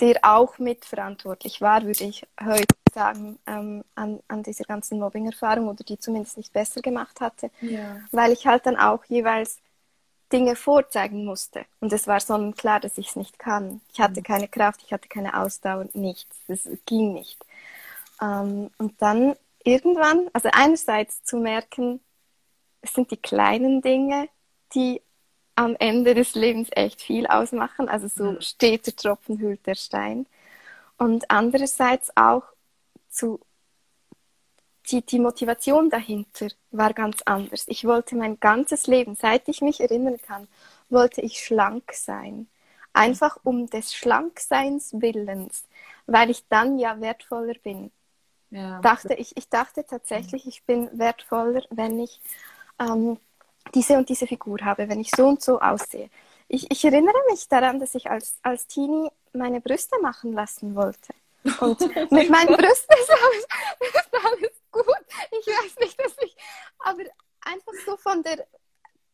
der 0.00 0.18
auch 0.22 0.58
mitverantwortlich 0.58 1.60
war, 1.60 1.82
würde 1.84 2.04
ich 2.04 2.26
heute 2.44 2.66
sagen, 2.92 3.38
ähm, 3.46 3.82
an, 3.94 4.20
an 4.28 4.42
dieser 4.42 4.64
ganzen 4.64 4.98
Mobbing-Erfahrung 4.98 5.68
oder 5.68 5.84
die 5.84 5.98
zumindest 5.98 6.36
nicht 6.36 6.52
besser 6.52 6.82
gemacht 6.82 7.20
hatte, 7.20 7.50
ja. 7.60 8.00
weil 8.10 8.32
ich 8.32 8.46
halt 8.46 8.66
dann 8.66 8.76
auch 8.76 9.04
jeweils 9.06 9.58
Dinge 10.32 10.56
vorzeigen 10.56 11.24
musste. 11.24 11.64
Und 11.80 11.92
es 11.92 12.06
war 12.06 12.20
sonnenklar, 12.20 12.80
dass 12.80 12.98
ich 12.98 13.08
es 13.08 13.16
nicht 13.16 13.38
kann. 13.38 13.80
Ich 13.92 14.00
hatte 14.00 14.20
mhm. 14.20 14.24
keine 14.24 14.48
Kraft, 14.48 14.82
ich 14.84 14.92
hatte 14.92 15.08
keine 15.08 15.38
Ausdauer, 15.38 15.86
nichts. 15.94 16.36
Das 16.48 16.68
ging 16.84 17.14
nicht. 17.14 17.38
Ähm, 18.20 18.70
und 18.78 19.00
dann 19.00 19.36
irgendwann, 19.64 20.28
also 20.32 20.48
einerseits 20.52 21.22
zu 21.24 21.36
merken, 21.38 22.00
es 22.86 22.94
sind 22.94 23.10
die 23.10 23.16
kleinen 23.16 23.82
Dinge, 23.82 24.28
die 24.74 25.02
am 25.56 25.74
Ende 25.78 26.14
des 26.14 26.34
Lebens 26.34 26.68
echt 26.70 27.02
viel 27.02 27.26
ausmachen. 27.26 27.88
Also 27.88 28.08
so 28.08 28.32
mhm. 28.32 28.40
steht 28.40 28.86
der 28.86 28.94
Tropfen 28.94 29.38
hüllt 29.40 29.66
der 29.66 29.74
Stein. 29.74 30.26
Und 30.98 31.30
andererseits 31.30 32.16
auch 32.16 32.44
zu 33.08 33.40
die, 34.90 35.04
die 35.04 35.18
Motivation 35.18 35.90
dahinter 35.90 36.46
war 36.70 36.92
ganz 36.92 37.22
anders. 37.24 37.64
Ich 37.66 37.84
wollte 37.84 38.14
mein 38.14 38.38
ganzes 38.38 38.86
Leben, 38.86 39.16
seit 39.16 39.48
ich 39.48 39.60
mich 39.60 39.80
erinnern 39.80 40.20
kann, 40.22 40.46
wollte 40.88 41.22
ich 41.22 41.40
schlank 41.44 41.92
sein. 41.92 42.46
Einfach 42.92 43.36
um 43.42 43.66
des 43.66 43.94
Schlankseins 43.94 44.92
Willens, 44.92 45.64
weil 46.06 46.30
ich 46.30 46.46
dann 46.48 46.78
ja 46.78 47.00
wertvoller 47.00 47.54
bin. 47.64 47.90
Ja. 48.50 48.80
Dachte 48.80 49.14
ich, 49.14 49.36
ich 49.36 49.48
dachte 49.48 49.84
tatsächlich, 49.84 50.46
ich 50.46 50.62
bin 50.62 50.88
wertvoller, 50.96 51.62
wenn 51.70 51.98
ich 51.98 52.20
ähm, 52.78 53.18
diese 53.74 53.96
und 53.96 54.08
diese 54.08 54.26
Figur 54.26 54.58
habe, 54.62 54.88
wenn 54.88 55.00
ich 55.00 55.10
so 55.10 55.26
und 55.26 55.42
so 55.42 55.60
aussehe. 55.60 56.10
Ich, 56.48 56.70
ich 56.70 56.84
erinnere 56.84 57.20
mich 57.30 57.48
daran, 57.48 57.80
dass 57.80 57.94
ich 57.94 58.08
als, 58.10 58.38
als 58.42 58.66
Teenie 58.66 59.10
meine 59.32 59.60
Brüste 59.60 59.96
machen 60.00 60.32
lassen 60.32 60.74
wollte. 60.74 61.12
Und 61.60 61.80
mit 62.10 62.30
meinen 62.30 62.56
Brüsten 62.56 62.96
ist 63.00 63.10
alles, 63.10 63.46
ist 63.94 64.14
alles 64.14 64.62
gut. 64.70 65.06
Ich 65.30 65.46
weiß 65.46 65.76
nicht, 65.80 66.00
dass 66.00 66.14
ich. 66.22 66.36
Aber 66.78 67.02
einfach 67.40 67.72
so 67.84 67.96
von 67.96 68.22
der. 68.22 68.46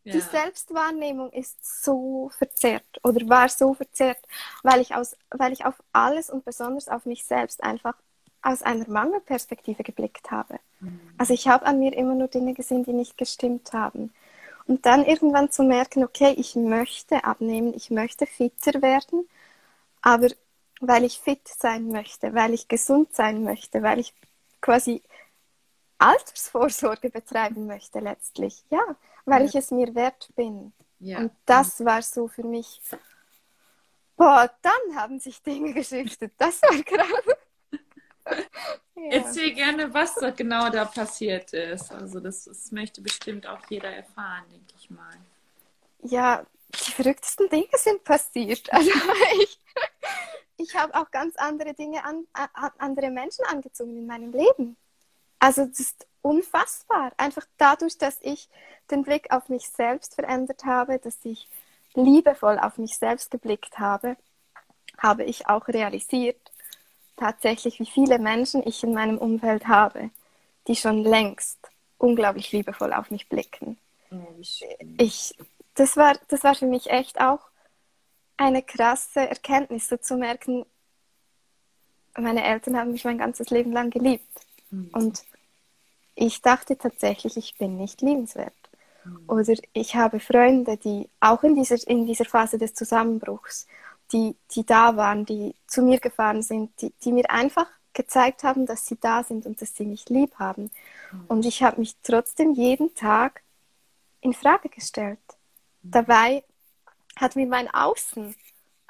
Ja. 0.05 0.15
Die 0.15 0.21
Selbstwahrnehmung 0.21 1.31
ist 1.31 1.85
so 1.85 2.29
verzerrt 2.37 2.99
oder 3.05 3.29
war 3.29 3.49
so 3.49 3.73
verzerrt, 3.73 4.19
weil 4.65 4.81
ich, 4.81 4.97
aus, 4.97 5.17
weil 5.31 5.53
ich 5.53 5.65
auf 5.65 5.81
alles 5.93 6.29
und 6.29 6.45
besonders 6.45 6.89
auf 6.89 7.07
mich 7.07 7.25
selbst 7.25 7.63
einfach 7.63 7.95
aus 8.43 8.63
einer 8.63 8.89
Mangelperspektive 8.89 9.83
geblickt 9.83 10.31
habe. 10.31 10.59
Mhm. 10.81 11.01
Also 11.17 11.33
ich 11.33 11.49
habe 11.49 11.65
an 11.67 11.79
mir 11.79 11.97
immer 11.97 12.15
nur 12.15 12.29
Dinge 12.29 12.55
gesehen, 12.55 12.85
die 12.85 12.93
nicht 12.93 13.17
gestimmt 13.17 13.73
haben. 13.73 14.13
Und 14.67 14.87
dann 14.87 15.05
irgendwann 15.05 15.51
zu 15.51 15.63
merken, 15.63 16.05
okay, 16.05 16.35
ich 16.37 16.55
möchte 16.55 17.25
abnehmen, 17.25 17.75
ich 17.75 17.91
möchte 17.91 18.27
fitter 18.27 18.83
werden, 18.83 19.29
aber 20.03 20.29
weil 20.81 21.05
ich 21.05 21.19
fit 21.19 21.47
sein 21.47 21.89
möchte, 21.89 22.35
weil 22.35 22.55
ich 22.55 22.69
gesund 22.69 23.15
sein 23.15 23.45
möchte, 23.45 23.83
weil 23.83 24.01
ich 24.01 24.15
quasi 24.61 25.03
Altersvorsorge 25.99 27.11
betreiben 27.11 27.67
möchte 27.67 28.01
letztlich, 28.01 28.65
ja, 28.71 28.81
weil 29.25 29.43
ja. 29.43 29.49
ich 29.49 29.55
es 29.55 29.71
mir 29.71 29.95
wert 29.95 30.31
bin. 30.35 30.73
Ja. 30.99 31.19
Und 31.19 31.33
das 31.47 31.85
war 31.85 32.03
so 32.03 32.29
für 32.29 32.45
mich, 32.45 32.81
boah, 34.17 34.51
dann 34.63 34.97
haben 34.97 35.21
sich 35.21 35.43
Dinge 35.43 35.73
geschiftet. 35.75 36.33
Das 36.39 36.61
war 36.63 36.83
krass. 36.83 37.37
Ja. 38.95 39.03
Erzähl 39.11 39.53
gerne, 39.53 39.93
was 39.93 40.15
da 40.15 40.31
genau 40.31 40.71
da 40.71 40.85
passiert 40.85 41.53
ist. 41.53 41.93
Also 41.93 42.21
das, 42.21 42.45
das 42.45 42.71
möchte 42.73 43.01
bestimmt 43.01 43.47
auch 43.47 43.61
jeder 43.69 43.91
erfahren, 43.91 44.45
denke 44.51 44.75
ich 44.79 44.91
mal. 44.91 45.17
Ja, 46.03 46.45
die 46.75 46.93
verrücktesten 46.93 47.49
Dinge 47.49 47.69
sind 47.77 48.05
passiert. 48.05 48.69
Also 48.73 48.91
ich, 49.41 49.59
ich 50.57 50.77
habe 50.77 50.95
auch 50.95 51.11
ganz 51.11 51.37
andere 51.37 51.75
Dinge 51.75 52.05
an, 52.05 52.27
an, 52.33 52.71
andere 52.79 53.11
Menschen 53.11 53.45
angezogen 53.47 53.97
in 53.97 54.07
meinem 54.07 54.33
Leben. 54.33 54.77
Also 55.39 55.67
das 55.67 55.81
ist 55.81 56.07
unfassbar. 56.23 57.13
Einfach 57.17 57.47
dadurch, 57.59 57.99
dass 57.99 58.19
ich 58.21 58.49
den 58.91 59.03
Blick 59.03 59.33
auf 59.33 59.49
mich 59.49 59.69
selbst 59.69 60.15
verändert 60.15 60.65
habe, 60.65 60.99
dass 60.99 61.19
ich 61.25 61.49
liebevoll 61.95 62.59
auf 62.59 62.79
mich 62.79 62.97
selbst 62.97 63.31
geblickt 63.31 63.79
habe, 63.79 64.17
habe 64.99 65.25
ich 65.25 65.49
auch 65.49 65.69
realisiert, 65.69 66.52
tatsächlich, 67.23 67.79
wie 67.79 67.87
viele 67.87 68.19
Menschen 68.19 68.67
ich 68.67 68.83
in 68.83 68.95
meinem 68.95 69.17
Umfeld 69.17 69.69
habe, 69.69 70.11
die 70.67 70.75
schon 70.75 71.05
längst 71.05 71.59
unglaublich 71.99 72.51
liebevoll 72.51 72.93
auf 72.93 73.13
mich 73.13 73.29
blicken. 73.29 73.79
Ich, 74.99 75.35
das, 75.75 75.97
war, 75.97 76.15
das 76.29 76.43
war 76.43 76.57
für 76.57 76.67
mich 76.67 76.91
echt 76.91 77.21
auch 77.21 77.41
eine 78.37 78.63
krasse 78.63 79.21
Erkenntnis, 79.21 79.89
so 79.89 79.97
zu 79.97 80.17
merken, 80.17 80.67
meine 82.17 82.43
Eltern 82.43 82.77
haben 82.77 82.91
mich 82.91 83.05
mein 83.05 83.19
ganzes 83.19 83.51
Leben 83.51 83.73
lang 83.73 83.91
geliebt. 83.91 84.29
Mhm. 84.71 84.91
Und 84.93 85.23
ich 86.17 86.43
dachte 86.43 86.77
tatsächlich, 86.77 87.37
ich 87.37 87.57
bin 87.57 87.77
nicht 87.77 88.03
liebenswert. 88.03 88.53
Oder 89.27 89.55
ich 89.73 89.97
habe 89.97 90.21
Freunde, 90.21 90.77
die 90.77 91.09
auch 91.21 91.43
in 91.43 91.55
dieser, 91.55 91.77
in 91.89 92.07
dieser 92.07 92.25
Phase 92.25 92.59
des 92.59 92.75
Zusammenbruchs, 92.75 93.67
die, 94.13 94.37
die 94.51 94.65
da 94.65 94.97
waren, 94.97 95.25
die 95.25 95.55
zu 95.67 95.83
mir 95.83 95.99
gefahren 96.01 96.43
sind, 96.43 96.71
die, 96.81 96.93
die 97.05 97.13
mir 97.13 97.31
einfach 97.31 97.67
gezeigt 97.93 98.43
haben, 98.43 98.67
dass 98.67 98.87
sie 98.87 98.99
da 99.01 99.23
sind 99.23 99.47
und 99.47 99.61
dass 99.61 99.75
sie 99.75 99.85
mich 99.85 100.09
lieb 100.09 100.35
haben. 100.39 100.71
Und 101.29 101.45
ich 101.45 101.63
habe 101.63 101.81
mich 101.81 101.97
trotzdem 102.03 102.55
jeden 102.55 102.95
Tag 102.95 103.43
in 104.21 104.33
Frage 104.33 104.69
gestellt. 104.69 105.19
Dabei 105.83 106.45
hat 107.17 107.37
mir 107.37 107.47
mein 107.47 107.73
Außen 107.73 108.35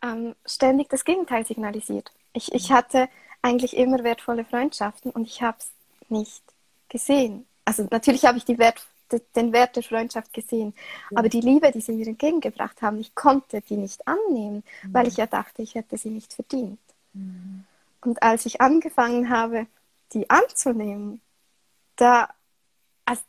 ähm, 0.02 0.34
ständig 0.46 0.88
das 0.88 1.04
Gegenteil 1.04 1.46
signalisiert. 1.46 2.12
Ich, 2.32 2.52
ich 2.52 2.70
hatte 2.70 3.08
eigentlich 3.40 3.76
immer 3.76 4.04
wertvolle 4.04 4.44
Freundschaften 4.44 5.10
und 5.10 5.26
ich 5.26 5.42
habe 5.42 5.58
es 5.58 5.72
nicht 6.08 6.42
gesehen. 6.88 7.46
Also 7.64 7.88
natürlich 7.90 8.24
habe 8.24 8.38
ich 8.38 8.44
die 8.44 8.58
Wert, 8.58 8.86
den 9.20 9.52
Wert 9.52 9.76
der 9.76 9.82
Freundschaft 9.82 10.32
gesehen, 10.32 10.74
aber 11.14 11.28
die 11.28 11.40
Liebe, 11.40 11.70
die 11.72 11.80
sie 11.80 11.92
mir 11.92 12.06
entgegengebracht 12.06 12.82
haben, 12.82 12.98
ich 12.98 13.14
konnte 13.14 13.60
die 13.60 13.76
nicht 13.76 14.06
annehmen, 14.06 14.62
mhm. 14.82 14.94
weil 14.94 15.08
ich 15.08 15.16
ja 15.16 15.26
dachte, 15.26 15.62
ich 15.62 15.74
hätte 15.74 15.96
sie 15.96 16.10
nicht 16.10 16.32
verdient. 16.32 16.80
Mhm. 17.12 17.64
Und 18.00 18.22
als 18.22 18.46
ich 18.46 18.60
angefangen 18.60 19.30
habe, 19.30 19.66
die 20.12 20.28
anzunehmen, 20.28 21.20
da, 21.96 22.28
also, 23.04 23.22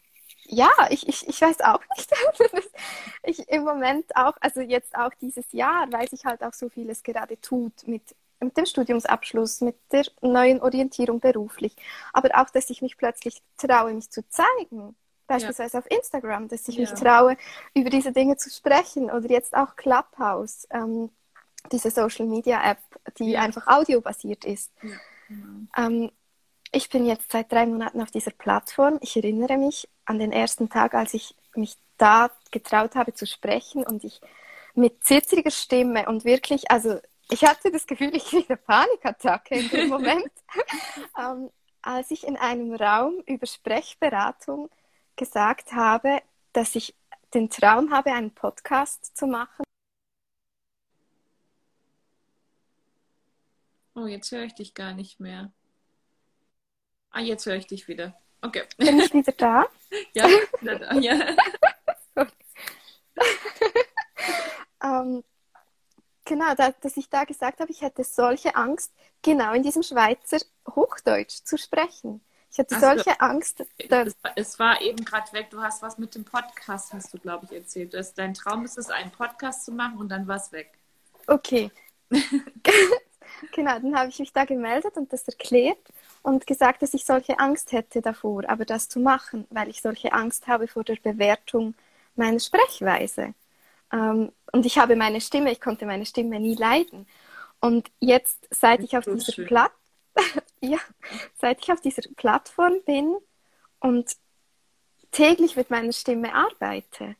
ja, 0.45 0.71
ich, 0.89 1.07
ich, 1.07 1.27
ich 1.27 1.41
weiß 1.41 1.61
auch 1.61 1.81
nicht. 1.95 2.11
ich 3.23 3.49
im 3.49 3.63
Moment 3.63 4.15
auch, 4.15 4.35
also 4.41 4.61
jetzt 4.61 4.95
auch 4.95 5.11
dieses 5.21 5.51
Jahr, 5.51 5.91
weil 5.91 6.09
sich 6.09 6.25
halt 6.25 6.43
auch 6.43 6.53
so 6.53 6.69
vieles 6.69 7.03
gerade 7.03 7.39
tut 7.39 7.87
mit 7.87 8.15
mit 8.43 8.57
dem 8.57 8.65
Studiumsabschluss, 8.65 9.61
mit 9.61 9.77
der 9.91 10.05
neuen 10.21 10.61
Orientierung 10.61 11.19
beruflich, 11.19 11.75
aber 12.11 12.29
auch, 12.41 12.49
dass 12.49 12.69
ich 12.69 12.81
mich 12.81 12.97
plötzlich 12.97 13.41
traue, 13.57 13.93
mich 13.93 14.09
zu 14.09 14.27
zeigen, 14.27 14.95
beispielsweise 15.33 15.77
ja. 15.77 15.79
auf 15.79 15.91
Instagram, 15.91 16.47
dass 16.47 16.67
ich 16.67 16.75
ja. 16.75 16.81
mich 16.81 16.91
traue, 16.91 17.37
über 17.73 17.89
diese 17.89 18.11
Dinge 18.11 18.37
zu 18.37 18.49
sprechen 18.49 19.09
oder 19.09 19.29
jetzt 19.29 19.55
auch 19.55 19.75
Clubhouse, 19.75 20.67
ähm, 20.71 21.09
diese 21.71 21.89
Social 21.89 22.25
Media 22.25 22.61
App, 22.71 22.79
die 23.17 23.31
ja. 23.31 23.41
einfach 23.41 23.67
audiobasiert 23.67 24.45
ist. 24.45 24.71
Genau. 24.81 25.67
Ähm, 25.77 26.11
ich 26.71 26.89
bin 26.89 27.05
jetzt 27.05 27.31
seit 27.31 27.51
drei 27.51 27.65
Monaten 27.65 28.01
auf 28.01 28.11
dieser 28.11 28.31
Plattform. 28.31 28.97
Ich 29.01 29.15
erinnere 29.15 29.57
mich 29.57 29.87
an 30.05 30.19
den 30.19 30.31
ersten 30.31 30.69
Tag, 30.69 30.93
als 30.93 31.13
ich 31.13 31.35
mich 31.55 31.77
da 31.97 32.31
getraut 32.51 32.95
habe 32.95 33.13
zu 33.13 33.27
sprechen 33.27 33.83
und 33.85 34.03
ich 34.03 34.19
mit 34.75 35.03
zittриger 35.03 35.51
Stimme 35.51 36.07
und 36.07 36.25
wirklich, 36.25 36.69
also 36.71 36.99
ich 37.29 37.43
hatte 37.43 37.71
das 37.71 37.85
Gefühl, 37.85 38.15
ich 38.15 38.25
kriege 38.25 38.49
eine 38.49 38.57
Panikattacke 38.57 39.55
in 39.55 39.69
dem 39.69 39.89
Moment, 39.89 40.31
ähm, 41.17 41.49
als 41.81 42.11
ich 42.11 42.25
in 42.25 42.37
einem 42.37 42.73
Raum 42.73 43.21
über 43.27 43.45
Sprechberatung 43.45 44.69
gesagt 45.15 45.73
habe, 45.73 46.21
dass 46.53 46.75
ich 46.75 46.95
den 47.33 47.49
Traum 47.49 47.91
habe, 47.91 48.11
einen 48.11 48.33
Podcast 48.33 49.15
zu 49.15 49.27
machen. 49.27 49.63
Oh, 53.95 54.07
jetzt 54.07 54.31
höre 54.31 54.43
ich 54.43 54.55
dich 54.55 54.73
gar 54.73 54.93
nicht 54.93 55.19
mehr. 55.19 55.51
Ah, 57.11 57.19
jetzt 57.19 57.45
höre 57.45 57.55
ich 57.55 57.67
dich 57.67 57.87
wieder. 57.87 58.19
Okay. 58.41 58.63
Bin 58.77 58.99
ich 58.99 59.13
wieder 59.13 59.31
da? 59.33 59.67
ja, 60.13 60.27
wieder 60.59 60.79
da, 60.79 60.93
ja. 60.95 61.35
ähm, 64.83 65.23
genau, 66.25 66.55
da, 66.55 66.71
dass 66.71 66.97
ich 66.97 67.09
da 67.09 67.23
gesagt 67.23 67.59
habe, 67.59 67.71
ich 67.71 67.81
hätte 67.81 68.03
solche 68.03 68.55
Angst, 68.55 68.93
genau 69.21 69.53
in 69.53 69.63
diesem 69.63 69.83
Schweizer 69.83 70.39
Hochdeutsch 70.67 71.43
zu 71.43 71.57
sprechen. 71.57 72.21
Ich 72.53 72.59
hatte 72.59 72.75
also, 72.75 72.87
solche 72.87 73.19
Angst. 73.19 73.65
Dass... 73.89 74.15
Es 74.35 74.59
war 74.59 74.79
eben 74.81 75.03
gerade 75.03 75.33
weg, 75.33 75.49
du 75.49 75.61
hast 75.61 75.81
was 75.81 75.97
mit 75.97 76.13
dem 76.13 76.23
Podcast, 76.23 76.93
hast 76.93 77.11
du, 77.11 77.17
glaube 77.17 77.45
ich, 77.45 77.51
erzählt. 77.51 77.95
Das, 77.95 78.13
dein 78.13 78.35
Traum 78.35 78.63
ist 78.63 78.77
es, 78.77 78.91
einen 78.91 79.09
Podcast 79.09 79.65
zu 79.65 79.71
machen 79.71 79.97
und 79.97 80.09
dann 80.09 80.27
war 80.27 80.35
es 80.35 80.51
weg. 80.51 80.71
Okay. 81.25 81.71
genau, 83.51 83.79
dann 83.79 83.97
habe 83.97 84.09
ich 84.09 84.19
mich 84.19 84.31
da 84.33 84.45
gemeldet 84.45 84.95
und 84.97 85.11
das 85.11 85.27
erklärt 85.27 85.79
und 86.21 86.45
gesagt, 86.45 86.83
dass 86.83 86.93
ich 86.93 87.05
solche 87.05 87.39
Angst 87.39 87.71
hätte 87.71 88.01
davor, 88.01 88.47
aber 88.47 88.65
das 88.65 88.87
zu 88.87 88.99
machen, 88.99 89.47
weil 89.49 89.69
ich 89.69 89.81
solche 89.81 90.13
Angst 90.13 90.45
habe 90.45 90.67
vor 90.67 90.83
der 90.83 90.97
Bewertung 90.97 91.73
meiner 92.15 92.39
Sprechweise. 92.39 93.33
Ähm, 93.91 94.31
und 94.51 94.65
ich 94.67 94.77
habe 94.77 94.95
meine 94.95 95.21
Stimme, 95.21 95.51
ich 95.51 95.59
konnte 95.59 95.87
meine 95.87 96.05
Stimme 96.05 96.39
nie 96.39 96.55
leiden. 96.55 97.07
Und 97.59 97.89
jetzt, 97.99 98.47
seit 98.51 98.81
ich 98.81 98.95
auf 98.95 99.05
dieser 99.05 99.43
Platt 99.45 99.71
ja, 100.61 100.79
seit 101.39 101.61
ich 101.61 101.71
auf 101.71 101.81
dieser 101.81 102.03
Plattform 102.15 102.81
bin 102.85 103.15
und 103.79 104.15
täglich 105.11 105.55
mit 105.55 105.69
meiner 105.69 105.93
Stimme 105.93 106.33
arbeite, 106.33 107.15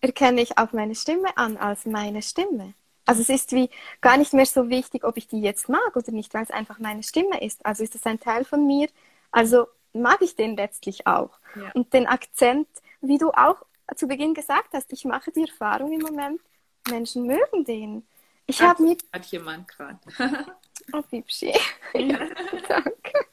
erkenne 0.00 0.40
ich 0.40 0.58
auch 0.58 0.72
meine 0.72 0.94
Stimme 0.94 1.36
an 1.36 1.56
als 1.56 1.86
meine 1.86 2.22
Stimme. 2.22 2.74
Also 3.04 3.22
es 3.22 3.30
ist 3.30 3.52
wie 3.52 3.70
gar 4.00 4.16
nicht 4.18 4.34
mehr 4.34 4.46
so 4.46 4.68
wichtig, 4.68 5.04
ob 5.04 5.16
ich 5.16 5.28
die 5.28 5.40
jetzt 5.40 5.68
mag 5.68 5.96
oder 5.96 6.12
nicht, 6.12 6.34
weil 6.34 6.42
es 6.42 6.50
einfach 6.50 6.78
meine 6.78 7.02
Stimme 7.02 7.42
ist. 7.42 7.64
Also 7.64 7.82
ist 7.82 7.94
es 7.94 8.04
ein 8.04 8.20
Teil 8.20 8.44
von 8.44 8.66
mir. 8.66 8.88
Also 9.30 9.66
mag 9.92 10.20
ich 10.20 10.36
den 10.36 10.56
letztlich 10.56 11.06
auch. 11.06 11.30
Ja. 11.56 11.70
Und 11.72 11.92
den 11.94 12.06
Akzent, 12.06 12.68
wie 13.00 13.18
du 13.18 13.30
auch 13.30 13.64
zu 13.96 14.06
Beginn 14.06 14.34
gesagt 14.34 14.74
hast, 14.74 14.92
ich 14.92 15.04
mache 15.04 15.32
die 15.32 15.48
Erfahrung 15.48 15.92
im 15.92 16.00
Moment, 16.00 16.40
Menschen 16.88 17.26
mögen 17.26 17.64
den. 17.64 18.06
Ich 18.46 18.60
habe 18.62 18.82
mir. 18.82 18.96
Hat 19.12 19.26
jemand 19.26 19.68
gerade. 19.68 19.98
oh, 20.92 21.02
Bibschi. 21.02 21.52
ja, 21.94 22.28
danke. 22.68 23.26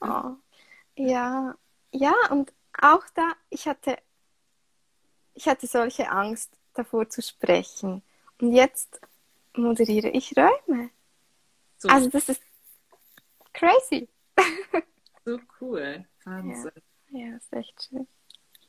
Oh. 0.00 0.36
Ja, 0.96 1.54
ja, 1.92 2.14
und 2.30 2.52
auch 2.80 3.04
da, 3.14 3.32
ich 3.50 3.66
hatte, 3.66 3.98
ich 5.34 5.48
hatte 5.48 5.66
solche 5.66 6.10
Angst 6.10 6.52
davor 6.74 7.08
zu 7.08 7.22
sprechen. 7.22 8.02
Und 8.40 8.52
jetzt 8.52 9.00
moderiere 9.54 10.08
ich 10.08 10.36
Räume. 10.36 10.90
So. 11.78 11.88
Also 11.88 12.08
das 12.08 12.28
ist 12.28 12.42
crazy. 13.52 14.08
so 15.24 15.38
cool. 15.60 16.04
Wahnsinn. 16.24 16.72
Ja, 17.10 17.18
ja 17.20 17.36
ist 17.36 17.52
echt 17.52 17.88
schön. 17.88 18.06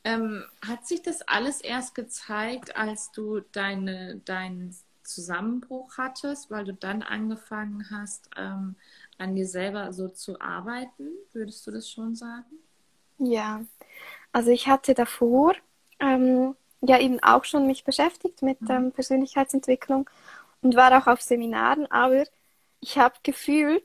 Ähm, 0.02 0.44
hat 0.66 0.86
sich 0.86 1.02
das 1.02 1.22
alles 1.22 1.60
erst 1.60 1.94
gezeigt, 1.94 2.76
als 2.76 3.12
du 3.12 3.40
deine, 3.40 4.16
deinen 4.24 4.74
Zusammenbruch 5.14 5.98
hattest, 5.98 6.50
weil 6.50 6.64
du 6.64 6.74
dann 6.74 7.02
angefangen 7.02 7.86
hast, 7.90 8.30
ähm, 8.36 8.76
an 9.18 9.34
dir 9.34 9.46
selber 9.46 9.92
so 9.92 10.08
zu 10.08 10.40
arbeiten? 10.40 11.08
Würdest 11.32 11.66
du 11.66 11.70
das 11.70 11.90
schon 11.90 12.14
sagen? 12.14 12.58
Ja, 13.18 13.62
also 14.32 14.50
ich 14.50 14.66
hatte 14.66 14.94
davor 14.94 15.54
ähm, 15.98 16.56
ja 16.80 16.98
eben 16.98 17.22
auch 17.22 17.44
schon 17.44 17.66
mich 17.66 17.84
beschäftigt 17.84 18.42
mit 18.42 18.60
mhm. 18.62 18.70
ähm, 18.70 18.92
Persönlichkeitsentwicklung 18.92 20.08
und 20.62 20.76
war 20.76 20.96
auch 20.96 21.06
auf 21.06 21.20
Seminaren, 21.20 21.90
aber 21.90 22.24
ich 22.80 22.98
habe 22.98 23.14
gefühlt, 23.22 23.84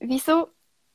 wieso 0.00 0.48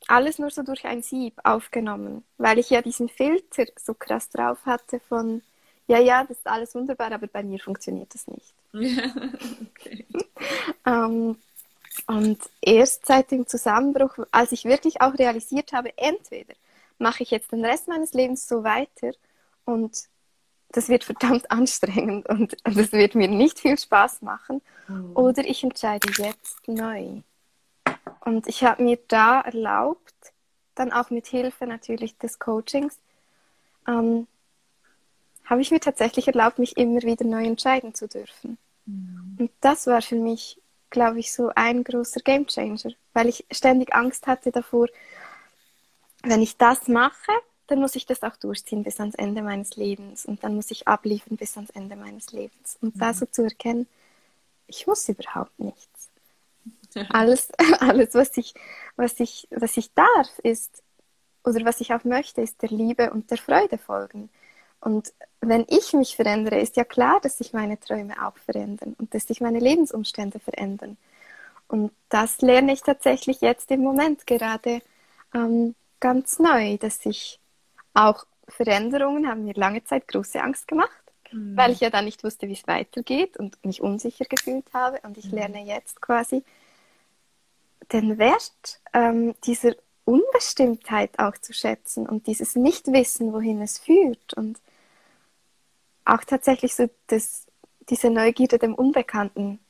alles 0.08 0.38
nur 0.38 0.50
so 0.50 0.62
durch 0.62 0.84
ein 0.84 1.02
Sieb 1.02 1.40
aufgenommen, 1.44 2.24
weil 2.38 2.58
ich 2.58 2.70
ja 2.70 2.82
diesen 2.82 3.08
Filter 3.08 3.64
so 3.76 3.94
krass 3.94 4.30
drauf 4.30 4.64
hatte 4.66 5.00
von, 5.00 5.42
ja, 5.86 5.98
ja, 5.98 6.24
das 6.24 6.38
ist 6.38 6.46
alles 6.46 6.74
wunderbar, 6.74 7.12
aber 7.12 7.26
bei 7.26 7.42
mir 7.42 7.58
funktioniert 7.58 8.14
das 8.14 8.26
nicht. 8.26 8.54
okay. 8.72 10.06
ähm, 10.86 11.36
und 12.06 12.38
erst 12.60 13.06
seit 13.06 13.30
dem 13.30 13.46
Zusammenbruch, 13.46 14.18
als 14.30 14.52
ich 14.52 14.64
wirklich 14.64 15.00
auch 15.00 15.18
realisiert 15.18 15.72
habe, 15.72 15.96
entweder 15.98 16.54
mache 16.98 17.22
ich 17.22 17.30
jetzt 17.30 17.52
den 17.52 17.64
Rest 17.64 17.88
meines 17.88 18.12
Lebens 18.12 18.48
so 18.48 18.64
weiter 18.64 19.12
und 19.64 20.08
das 20.70 20.88
wird 20.88 21.04
verdammt 21.04 21.50
anstrengend 21.50 22.28
und 22.28 22.56
das 22.64 22.92
wird 22.92 23.14
mir 23.14 23.28
nicht 23.28 23.60
viel 23.60 23.78
Spaß 23.78 24.22
machen, 24.22 24.62
mhm. 24.88 25.12
oder 25.14 25.44
ich 25.44 25.62
entscheide 25.62 26.08
jetzt 26.16 26.66
neu. 26.66 27.22
Und 28.20 28.46
ich 28.46 28.64
habe 28.64 28.82
mir 28.82 28.98
da 29.08 29.40
erlaubt, 29.40 30.14
dann 30.74 30.92
auch 30.92 31.10
mit 31.10 31.26
Hilfe 31.26 31.66
natürlich 31.66 32.16
des 32.18 32.38
Coachings, 32.38 32.98
ähm, 33.86 34.26
habe 35.44 35.60
ich 35.60 35.70
mir 35.70 35.80
tatsächlich 35.80 36.28
erlaubt, 36.28 36.58
mich 36.58 36.76
immer 36.76 37.02
wieder 37.02 37.24
neu 37.24 37.44
entscheiden 37.44 37.94
zu 37.94 38.08
dürfen. 38.08 38.58
Mhm. 38.86 39.36
Und 39.38 39.50
das 39.60 39.86
war 39.86 40.02
für 40.02 40.16
mich, 40.16 40.60
glaube 40.90 41.20
ich, 41.20 41.32
so 41.32 41.50
ein 41.54 41.84
großer 41.84 42.20
Gamechanger, 42.20 42.92
weil 43.12 43.28
ich 43.28 43.44
ständig 43.50 43.94
Angst 43.94 44.26
hatte 44.26 44.52
davor, 44.52 44.88
wenn 46.22 46.42
ich 46.42 46.56
das 46.56 46.88
mache, 46.88 47.32
dann 47.66 47.80
muss 47.80 47.96
ich 47.96 48.06
das 48.06 48.22
auch 48.22 48.36
durchziehen 48.36 48.82
bis 48.82 49.00
ans 49.00 49.14
Ende 49.14 49.42
meines 49.42 49.76
Lebens 49.76 50.26
und 50.26 50.44
dann 50.44 50.54
muss 50.54 50.70
ich 50.70 50.86
abliefern 50.86 51.36
bis 51.36 51.56
ans 51.56 51.70
Ende 51.70 51.96
meines 51.96 52.32
Lebens. 52.32 52.76
Und 52.80 52.96
mhm. 52.96 53.00
da 53.00 53.14
so 53.14 53.26
zu 53.26 53.42
erkennen, 53.42 53.86
ich 54.66 54.86
muss 54.86 55.08
überhaupt 55.08 55.58
nichts. 55.58 56.10
Alles, 57.10 57.48
alles 57.80 58.14
was, 58.14 58.36
ich, 58.36 58.54
was, 58.96 59.18
ich, 59.20 59.48
was 59.50 59.76
ich 59.76 59.92
darf, 59.94 60.38
ist, 60.42 60.82
oder 61.44 61.64
was 61.64 61.80
ich 61.80 61.92
auch 61.92 62.04
möchte, 62.04 62.40
ist 62.40 62.62
der 62.62 62.68
Liebe 62.68 63.10
und 63.10 63.30
der 63.30 63.38
Freude 63.38 63.78
folgen. 63.78 64.28
Und 64.82 65.12
wenn 65.40 65.64
ich 65.68 65.92
mich 65.92 66.16
verändere, 66.16 66.60
ist 66.60 66.76
ja 66.76 66.84
klar, 66.84 67.20
dass 67.20 67.38
sich 67.38 67.52
meine 67.52 67.78
Träume 67.78 68.14
auch 68.26 68.36
verändern 68.36 68.94
und 68.98 69.14
dass 69.14 69.28
sich 69.28 69.40
meine 69.40 69.60
Lebensumstände 69.60 70.40
verändern. 70.40 70.96
Und 71.68 71.92
das 72.08 72.40
lerne 72.42 72.72
ich 72.72 72.82
tatsächlich 72.82 73.40
jetzt 73.40 73.70
im 73.70 73.80
Moment 73.80 74.26
gerade 74.26 74.80
ähm, 75.32 75.74
ganz 76.00 76.40
neu, 76.40 76.76
dass 76.78 77.06
ich 77.06 77.38
auch 77.94 78.26
Veränderungen 78.48 79.28
haben 79.28 79.44
mir 79.44 79.54
lange 79.54 79.84
Zeit 79.84 80.08
große 80.08 80.42
Angst 80.42 80.66
gemacht, 80.66 80.90
mhm. 81.30 81.56
weil 81.56 81.70
ich 81.70 81.80
ja 81.80 81.88
dann 81.88 82.04
nicht 82.04 82.24
wusste, 82.24 82.48
wie 82.48 82.54
es 82.54 82.66
weitergeht 82.66 83.36
und 83.36 83.64
mich 83.64 83.80
unsicher 83.80 84.24
gefühlt 84.24 84.66
habe. 84.74 84.98
Und 85.04 85.16
ich 85.16 85.26
mhm. 85.26 85.38
lerne 85.38 85.64
jetzt 85.64 86.02
quasi 86.02 86.42
den 87.92 88.18
Wert 88.18 88.80
ähm, 88.92 89.34
dieser 89.44 89.74
Unbestimmtheit 90.04 91.18
auch 91.20 91.38
zu 91.38 91.52
schätzen 91.52 92.08
und 92.08 92.26
dieses 92.26 92.56
Nichtwissen, 92.56 93.32
wohin 93.32 93.62
es 93.62 93.78
führt 93.78 94.34
und 94.34 94.58
auch 96.04 96.24
tatsächlich 96.24 96.74
so 96.74 96.88
das, 97.06 97.46
diese 97.88 98.10
Neugierde 98.10 98.58
dem 98.58 98.74
Unbekannten 98.74 99.60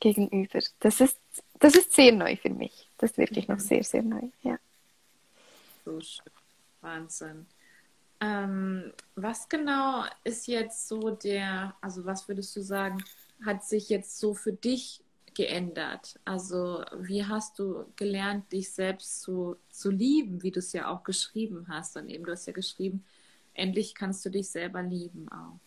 gegenüber. 0.00 0.60
Das 0.80 1.00
ist, 1.00 1.18
das 1.58 1.74
ist 1.74 1.92
sehr 1.92 2.12
neu 2.12 2.36
für 2.36 2.50
mich. 2.50 2.88
Das 2.98 3.12
ist 3.12 3.18
wirklich 3.18 3.48
mhm. 3.48 3.54
noch 3.54 3.60
sehr, 3.60 3.84
sehr 3.84 4.02
neu. 4.02 4.28
Ja. 4.42 4.58
So 5.84 6.00
schön. 6.00 6.24
Wahnsinn. 6.80 7.46
Ähm, 8.20 8.92
was 9.14 9.48
genau 9.48 10.04
ist 10.24 10.46
jetzt 10.46 10.88
so 10.88 11.10
der, 11.10 11.74
also 11.80 12.04
was 12.04 12.28
würdest 12.28 12.54
du 12.56 12.62
sagen, 12.62 13.02
hat 13.44 13.64
sich 13.64 13.88
jetzt 13.88 14.18
so 14.18 14.34
für 14.34 14.52
dich 14.52 15.00
geändert? 15.34 16.18
Also 16.24 16.84
wie 16.98 17.24
hast 17.24 17.58
du 17.58 17.84
gelernt, 17.96 18.52
dich 18.52 18.70
selbst 18.70 19.22
zu, 19.22 19.56
zu 19.70 19.90
lieben, 19.90 20.42
wie 20.42 20.50
du 20.50 20.60
es 20.60 20.72
ja 20.72 20.88
auch 20.88 21.02
geschrieben 21.04 21.66
hast? 21.68 21.96
Und 21.96 22.08
eben 22.08 22.24
du 22.24 22.32
hast 22.32 22.46
ja 22.46 22.52
geschrieben, 22.52 23.04
endlich 23.54 23.94
kannst 23.94 24.24
du 24.24 24.30
dich 24.30 24.48
selber 24.48 24.82
lieben 24.82 25.28
auch. 25.30 25.58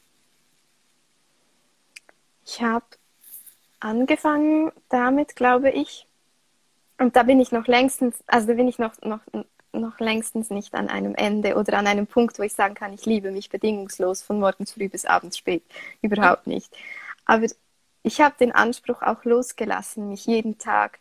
Ich 2.46 2.62
habe 2.62 2.86
angefangen 3.80 4.72
damit, 4.90 5.36
glaube 5.36 5.72
ich, 5.72 6.08
und 6.98 7.16
da 7.16 7.24
bin 7.24 7.40
ich 7.40 7.52
noch 7.52 7.68
längstens, 7.68 8.24
also 8.28 8.48
da 8.48 8.54
bin 8.54 8.68
ich 8.68 8.80
noch, 8.80 8.94
noch, 9.02 9.20
noch 9.74 10.00
längstens 10.00 10.50
nicht 10.50 10.74
an 10.74 10.90
einem 10.90 11.16
Ende 11.16 11.56
oder 11.56 11.78
an 11.78 11.88
einem 11.88 12.08
Punkt, 12.08 12.40
wo 12.40 12.44
ich 12.44 12.54
sagen 12.54 12.76
kann, 12.76 12.94
ich 12.94 13.06
liebe 13.06 13.32
mich 13.32 13.50
bedingungslos 13.50 14.22
von 14.22 14.40
morgens 14.40 14.72
früh 14.72 14.88
bis 14.88 15.06
abends 15.06 15.38
spät. 15.38 15.64
Überhaupt 16.02 16.48
nicht. 16.48 16.74
Aber 17.26 17.46
ich 18.04 18.22
habe 18.22 18.36
den 18.40 18.54
Anspruch 18.54 19.02
auch 19.02 19.26
losgelassen, 19.26 20.10
mich 20.10 20.26
jeden 20.26 20.58
Tag 20.58 21.00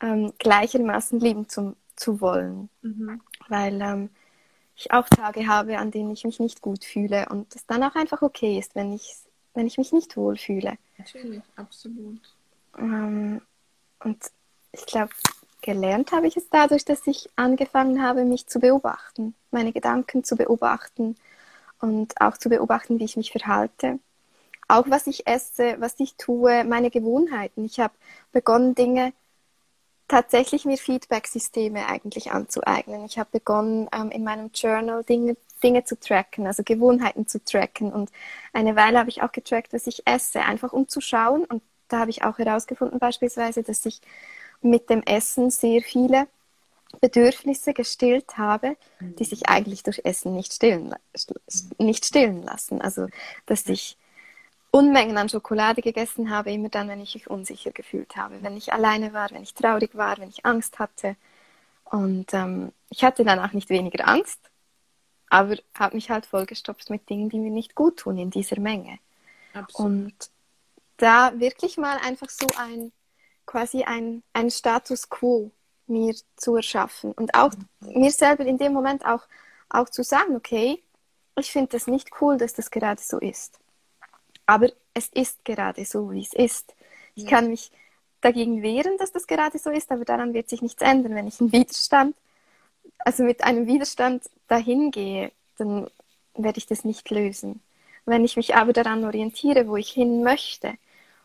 ähm, 0.00 0.32
gleichermaßen 0.38 1.20
lieben 1.20 1.48
zu, 1.48 1.76
zu 1.96 2.20
wollen. 2.20 2.70
Mhm. 2.82 3.20
Weil 3.48 3.80
ähm, 3.82 4.10
ich 4.76 4.92
auch 4.92 5.08
Tage 5.08 5.46
habe, 5.46 5.78
an 5.78 5.90
denen 5.90 6.10
ich 6.12 6.24
mich 6.24 6.40
nicht 6.40 6.62
gut 6.62 6.84
fühle 6.84 7.28
und 7.28 7.54
es 7.54 7.66
dann 7.66 7.82
auch 7.82 7.94
einfach 7.94 8.22
okay 8.22 8.58
ist, 8.58 8.74
wenn 8.74 8.92
ich, 8.92 9.14
wenn 9.54 9.66
ich 9.66 9.78
mich 9.78 9.92
nicht 9.92 10.16
wohl 10.16 10.36
fühle. 10.36 10.78
Natürlich, 10.98 11.42
absolut. 11.56 12.20
Ähm, 12.78 13.40
und 14.02 14.18
ich 14.72 14.86
glaube, 14.86 15.10
gelernt 15.62 16.12
habe 16.12 16.26
ich 16.26 16.36
es 16.36 16.48
dadurch, 16.50 16.84
dass 16.84 17.06
ich 17.06 17.28
angefangen 17.36 18.02
habe, 18.02 18.24
mich 18.24 18.46
zu 18.46 18.60
beobachten, 18.60 19.34
meine 19.50 19.72
Gedanken 19.72 20.24
zu 20.24 20.36
beobachten 20.36 21.16
und 21.80 22.20
auch 22.20 22.36
zu 22.36 22.48
beobachten, 22.48 22.98
wie 22.98 23.04
ich 23.04 23.16
mich 23.16 23.32
verhalte 23.32 23.98
auch 24.70 24.88
was 24.88 25.06
ich 25.06 25.26
esse, 25.26 25.76
was 25.80 25.98
ich 25.98 26.14
tue, 26.14 26.64
meine 26.64 26.90
Gewohnheiten. 26.90 27.64
Ich 27.64 27.80
habe 27.80 27.92
begonnen, 28.32 28.74
Dinge 28.74 29.12
tatsächlich 30.08 30.64
mir 30.64 30.78
Feedback-Systeme 30.78 31.86
eigentlich 31.86 32.32
anzueignen. 32.32 33.04
Ich 33.04 33.18
habe 33.18 33.30
begonnen, 33.32 33.88
ähm, 33.92 34.10
in 34.10 34.24
meinem 34.24 34.50
Journal 34.54 35.04
Dinge, 35.04 35.36
Dinge 35.60 35.84
zu 35.84 35.98
tracken, 35.98 36.46
also 36.46 36.62
Gewohnheiten 36.64 37.26
zu 37.26 37.42
tracken. 37.44 37.92
Und 37.92 38.10
eine 38.52 38.76
Weile 38.76 38.98
habe 38.98 39.10
ich 39.10 39.22
auch 39.22 39.32
getrackt, 39.32 39.72
was 39.72 39.86
ich 39.86 40.06
esse, 40.06 40.42
einfach 40.42 40.72
um 40.72 40.88
zu 40.88 41.00
schauen. 41.00 41.44
Und 41.44 41.62
da 41.88 42.00
habe 42.00 42.10
ich 42.10 42.24
auch 42.24 42.38
herausgefunden 42.38 42.98
beispielsweise, 42.98 43.62
dass 43.62 43.84
ich 43.86 44.00
mit 44.62 44.90
dem 44.90 45.02
Essen 45.02 45.50
sehr 45.50 45.82
viele 45.82 46.26
Bedürfnisse 47.00 47.72
gestillt 47.72 48.36
habe, 48.36 48.76
die 49.00 49.24
sich 49.24 49.48
eigentlich 49.48 49.82
durch 49.82 50.00
Essen 50.04 50.34
nicht 50.34 50.52
stillen, 50.52 50.94
nicht 51.78 52.04
stillen 52.04 52.42
lassen. 52.42 52.82
Also, 52.82 53.06
dass 53.46 53.66
ich 53.66 53.96
Unmengen 54.72 55.18
an 55.18 55.28
Schokolade 55.28 55.82
gegessen 55.82 56.30
habe, 56.30 56.52
immer 56.52 56.68
dann, 56.68 56.88
wenn 56.88 57.00
ich 57.00 57.14
mich 57.14 57.28
unsicher 57.28 57.72
gefühlt 57.72 58.16
habe, 58.16 58.42
wenn 58.42 58.56
ich 58.56 58.72
alleine 58.72 59.12
war, 59.12 59.30
wenn 59.30 59.42
ich 59.42 59.54
traurig 59.54 59.94
war, 59.94 60.18
wenn 60.18 60.28
ich 60.28 60.44
Angst 60.44 60.78
hatte. 60.78 61.16
Und 61.84 62.32
ähm, 62.34 62.72
ich 62.88 63.02
hatte 63.02 63.24
danach 63.24 63.52
nicht 63.52 63.68
weniger 63.68 64.06
Angst, 64.06 64.38
aber 65.30 65.56
habe 65.74 65.96
mich 65.96 66.10
halt 66.10 66.26
vollgestopft 66.26 66.90
mit 66.90 67.08
Dingen, 67.08 67.30
die 67.30 67.38
mir 67.38 67.50
nicht 67.50 67.74
gut 67.74 67.98
tun 67.98 68.18
in 68.18 68.30
dieser 68.30 68.60
Menge. 68.60 68.98
Absolut. 69.54 69.90
Und 69.90 70.30
da 70.98 71.38
wirklich 71.38 71.78
mal 71.78 71.96
einfach 71.98 72.28
so 72.28 72.46
ein 72.58 72.92
quasi 73.46 73.82
ein, 73.82 74.22
ein 74.32 74.50
Status 74.50 75.08
quo 75.08 75.50
mir 75.86 76.14
zu 76.36 76.54
erschaffen 76.56 77.12
und 77.12 77.34
auch 77.34 77.52
mir 77.80 78.12
selber 78.12 78.44
in 78.44 78.58
dem 78.58 78.72
Moment 78.72 79.04
auch, 79.04 79.22
auch 79.68 79.88
zu 79.88 80.04
sagen, 80.04 80.36
okay, 80.36 80.80
ich 81.36 81.50
finde 81.50 81.70
das 81.70 81.86
nicht 81.86 82.10
cool, 82.20 82.36
dass 82.36 82.54
das 82.54 82.70
gerade 82.70 83.02
so 83.02 83.18
ist. 83.18 83.58
Aber 84.46 84.70
es 84.94 85.08
ist 85.08 85.44
gerade 85.44 85.84
so, 85.84 86.12
wie 86.12 86.22
es 86.22 86.32
ist. 86.32 86.74
Ich 87.14 87.24
ja. 87.24 87.30
kann 87.30 87.48
mich 87.48 87.72
dagegen 88.20 88.62
wehren, 88.62 88.98
dass 88.98 89.10
das 89.10 89.26
gerade 89.26 89.58
so 89.58 89.70
ist, 89.70 89.90
aber 89.90 90.04
daran 90.04 90.34
wird 90.34 90.48
sich 90.48 90.62
nichts 90.62 90.82
ändern. 90.82 91.14
Wenn 91.14 91.26
ich 91.26 91.40
einen 91.40 91.52
Widerstand, 91.52 92.16
also 92.98 93.24
mit 93.24 93.42
einem 93.42 93.66
Widerstand 93.66 94.24
dahin 94.50 94.90
gehe, 94.90 95.32
dann 95.58 95.88
werde 96.34 96.58
ich 96.58 96.66
das 96.66 96.84
nicht 96.84 97.10
lösen. 97.10 97.62
Wenn 98.06 98.24
ich 98.24 98.36
mich 98.36 98.56
aber 98.56 98.72
daran 98.72 99.04
orientiere, 99.04 99.68
wo 99.68 99.76
ich 99.76 99.90
hin 99.90 100.22
möchte 100.22 100.74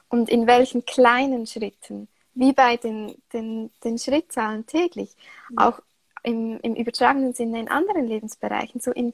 und 0.09 0.29
in 0.29 0.47
welchen 0.47 0.85
kleinen 0.85 1.47
Schritten, 1.47 2.07
wie 2.33 2.53
bei 2.53 2.77
den, 2.77 3.15
den, 3.33 3.71
den 3.83 3.97
Schrittzahlen 3.97 4.65
täglich, 4.65 5.15
ja. 5.57 5.69
auch 5.69 5.81
im, 6.23 6.59
im 6.61 6.75
übertragenen 6.75 7.33
Sinne 7.33 7.59
in 7.59 7.69
anderen 7.69 8.07
Lebensbereichen, 8.07 8.81
so 8.81 8.91
in, 8.91 9.13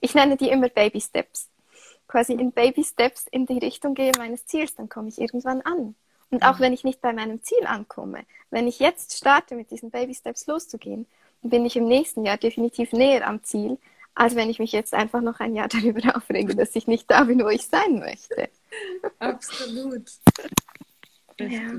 ich 0.00 0.14
nenne 0.14 0.36
die 0.36 0.48
immer 0.48 0.68
Baby 0.68 1.00
Steps 1.00 1.48
quasi 2.06 2.32
in 2.32 2.52
Baby 2.52 2.84
Steps 2.84 3.26
in 3.30 3.46
die 3.46 3.58
Richtung 3.58 3.94
gehe 3.94 4.12
meines 4.18 4.46
Ziels, 4.46 4.74
dann 4.74 4.88
komme 4.88 5.08
ich 5.08 5.20
irgendwann 5.20 5.60
an. 5.62 5.94
Und 6.30 6.42
auch 6.42 6.58
mhm. 6.58 6.62
wenn 6.62 6.72
ich 6.72 6.84
nicht 6.84 7.00
bei 7.00 7.12
meinem 7.12 7.42
Ziel 7.42 7.66
ankomme, 7.66 8.24
wenn 8.50 8.66
ich 8.66 8.78
jetzt 8.78 9.16
starte, 9.16 9.54
mit 9.54 9.70
diesen 9.70 9.90
Baby 9.90 10.14
Steps 10.14 10.46
loszugehen, 10.46 11.06
bin 11.42 11.64
ich 11.64 11.76
im 11.76 11.86
nächsten 11.86 12.24
Jahr 12.24 12.36
definitiv 12.36 12.92
näher 12.92 13.26
am 13.26 13.42
Ziel, 13.42 13.78
als 14.14 14.34
wenn 14.34 14.50
ich 14.50 14.58
mich 14.58 14.72
jetzt 14.72 14.94
einfach 14.94 15.20
noch 15.20 15.40
ein 15.40 15.54
Jahr 15.54 15.68
darüber 15.72 16.16
aufrege, 16.16 16.54
dass 16.54 16.74
ich 16.76 16.86
nicht 16.86 17.10
da 17.10 17.24
bin, 17.24 17.42
wo 17.42 17.48
ich 17.48 17.66
sein 17.66 17.98
möchte. 17.98 18.48
Absolut. 19.18 20.10
Ja. 21.38 21.70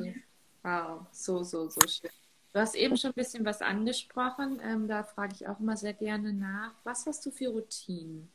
Wow, 0.63 1.05
so, 1.11 1.43
so, 1.43 1.69
so 1.69 1.81
schön. 1.87 2.11
Du 2.53 2.59
hast 2.59 2.75
eben 2.75 2.97
schon 2.97 3.11
ein 3.11 3.15
bisschen 3.15 3.45
was 3.45 3.61
angesprochen. 3.61 4.59
Ähm, 4.63 4.87
da 4.87 5.03
frage 5.03 5.33
ich 5.35 5.47
auch 5.47 5.59
immer 5.59 5.77
sehr 5.77 5.93
gerne 5.93 6.33
nach. 6.33 6.73
Was 6.83 7.05
hast 7.05 7.25
du 7.25 7.31
für 7.31 7.49
Routinen? 7.49 8.29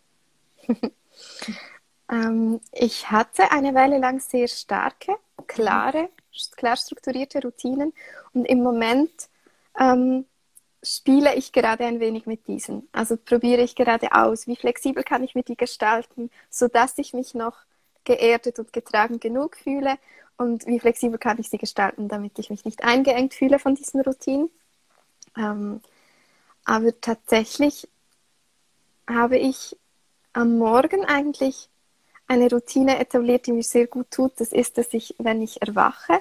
Ähm, 2.12 2.60
ich 2.72 3.10
hatte 3.10 3.50
eine 3.52 3.74
Weile 3.74 3.98
lang 3.98 4.20
sehr 4.20 4.46
starke, 4.46 5.16
klare, 5.46 6.10
klar 6.56 6.76
strukturierte 6.76 7.40
Routinen 7.40 7.94
und 8.34 8.44
im 8.44 8.62
Moment 8.62 9.10
ähm, 9.80 10.26
spiele 10.82 11.34
ich 11.36 11.52
gerade 11.52 11.84
ein 11.84 12.00
wenig 12.00 12.26
mit 12.26 12.46
diesen. 12.48 12.88
Also 12.92 13.16
probiere 13.16 13.62
ich 13.62 13.76
gerade 13.76 14.12
aus, 14.12 14.46
wie 14.46 14.56
flexibel 14.56 15.04
kann 15.04 15.22
ich 15.22 15.34
mir 15.34 15.44
die 15.44 15.56
gestalten, 15.56 16.30
sodass 16.50 16.98
ich 16.98 17.12
mich 17.12 17.34
noch 17.34 17.56
geerdet 18.04 18.58
und 18.58 18.72
getragen 18.72 19.20
genug 19.20 19.56
fühle 19.56 19.96
und 20.36 20.66
wie 20.66 20.80
flexibel 20.80 21.18
kann 21.18 21.38
ich 21.38 21.48
sie 21.48 21.58
gestalten, 21.58 22.08
damit 22.08 22.38
ich 22.38 22.50
mich 22.50 22.64
nicht 22.64 22.82
eingeengt 22.84 23.34
fühle 23.34 23.58
von 23.58 23.74
diesen 23.74 24.00
Routinen. 24.00 24.50
Ähm, 25.36 25.80
aber 26.64 27.00
tatsächlich 27.00 27.88
habe 29.08 29.38
ich 29.38 29.76
am 30.32 30.58
Morgen 30.58 31.04
eigentlich 31.04 31.68
eine 32.26 32.50
Routine 32.50 32.98
etabliert, 32.98 33.46
die 33.46 33.52
mir 33.52 33.62
sehr 33.62 33.86
gut 33.86 34.10
tut. 34.10 34.40
Das 34.40 34.52
ist, 34.52 34.78
dass 34.78 34.94
ich, 34.94 35.14
wenn 35.18 35.42
ich 35.42 35.60
erwache, 35.62 36.20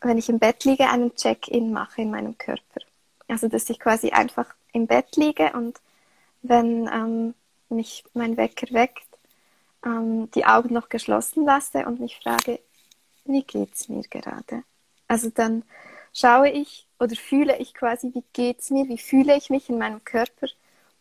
wenn 0.00 0.18
ich 0.18 0.28
im 0.28 0.38
Bett 0.38 0.64
liege, 0.64 0.88
einen 0.88 1.14
Check-in 1.14 1.72
mache 1.72 2.02
in 2.02 2.10
meinem 2.10 2.36
Körper. 2.36 2.80
Also, 3.28 3.48
dass 3.48 3.70
ich 3.70 3.80
quasi 3.80 4.10
einfach 4.10 4.54
im 4.72 4.86
Bett 4.86 5.16
liege 5.16 5.52
und 5.54 5.80
wenn 6.42 6.88
ähm, 6.92 7.34
mich 7.68 8.04
mein 8.14 8.36
Wecker 8.36 8.72
weckt, 8.72 9.06
ähm, 9.84 10.30
die 10.32 10.44
Augen 10.44 10.74
noch 10.74 10.88
geschlossen 10.88 11.44
lasse 11.44 11.86
und 11.86 12.00
mich 12.00 12.18
frage, 12.22 12.60
wie 13.24 13.42
geht's 13.42 13.88
mir 13.88 14.02
gerade? 14.02 14.62
Also 15.08 15.30
dann 15.30 15.64
schaue 16.12 16.50
ich 16.50 16.86
oder 17.00 17.16
fühle 17.16 17.58
ich 17.58 17.74
quasi, 17.74 18.10
wie 18.14 18.24
geht's 18.32 18.70
mir, 18.70 18.88
wie 18.88 18.98
fühle 18.98 19.36
ich 19.36 19.50
mich 19.50 19.68
in 19.68 19.78
meinem 19.78 20.04
Körper? 20.04 20.48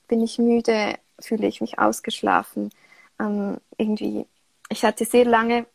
Bin 0.07 0.21
ich 0.21 0.38
müde? 0.38 0.95
Fühle 1.19 1.47
ich 1.47 1.61
mich 1.61 1.80
ausgeschlafen? 1.80 2.71
ähm, 3.19 3.57
irgendwie, 3.78 4.26
ich 4.69 4.84
hatte 4.84 5.05
sehr 5.05 5.26
lange 5.26 5.65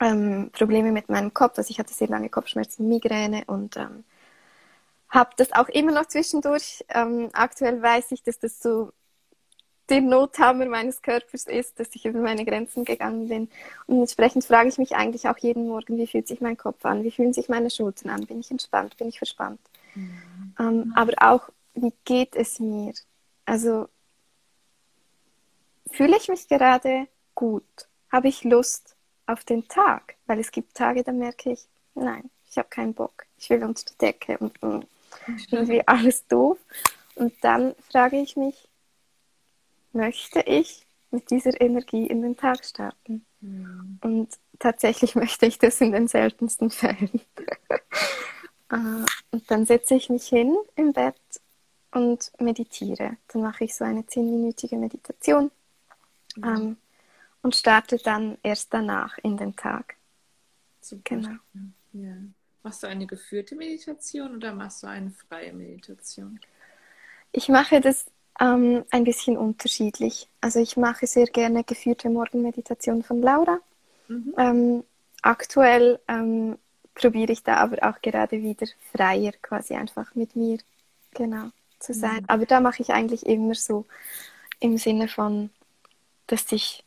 ähm, 0.00 0.50
Probleme 0.52 0.92
mit 0.92 1.08
meinem 1.08 1.32
Kopf, 1.34 1.58
also 1.58 1.70
ich 1.70 1.78
hatte 1.78 1.94
sehr 1.94 2.08
lange 2.08 2.28
Kopfschmerzen, 2.28 2.88
Migräne 2.88 3.44
und 3.46 3.76
ähm, 3.76 4.04
habe 5.12 5.30
das 5.36 5.52
auch 5.52 5.68
immer 5.68 5.92
noch 5.92 6.06
zwischendurch. 6.06 6.84
Ähm, 6.88 7.28
aktuell 7.34 7.80
weiß 7.80 8.12
ich, 8.12 8.22
dass 8.22 8.38
das 8.38 8.60
so 8.60 8.92
der 9.88 10.00
Nothammer 10.00 10.64
meines 10.66 11.02
Körpers 11.02 11.44
ist, 11.44 11.78
dass 11.78 11.94
ich 11.94 12.06
über 12.06 12.20
meine 12.20 12.46
Grenzen 12.46 12.84
gegangen 12.84 13.28
bin. 13.28 13.50
Und 13.86 14.00
entsprechend 14.00 14.44
frage 14.44 14.70
ich 14.70 14.78
mich 14.78 14.96
eigentlich 14.96 15.28
auch 15.28 15.36
jeden 15.36 15.68
Morgen, 15.68 15.98
wie 15.98 16.06
fühlt 16.06 16.26
sich 16.26 16.40
mein 16.40 16.56
Kopf 16.56 16.84
an, 16.86 17.04
wie 17.04 17.10
fühlen 17.10 17.34
sich 17.34 17.50
meine 17.50 17.68
Schultern 17.68 18.10
an, 18.10 18.26
bin 18.26 18.40
ich 18.40 18.50
entspannt, 18.50 18.96
bin 18.96 19.08
ich 19.08 19.18
verspannt. 19.18 19.60
Mhm. 19.94 20.54
Ähm, 20.58 20.92
aber 20.96 21.12
auch 21.20 21.50
wie 21.74 21.92
geht 22.04 22.34
es 22.34 22.58
mir? 22.58 22.94
Also 23.44 23.88
fühle 25.90 26.16
ich 26.16 26.28
mich 26.28 26.48
gerade 26.48 27.06
gut? 27.34 27.64
Habe 28.10 28.28
ich 28.28 28.44
Lust 28.44 28.96
auf 29.26 29.44
den 29.44 29.68
Tag? 29.68 30.14
Weil 30.26 30.40
es 30.40 30.52
gibt 30.52 30.74
Tage, 30.74 31.02
da 31.02 31.12
merke 31.12 31.52
ich, 31.52 31.66
nein, 31.94 32.30
ich 32.48 32.56
habe 32.56 32.68
keinen 32.68 32.94
Bock. 32.94 33.26
Ich 33.36 33.50
will 33.50 33.62
unter 33.62 33.84
die 33.84 33.98
Decke 33.98 34.38
und, 34.38 34.62
und 34.62 34.86
irgendwie 35.50 35.86
alles 35.86 36.26
doof. 36.26 36.58
Und 37.14 37.34
dann 37.42 37.74
frage 37.90 38.20
ich 38.20 38.36
mich, 38.36 38.68
möchte 39.92 40.40
ich 40.40 40.86
mit 41.10 41.30
dieser 41.30 41.60
Energie 41.60 42.06
in 42.06 42.22
den 42.22 42.36
Tag 42.36 42.64
starten? 42.64 43.24
Mhm. 43.40 43.98
Und 44.02 44.38
tatsächlich 44.58 45.14
möchte 45.14 45.46
ich 45.46 45.58
das 45.58 45.80
in 45.80 45.92
den 45.92 46.08
seltensten 46.08 46.70
Fällen. 46.70 47.20
Äh, 48.70 48.76
und 49.30 49.50
dann 49.50 49.66
setze 49.66 49.94
ich 49.94 50.08
mich 50.08 50.26
hin 50.28 50.56
im 50.76 50.92
Bett 50.92 51.20
und 51.92 52.32
meditiere. 52.38 53.16
Dann 53.28 53.42
mache 53.42 53.64
ich 53.64 53.74
so 53.74 53.84
eine 53.84 54.06
zehnminütige 54.06 54.76
Meditation 54.76 55.50
mhm. 56.36 56.44
ähm, 56.44 56.76
und 57.42 57.54
starte 57.54 57.98
dann 57.98 58.38
erst 58.42 58.72
danach 58.72 59.18
in 59.18 59.36
den 59.36 59.54
Tag. 59.54 59.96
Super. 60.80 61.16
Genau. 61.16 61.36
Ja. 61.92 62.16
Machst 62.62 62.82
du 62.82 62.86
eine 62.86 63.06
geführte 63.06 63.56
Meditation 63.56 64.36
oder 64.36 64.54
machst 64.54 64.82
du 64.82 64.86
eine 64.86 65.10
freie 65.10 65.52
Meditation? 65.52 66.38
Ich 67.32 67.48
mache 67.48 67.80
das 67.80 68.06
ähm, 68.40 68.84
ein 68.90 69.04
bisschen 69.04 69.36
unterschiedlich. 69.36 70.28
Also 70.40 70.60
ich 70.60 70.76
mache 70.76 71.06
sehr 71.06 71.26
gerne 71.26 71.64
geführte 71.64 72.08
Morgenmeditation 72.08 73.02
von 73.02 73.20
Laura. 73.20 73.58
Mhm. 74.08 74.34
Ähm, 74.38 74.84
aktuell 75.22 75.98
ähm, 76.06 76.58
probiere 76.94 77.32
ich 77.32 77.42
da 77.42 77.56
aber 77.56 77.88
auch 77.88 78.00
gerade 78.00 78.42
wieder 78.42 78.66
freier 78.92 79.32
quasi 79.42 79.74
einfach 79.74 80.14
mit 80.14 80.36
mir 80.36 80.58
genau 81.12 81.50
zu 81.78 81.94
sein. 81.94 82.20
Mhm. 82.22 82.28
Aber 82.28 82.46
da 82.46 82.60
mache 82.60 82.82
ich 82.82 82.90
eigentlich 82.90 83.26
immer 83.26 83.54
so 83.54 83.86
im 84.60 84.78
Sinne 84.78 85.08
von, 85.08 85.50
dass 86.26 86.52
ich, 86.52 86.84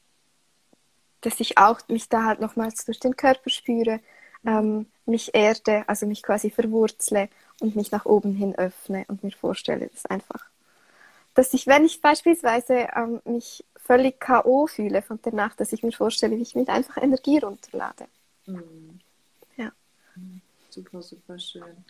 dass 1.22 1.40
ich 1.40 1.58
auch 1.58 1.80
mich 1.90 2.08
da 2.08 2.24
halt 2.24 2.40
nochmals 2.40 2.86
durch 2.86 3.00
den 3.00 3.16
Körper 3.18 3.50
spüre, 3.50 4.00
ähm, 4.46 4.88
mich 5.06 5.34
erde, 5.34 5.84
also 5.88 6.06
mich 6.06 6.24
quasi 6.24 6.50
verwurzle 6.50 7.30
und 7.62 7.76
mich 7.76 7.92
nach 7.92 8.06
oben 8.06 8.36
hin 8.36 8.56
öffne 8.56 9.06
und 9.08 9.24
mir 9.24 9.32
vorstelle, 9.32 9.88
dass 9.88 10.06
einfach, 10.06 10.46
dass 11.34 11.54
ich, 11.54 11.68
wenn 11.68 11.86
ich 11.86 12.02
beispielsweise 12.02 12.88
ähm, 12.96 13.22
mich 13.26 13.64
völlig 13.76 14.20
K.O. 14.20 14.68
fühle 14.68 15.02
von 15.02 15.22
der 15.24 15.34
Nacht, 15.34 15.60
dass 15.60 15.74
ich 15.74 15.84
mir 15.84 15.92
vorstelle, 15.92 16.38
wie 16.38 16.42
ich 16.42 16.56
mit 16.56 16.70
einfach 16.70 16.98
Energie 16.98 17.38
runterlade. 17.40 18.08
Mhm. 18.46 19.00
Ja. 19.58 19.72
Super, 20.70 21.02
super 21.02 21.38
schön. 21.40 21.86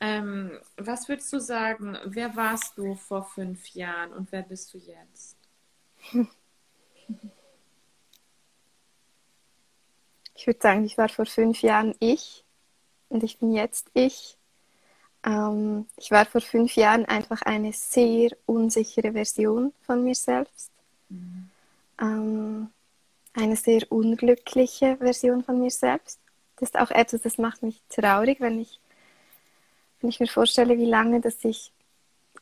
Ähm, 0.00 0.52
was 0.76 1.08
würdest 1.08 1.32
du 1.32 1.40
sagen, 1.40 1.98
wer 2.04 2.36
warst 2.36 2.78
du 2.78 2.94
vor 2.94 3.24
fünf 3.24 3.68
Jahren 3.70 4.12
und 4.12 4.30
wer 4.30 4.42
bist 4.42 4.72
du 4.72 4.78
jetzt? 4.78 5.36
Ich 10.38 10.46
würde 10.46 10.60
sagen, 10.62 10.84
ich 10.84 10.96
war 10.96 11.08
vor 11.08 11.26
fünf 11.26 11.62
Jahren 11.62 11.96
ich 11.98 12.44
und 13.08 13.24
ich 13.24 13.38
bin 13.38 13.52
jetzt 13.52 13.90
ich. 13.92 14.36
Ähm, 15.24 15.86
ich 15.96 16.12
war 16.12 16.26
vor 16.26 16.40
fünf 16.40 16.76
Jahren 16.76 17.06
einfach 17.06 17.42
eine 17.42 17.72
sehr 17.72 18.30
unsichere 18.46 19.12
Version 19.12 19.72
von 19.82 20.04
mir 20.04 20.14
selbst. 20.14 20.70
Mhm. 21.08 21.50
Ähm, 22.00 22.70
eine 23.32 23.56
sehr 23.56 23.90
unglückliche 23.90 24.96
Version 24.98 25.42
von 25.42 25.60
mir 25.60 25.72
selbst. 25.72 26.20
Das 26.54 26.68
ist 26.68 26.78
auch 26.78 26.92
etwas, 26.92 27.22
das 27.22 27.38
macht 27.38 27.64
mich 27.64 27.82
traurig, 27.88 28.40
wenn 28.40 28.60
ich, 28.60 28.78
wenn 30.00 30.10
ich 30.10 30.20
mir 30.20 30.28
vorstelle, 30.28 30.78
wie 30.78 30.86
lange 30.86 31.20
dass 31.20 31.44
ich 31.44 31.72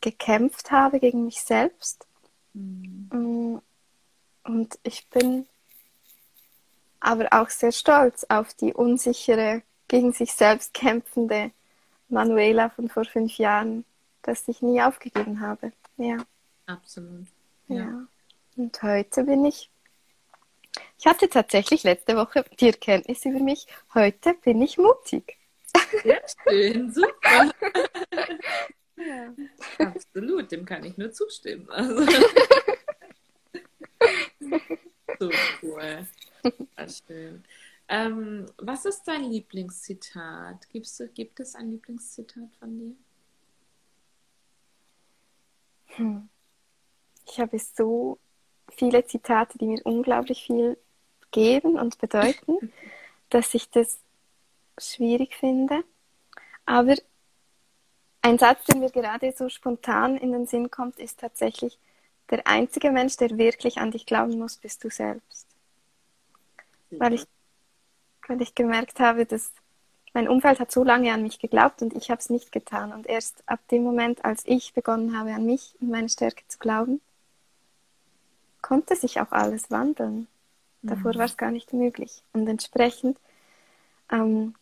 gekämpft 0.03 0.71
habe 0.71 1.01
gegen 1.01 1.25
mich 1.25 1.41
selbst. 1.41 2.07
Mhm. 2.53 3.09
Mm, 3.11 3.59
und 4.45 4.79
ich 4.83 5.09
bin 5.09 5.47
aber 7.07 7.29
auch 7.31 7.49
sehr 7.51 7.71
stolz 7.71 8.27
auf 8.29 8.53
die 8.55 8.75
unsichere, 8.75 9.63
gegen 9.89 10.13
sich 10.13 10.33
selbst 10.33 10.75
kämpfende 10.75 11.53
Manuela 12.09 12.69
von 12.71 12.89
vor 12.89 13.05
fünf 13.05 13.39
Jahren, 13.39 13.85
dass 14.23 14.49
ich 14.49 14.61
nie 14.61 14.83
aufgegeben 14.83 15.41
habe. 15.41 15.71
Ja. 15.97 16.17
Absolut. 16.67 17.27
Ja. 17.69 17.77
ja. 17.77 18.07
Und 18.57 18.83
heute 18.83 19.23
bin 19.23 19.45
ich. 19.45 19.71
Ich 20.99 21.07
hatte 21.07 21.29
tatsächlich 21.29 21.85
letzte 21.85 22.17
Woche 22.17 22.45
die 22.59 22.67
Erkenntnis 22.67 23.25
über 23.25 23.39
mich. 23.39 23.69
Heute 23.95 24.35
bin 24.35 24.61
ich 24.61 24.77
mutig. 24.77 25.39
Sehr 26.03 26.23
schön, 26.43 26.93
super. 26.93 27.53
ja. 28.97 29.33
Absolut, 29.79 30.51
dem 30.51 30.65
kann 30.65 30.85
ich 30.85 30.97
nur 30.97 31.13
zustimmen. 31.13 31.71
Also. 31.71 32.05
so 35.21 35.31
cool. 35.63 36.07
schön. 37.07 37.45
Ähm, 37.89 38.47
was 38.59 38.85
ist 38.85 39.05
dein 39.05 39.25
Lieblingszitat? 39.25 40.69
Gibst 40.71 40.99
du, 40.99 41.09
gibt 41.09 41.39
es 41.41 41.55
ein 41.55 41.71
Lieblingszitat 41.71 42.55
von 42.59 42.79
dir? 42.79 42.97
Hm. 45.97 46.29
Ich 47.29 47.41
habe 47.41 47.59
so 47.59 48.19
viele 48.71 49.05
Zitate, 49.07 49.59
die 49.59 49.67
mir 49.67 49.81
unglaublich 49.85 50.45
viel 50.45 50.77
geben 51.31 51.79
und 51.79 51.99
bedeuten, 51.99 52.73
dass 53.31 53.55
ich 53.55 53.71
das 53.71 53.99
schwierig 54.79 55.37
finde. 55.37 55.85
Aber 56.65 56.97
ein 58.23 58.39
Satz, 58.39 58.65
der 58.65 58.77
mir 58.77 58.91
gerade 58.91 59.33
so 59.37 59.49
spontan 59.49 60.17
in 60.17 60.33
den 60.33 60.47
Sinn 60.47 60.71
kommt, 60.71 60.99
ist 60.99 61.21
tatsächlich, 61.21 61.79
der 62.29 62.45
einzige 62.49 62.91
Mensch, 62.91 63.17
der 63.17 63.39
wirklich 63.39 63.79
an 63.79 63.93
dich 63.93 64.05
glauben 64.05 64.37
muss, 64.37 64.57
bist 64.57 64.83
du 64.83 64.91
selbst. 64.91 65.47
Weil 66.91 67.15
ich, 67.15 67.27
weil 68.29 68.41
ich 68.41 68.55
gemerkt 68.55 69.01
habe, 69.01 69.27
dass 69.27 69.53
mein 70.15 70.29
Umfeld 70.29 70.61
hat 70.61 70.73
so 70.73 70.83
lange 70.83 71.13
an 71.13 71.23
mich 71.23 71.39
geglaubt 71.39 71.83
und 71.83 71.95
ich 71.95 72.11
habe 72.11 72.21
es 72.21 72.31
nicht 72.31 72.51
getan. 72.51 72.93
Und 72.93 73.07
erst 73.07 73.43
ab 73.47 73.61
dem 73.71 73.83
Moment, 73.83 74.25
als 74.25 74.43
ich 74.47 74.73
begonnen 74.73 75.19
habe, 75.19 75.35
an 75.35 75.45
mich 75.45 75.75
und 75.81 75.91
meine 75.91 76.09
Stärke 76.09 76.43
zu 76.49 76.59
glauben, 76.59 77.01
konnte 78.63 78.97
sich 78.97 79.21
auch 79.21 79.31
alles 79.33 79.71
wandeln. 79.71 80.27
Davor 80.83 81.13
mhm. 81.13 81.19
war 81.19 81.27
es 81.27 81.37
gar 81.37 81.51
nicht 81.51 81.73
möglich. 81.73 82.23
Und 82.33 82.49
entsprechend 82.49 83.19
ähm, 84.11 84.55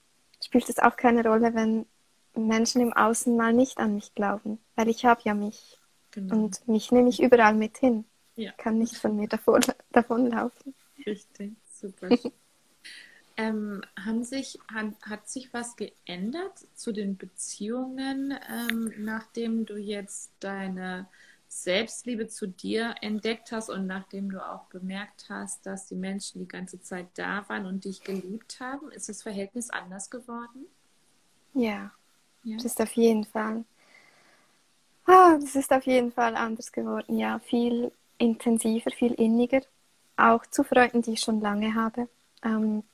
spielt 0.44 0.68
es 0.68 0.78
auch 0.78 0.96
keine 0.96 1.22
Rolle, 1.22 1.54
wenn 1.54 1.86
Menschen 2.34 2.80
im 2.80 2.92
Außen 2.92 3.36
mal 3.36 3.52
nicht 3.52 3.78
an 3.78 3.94
mich 3.94 4.14
glauben, 4.14 4.58
weil 4.74 4.88
ich 4.88 5.04
habe 5.04 5.20
ja 5.24 5.34
mich. 5.34 5.78
Genau. 6.10 6.34
Und 6.34 6.66
mich 6.68 6.92
nehme 6.92 7.08
ich 7.08 7.22
überall 7.22 7.54
mit 7.54 7.78
hin. 7.78 8.04
Ja. 8.36 8.52
Kann 8.52 8.78
nicht 8.78 8.96
von 8.96 9.16
mir 9.16 9.28
davon, 9.28 9.62
davonlaufen. 9.92 10.74
Richtig, 11.06 11.52
super. 11.89 12.09
ähm, 13.37 13.82
haben 13.99 14.24
sich, 14.24 14.59
hat, 14.72 14.95
hat 15.03 15.28
sich 15.28 15.53
was 15.53 15.76
geändert 15.76 16.59
zu 16.74 16.93
den 16.93 17.16
Beziehungen, 17.16 18.39
ähm, 18.51 18.93
nachdem 18.99 19.66
du 19.66 19.76
jetzt 19.76 20.30
deine 20.41 21.07
Selbstliebe 21.49 22.26
zu 22.26 22.49
dir 22.49 22.95
entdeckt 23.01 23.53
hast 23.53 23.70
und 23.70 23.87
nachdem 23.87 24.30
du 24.30 24.45
auch 24.45 24.64
bemerkt 24.66 25.26
hast, 25.28 25.64
dass 25.66 25.87
die 25.87 25.95
Menschen 25.95 26.41
die 26.41 26.49
ganze 26.49 26.80
Zeit 26.80 27.07
da 27.14 27.49
waren 27.49 27.66
und 27.66 27.85
dich 27.85 28.03
geliebt 28.03 28.59
haben, 28.61 28.91
ist 28.91 29.09
das 29.09 29.22
Verhältnis 29.22 29.70
anders 29.70 30.11
geworden? 30.11 30.66
Ja, 31.55 31.93
ja. 32.43 32.57
das 32.57 32.64
ist 32.64 32.80
auf 32.80 32.93
jeden 32.95 33.24
Fall. 33.24 33.64
Ah, 35.07 35.37
das 35.39 35.55
ist 35.55 35.72
auf 35.72 35.87
jeden 35.87 36.11
Fall 36.12 36.35
anders 36.35 36.72
geworden. 36.72 37.18
Ja, 37.18 37.39
viel 37.39 37.93
intensiver, 38.18 38.91
viel 38.91 39.12
inniger. 39.12 39.61
Auch 40.16 40.46
zu 40.46 40.64
Freunden, 40.64 41.02
die 41.02 41.12
ich 41.12 41.20
schon 41.20 41.40
lange 41.40 41.74
habe, 41.74 42.08
ähm, 42.42 42.84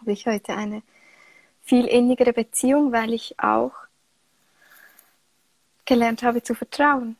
habe 0.00 0.12
ich 0.12 0.26
heute 0.26 0.54
eine 0.54 0.82
viel 1.62 1.86
innigere 1.86 2.32
Beziehung, 2.32 2.92
weil 2.92 3.12
ich 3.12 3.38
auch 3.40 3.72
gelernt 5.84 6.22
habe 6.22 6.42
zu 6.42 6.54
vertrauen 6.54 7.16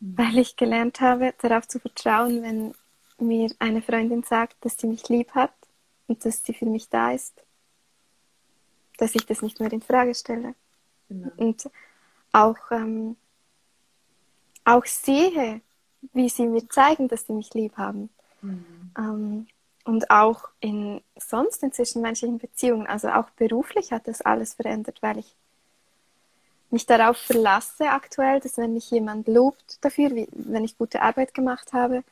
weil 0.00 0.38
ich 0.38 0.56
gelernt 0.56 1.00
habe, 1.00 1.34
darauf 1.38 1.68
zu 1.68 1.78
vertrauen, 1.78 2.42
wenn 2.42 2.74
mir 3.18 3.52
eine 3.58 3.82
Freundin 3.82 4.22
sagt, 4.22 4.56
dass 4.64 4.78
sie 4.78 4.86
mich 4.86 5.08
lieb 5.08 5.34
hat 5.34 5.52
und 6.08 6.24
dass 6.24 6.42
sie 6.42 6.54
für 6.54 6.64
mich 6.66 6.88
da 6.88 7.12
ist, 7.12 7.34
dass 8.96 9.14
ich 9.14 9.26
das 9.26 9.42
nicht 9.42 9.60
mehr 9.60 9.72
in 9.72 9.82
Frage 9.82 10.14
stelle. 10.14 10.54
Genau. 11.08 11.30
Und 11.36 11.70
auch, 12.32 12.70
ähm, 12.70 13.16
auch 14.64 14.86
sehe, 14.86 15.60
wie 16.14 16.30
sie 16.30 16.46
mir 16.46 16.66
zeigen, 16.68 17.08
dass 17.08 17.26
sie 17.26 17.34
mich 17.34 17.52
lieb 17.52 17.76
haben. 17.76 18.08
Mhm. 18.42 18.90
Ähm, 18.96 19.46
und 19.84 20.10
auch 20.10 20.48
in 20.60 21.00
sonst 21.16 21.62
in 21.62 21.72
zwischenmenschlichen 21.72 22.38
Beziehungen, 22.38 22.86
also 22.86 23.08
auch 23.08 23.30
beruflich 23.30 23.92
hat 23.92 24.06
das 24.06 24.20
alles 24.20 24.54
verändert, 24.54 24.98
weil 25.00 25.18
ich 25.18 25.34
mich 26.70 26.86
darauf 26.86 27.16
verlasse 27.16 27.88
aktuell, 27.88 28.40
dass 28.40 28.56
wenn 28.56 28.74
mich 28.74 28.90
jemand 28.90 29.26
lobt 29.26 29.78
dafür, 29.80 30.14
wie, 30.14 30.28
wenn 30.32 30.64
ich 30.64 30.78
gute 30.78 31.02
Arbeit 31.02 31.34
gemacht 31.34 31.72
habe, 31.72 32.04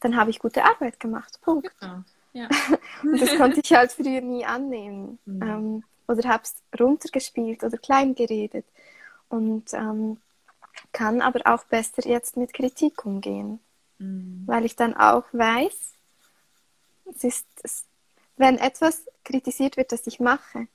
dann 0.00 0.16
habe 0.16 0.30
ich 0.30 0.38
gute 0.38 0.64
Arbeit 0.64 1.00
gemacht. 1.00 1.40
Punkt. 1.42 1.72
Genau. 1.80 2.02
Ja. 2.32 2.48
und 3.02 3.20
das 3.20 3.36
konnte 3.36 3.60
ich 3.60 3.72
halt 3.72 3.90
früher 3.90 4.20
nie 4.20 4.44
annehmen. 4.44 5.18
Mhm. 5.24 5.42
Ähm, 5.42 5.84
oder 6.06 6.28
habe 6.28 6.44
es 6.44 6.56
runtergespielt 6.78 7.62
oder 7.64 7.76
klein 7.78 8.14
geredet. 8.14 8.64
Und 9.28 9.72
ähm, 9.74 10.18
kann 10.92 11.20
aber 11.20 11.40
auch 11.52 11.64
besser 11.64 12.06
jetzt 12.06 12.36
mit 12.36 12.52
Kritik 12.52 13.04
umgehen, 13.04 13.60
Mhm. 13.98 14.44
weil 14.46 14.64
ich 14.64 14.76
dann 14.76 14.96
auch 14.96 15.24
weiß, 15.32 15.92
es 17.14 17.24
ist, 17.24 17.46
es, 17.62 17.84
wenn 18.36 18.58
etwas 18.58 19.02
kritisiert 19.24 19.76
wird, 19.76 19.92
das 19.92 20.06
ich 20.06 20.20
mache, 20.20 20.68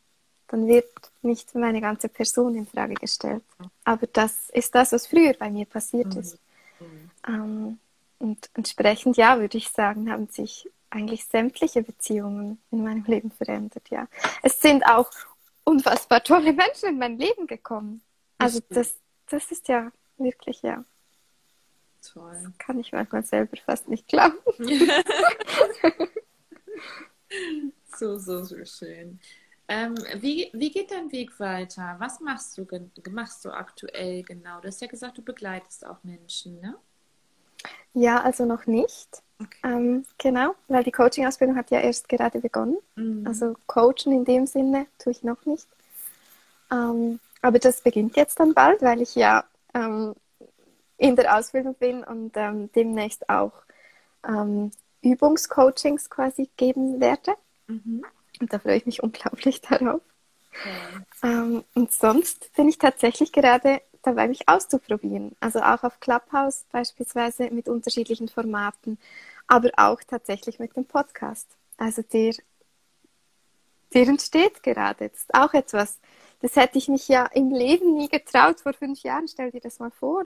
dann 0.48 0.68
wird 0.68 0.90
nicht 1.22 1.56
meine 1.56 1.82
ganze 1.82 2.10
Person 2.10 2.56
in 2.56 2.68
Frage 2.68 2.96
gestellt. 2.96 3.44
Aber 3.86 4.08
das 4.08 4.50
ist 4.50 4.76
das, 4.76 4.92
was 4.92 5.08
früher 5.08 5.34
bei 5.34 5.50
mir 5.50 5.66
passiert 5.66 6.14
Mhm. 6.14 6.20
ist. 6.20 6.38
Ähm, 7.28 7.80
und 8.20 8.50
entsprechend, 8.54 9.18
ja, 9.18 9.40
würde 9.40 9.58
ich 9.58 9.70
sagen, 9.70 10.12
haben 10.12 10.28
sich 10.28 10.70
eigentlich 10.90 11.26
sämtliche 11.26 11.82
Beziehungen 11.82 12.62
in 12.72 12.84
meinem 12.84 13.04
Leben 13.06 13.32
verändert, 13.32 13.90
ja. 13.90 14.08
Es 14.44 14.60
sind 14.62 14.86
auch 14.86 15.10
unfassbar 15.64 16.24
tolle 16.24 16.54
Menschen 16.54 16.90
in 16.90 17.00
mein 17.00 17.18
Leben 17.18 17.48
gekommen. 17.48 18.02
Also 18.38 18.60
das, 18.70 18.96
das 19.30 19.52
ist 19.52 19.68
ja 19.68 19.92
wirklich, 20.18 20.62
ja, 20.62 20.84
Toll. 22.12 22.54
kann 22.60 22.80
ich 22.80 22.92
manchmal 22.92 23.24
selber 23.24 23.56
fast 23.66 23.88
nicht 23.88 24.08
glauben. 24.08 24.38
So, 27.98 28.18
so, 28.18 28.44
so 28.44 28.64
schön. 28.66 29.20
Ähm, 29.68 29.96
wie, 30.20 30.50
wie 30.54 30.72
geht 30.72 30.92
dein 30.92 31.12
Weg 31.12 31.40
weiter? 31.40 31.96
Was 32.00 32.20
machst 32.20 32.58
du, 32.58 32.66
machst 33.12 33.46
du 33.46 33.52
aktuell 33.52 34.24
genau? 34.24 34.60
Du 34.60 34.68
hast 34.68 34.82
ja 34.82 34.88
gesagt, 34.88 35.18
du 35.18 35.22
begleitest 35.22 35.86
auch 35.86 36.04
Menschen, 36.04 36.60
ne? 36.60 36.76
Ja, 37.94 38.22
also 38.22 38.46
noch 38.46 38.66
nicht. 38.66 39.22
Okay. 39.40 39.58
Ähm, 39.64 40.06
genau, 40.18 40.56
weil 40.68 40.84
die 40.84 40.92
Coaching-Ausbildung 40.92 41.56
hat 41.56 41.72
ja 41.72 41.80
erst 41.80 42.10
gerade 42.10 42.40
begonnen. 42.40 42.78
Mhm. 42.96 43.26
Also 43.26 43.56
coachen 43.68 44.12
in 44.12 44.26
dem 44.26 44.48
Sinne 44.48 44.88
tue 45.00 45.12
ich 45.12 45.24
noch 45.24 45.46
nicht. 45.46 45.68
Ähm, 46.72 47.20
aber 47.42 47.60
das 47.60 47.82
beginnt 47.82 48.16
jetzt 48.18 48.40
dann 48.40 48.54
bald, 48.54 48.82
weil 48.82 49.02
ich 49.02 49.16
ja 49.16 49.46
ähm, 49.74 50.16
in 50.98 51.16
der 51.16 51.38
Ausbildung 51.38 51.76
bin 51.76 52.04
und 52.04 52.32
ähm, 52.36 52.72
demnächst 52.74 53.30
auch 53.30 53.54
ähm, 54.28 54.72
Übungscoachings 55.02 56.10
quasi 56.10 56.50
geben 56.58 57.00
werde. 57.00 57.34
Mhm. 57.68 58.06
Und 58.40 58.54
da 58.54 58.60
freue 58.60 58.78
ich 58.78 58.86
mich 58.86 59.04
unglaublich 59.04 59.62
darauf. 59.62 60.02
Ähm, 61.24 61.64
und 61.74 61.92
sonst 61.92 62.54
bin 62.56 62.68
ich 62.70 62.78
tatsächlich 62.78 63.32
gerade 63.32 63.82
dabei, 64.02 64.28
mich 64.28 64.48
auszuprobieren. 64.48 65.36
Also 65.40 65.62
auch 65.62 65.84
auf 65.84 66.00
Clubhouse 66.00 66.66
beispielsweise 66.72 67.50
mit 67.52 67.68
unterschiedlichen 67.70 68.28
Formaten, 68.28 68.98
aber 69.48 69.72
auch 69.78 70.02
tatsächlich 70.04 70.60
mit 70.60 70.76
dem 70.76 70.86
Podcast. 70.86 71.48
Also 71.78 72.02
der, 72.02 72.36
der 73.94 74.08
entsteht 74.08 74.62
gerade. 74.62 75.10
Das 75.10 75.20
ist 75.20 75.34
auch 75.34 75.54
etwas, 75.54 76.00
das 76.42 76.56
hätte 76.56 76.78
ich 76.78 76.88
mich 76.88 77.08
ja 77.08 77.26
im 77.28 77.52
Leben 77.52 77.96
nie 77.96 78.10
getraut 78.10 78.60
vor 78.60 78.74
fünf 78.74 79.02
Jahren. 79.04 79.28
Stell 79.28 79.52
dir 79.52 79.62
das 79.62 79.80
mal 79.80 79.92
vor. 79.92 80.26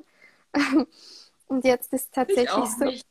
Und 1.48 1.64
jetzt 1.64 1.93
ist 1.93 2.06
Ich 2.06 2.12
tatsächlich 2.12 2.70
so. 2.70 2.86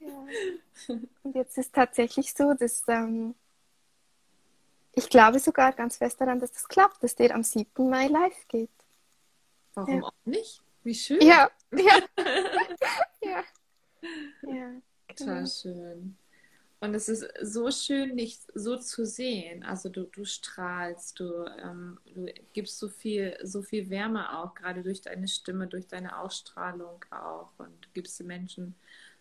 Ja. 0.00 0.98
Und 1.22 1.34
jetzt 1.34 1.56
ist 1.58 1.74
tatsächlich 1.74 2.32
so, 2.32 2.54
dass 2.54 2.82
ähm, 2.88 3.34
ich 4.92 5.08
glaube 5.08 5.38
sogar 5.38 5.72
ganz 5.72 5.98
fest 5.98 6.20
daran, 6.20 6.40
dass 6.40 6.52
das 6.52 6.68
klappt, 6.68 7.02
dass 7.02 7.14
der 7.14 7.34
am 7.34 7.42
7. 7.42 7.88
Mai 7.88 8.06
live 8.08 8.48
geht. 8.48 8.70
Warum 9.74 9.98
Ja. 10.00 10.02
auch 10.04 10.12
nicht? 10.24 10.62
Wie 10.82 10.94
schön. 10.94 11.20
Ja, 11.20 11.50
ja, 11.72 11.98
ja. 13.22 13.44
ja. 14.42 14.72
Total 15.14 15.46
schön. 15.46 16.16
Und 16.80 16.94
es 16.94 17.08
ist 17.10 17.26
so 17.42 17.70
schön, 17.70 18.16
dich 18.16 18.40
so 18.54 18.76
zu 18.78 19.04
sehen. 19.04 19.62
Also 19.64 19.90
du, 19.90 20.04
du 20.04 20.24
strahlst, 20.24 21.20
du, 21.20 21.44
ähm, 21.62 21.98
du 22.06 22.26
gibst 22.54 22.78
so 22.78 22.88
viel, 22.88 23.36
so 23.42 23.62
viel 23.62 23.90
Wärme 23.90 24.38
auch, 24.38 24.54
gerade 24.54 24.82
durch 24.82 25.02
deine 25.02 25.28
Stimme, 25.28 25.66
durch 25.66 25.88
deine 25.88 26.18
Ausstrahlung 26.18 27.04
auch. 27.10 27.50
Und 27.58 27.84
du 27.84 27.88
gibst 27.92 28.18
den 28.20 28.28
Menschen 28.28 28.74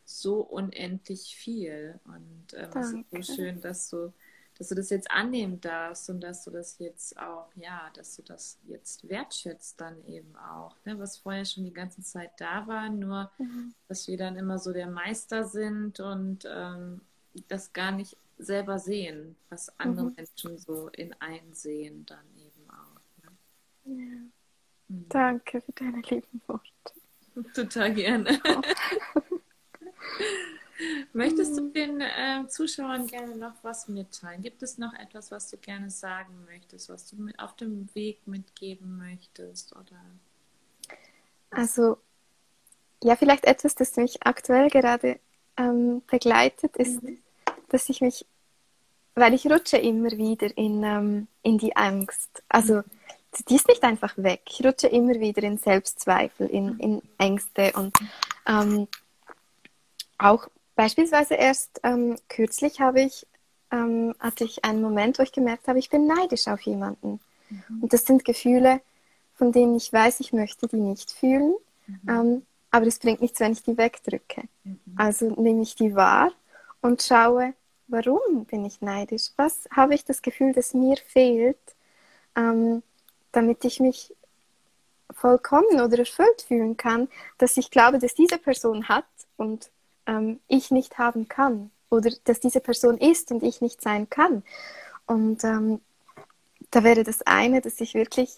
so 0.06 0.40
unendlich 0.42 1.36
viel. 1.36 2.00
Und 2.06 2.48
ähm, 2.56 2.78
es 2.78 2.94
ist 2.94 3.12
so 3.12 3.22
schön, 3.24 3.60
dass 3.60 3.90
du, 3.90 4.14
dass 4.58 4.70
du 4.70 4.76
das 4.76 4.90
jetzt 4.90 5.12
annehmen 5.12 5.60
darfst 5.60 6.10
und 6.10 6.22
dass 6.22 6.46
du 6.46 6.52
das 6.52 6.80
jetzt 6.80 7.18
auch, 7.20 7.52
ja, 7.56 7.90
dass 7.94 8.16
du 8.16 8.24
das 8.24 8.58
jetzt 8.68 9.08
wertschätzt 9.10 9.82
dann 9.82 10.02
eben 10.06 10.34
auch, 10.38 10.78
ne? 10.86 10.98
was 10.98 11.18
vorher 11.18 11.44
schon 11.46 11.66
die 11.66 11.74
ganze 11.74 12.02
Zeit 12.04 12.32
da 12.40 12.68
war, 12.68 12.90
nur 12.90 13.32
Mhm. 13.40 13.74
dass 13.88 14.08
wir 14.08 14.18
dann 14.18 14.38
immer 14.38 14.60
so 14.60 14.74
der 14.74 14.88
Meister 14.88 15.46
sind 15.46 16.00
und 16.00 16.46
ähm, 16.50 17.02
das 17.48 17.74
gar 17.74 17.92
nicht 17.92 18.18
selber 18.38 18.80
sehen, 18.80 19.36
was 19.50 19.78
andere 19.80 20.06
Mhm. 20.08 20.16
Menschen 20.16 20.58
so 20.58 20.88
in 20.90 21.14
einsehen 21.20 22.06
dann 22.06 22.26
eben 22.38 22.70
auch. 22.70 23.24
Ne? 23.24 23.32
ja. 23.86 24.20
Mhm. 24.88 25.06
Danke 25.10 25.62
für 25.62 25.72
deine 25.74 26.02
lieben 26.02 26.42
Worte. 26.48 26.64
Total 27.54 27.94
gerne. 27.94 28.42
Oh. 28.48 28.62
Möchtest 31.14 31.58
du 31.58 31.70
den 31.70 32.00
äh, 32.00 32.48
Zuschauern 32.48 33.06
gerne 33.08 33.36
noch 33.36 33.56
was 33.64 33.90
mitteilen? 33.90 34.42
Gibt 34.42 34.64
es 34.64 34.78
noch 34.78 34.94
etwas, 34.94 35.30
was 35.30 35.50
du 35.50 35.58
gerne 35.58 35.90
sagen 35.90 36.46
möchtest, 36.46 36.90
was 36.90 37.10
du 37.10 37.18
mit 37.18 37.38
auf 37.38 37.56
dem 37.58 37.94
Weg 37.96 38.26
mitgeben 38.26 38.98
möchtest? 38.98 39.76
Oder? 39.76 40.02
Also, 41.50 41.98
ja, 43.04 43.18
vielleicht 43.18 43.44
etwas, 43.46 43.76
das 43.76 43.98
mich 43.98 44.24
aktuell 44.24 44.70
gerade 44.70 45.20
ähm, 45.60 46.02
begleitet, 46.10 46.76
ist, 46.78 47.02
dass 47.70 47.90
ich 47.90 48.02
mich, 48.02 48.26
weil 49.14 49.34
ich 49.34 49.46
rutsche 49.46 49.78
immer 49.78 50.12
wieder 50.12 50.56
in, 50.58 50.84
ähm, 50.84 51.28
in 51.44 51.58
die 51.58 51.76
Angst. 51.76 52.42
Also, 52.48 52.82
die 53.48 53.56
ist 53.56 53.68
nicht 53.68 53.84
einfach 53.84 54.18
weg. 54.18 54.42
Ich 54.50 54.66
rutsche 54.66 54.88
immer 54.88 55.20
wieder 55.20 55.44
in 55.44 55.58
Selbstzweifel, 55.58 56.48
in, 56.48 56.80
in 56.80 57.02
Ängste 57.20 57.74
und 57.74 57.96
ähm, 58.48 58.88
auch 60.18 60.48
beispielsweise 60.76 61.36
erst 61.36 61.80
ähm, 61.84 62.16
kürzlich 62.28 62.80
habe 62.80 63.02
ich, 63.02 63.28
ähm, 63.72 64.16
hatte 64.20 64.46
ich 64.46 64.66
einen 64.66 64.82
Moment, 64.82 65.20
wo 65.20 65.24
ich 65.24 65.32
gemerkt 65.32 65.68
habe, 65.68 65.78
ich 65.78 65.90
bin 65.90 66.08
neidisch 66.08 66.48
auf 66.48 66.62
jemanden. 66.62 67.20
Und 67.82 67.94
das 67.94 68.06
sind 68.06 68.26
Gefühle, 68.26 68.82
von 69.36 69.52
denen 69.52 69.76
ich 69.76 69.92
weiß, 69.92 70.20
ich 70.20 70.34
möchte 70.34 70.68
die 70.68 70.78
nicht 70.78 71.12
fühlen. 71.12 71.56
Ähm, 72.08 72.44
aber 72.72 72.88
es 72.88 73.00
bringt 73.00 73.22
nichts, 73.22 73.40
wenn 73.40 73.54
ich 73.54 73.64
die 73.64 73.78
wegdrücke. 73.78 74.44
Also 74.96 75.30
nehme 75.30 75.64
ich 75.64 75.76
die 75.76 75.96
wahr 75.96 76.32
und 76.82 77.02
schaue, 77.02 77.54
warum 77.88 78.46
bin 78.46 78.66
ich 78.66 78.82
neidisch? 78.82 79.32
Was 79.36 79.68
habe 79.76 79.96
ich 79.96 80.06
das 80.06 80.22
Gefühl, 80.22 80.54
das 80.54 80.74
mir 80.74 80.98
fehlt, 80.98 81.58
ähm, 82.36 82.84
damit 83.32 83.66
ich 83.66 83.80
mich 83.80 84.14
vollkommen 85.12 85.82
oder 85.82 86.00
erfüllt 86.00 86.44
fühlen 86.48 86.78
kann, 86.78 87.10
dass 87.38 87.58
ich 87.58 87.72
glaube, 87.72 88.00
dass 88.00 88.14
diese 88.14 88.38
Person 88.38 88.88
hat 88.88 89.06
und 89.38 89.70
ähm, 90.06 90.40
ich 90.48 90.72
nicht 90.72 90.98
haben 90.98 91.28
kann. 91.28 91.72
Oder 91.90 92.12
dass 92.26 92.40
diese 92.40 92.60
Person 92.60 92.98
ist 92.98 93.32
und 93.32 93.42
ich 93.42 93.62
nicht 93.62 93.82
sein 93.82 94.10
kann. 94.10 94.44
Und 95.08 95.44
ähm, 95.44 95.82
da 96.70 96.84
wäre 96.84 97.04
das 97.04 97.24
eine, 97.24 97.62
dass 97.62 97.82
ich 97.82 97.96
wirklich, 97.96 98.38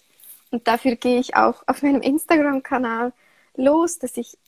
und 0.50 0.66
dafür 0.66 0.96
gehe 0.96 1.20
ich 1.20 1.36
auch 1.36 1.62
auf 1.66 1.82
meinem 1.82 2.00
Instagram-Kanal 2.00 3.12
los, 3.56 3.98
dass 3.98 4.16
ich, 4.16 4.38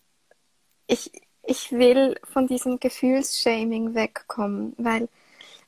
ich, 0.86 1.10
ich 1.46 1.72
will 1.72 2.16
von 2.24 2.46
diesem 2.46 2.80
Gefühlsshaming 2.80 3.94
wegkommen, 3.94 4.74
weil 4.78 5.08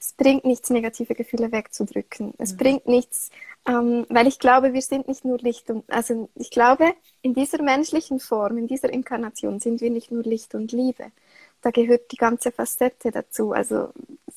es 0.00 0.12
bringt 0.14 0.44
nichts, 0.44 0.70
negative 0.70 1.14
Gefühle 1.14 1.52
wegzudrücken. 1.52 2.34
Es 2.38 2.54
Mhm. 2.54 2.56
bringt 2.58 2.86
nichts, 2.88 3.30
ähm, 3.66 4.06
weil 4.08 4.26
ich 4.26 4.38
glaube, 4.38 4.72
wir 4.72 4.82
sind 4.82 5.08
nicht 5.08 5.24
nur 5.24 5.38
Licht 5.38 5.70
und, 5.70 5.90
also 5.90 6.28
ich 6.34 6.50
glaube, 6.50 6.94
in 7.22 7.34
dieser 7.34 7.62
menschlichen 7.62 8.20
Form, 8.20 8.58
in 8.58 8.66
dieser 8.68 8.90
Inkarnation 8.92 9.60
sind 9.60 9.80
wir 9.80 9.90
nicht 9.90 10.10
nur 10.12 10.22
Licht 10.24 10.54
und 10.54 10.72
Liebe. 10.72 11.12
Da 11.62 11.70
gehört 11.70 12.12
die 12.12 12.16
ganze 12.16 12.52
Facette 12.52 13.10
dazu. 13.10 13.52
Also 13.52 13.90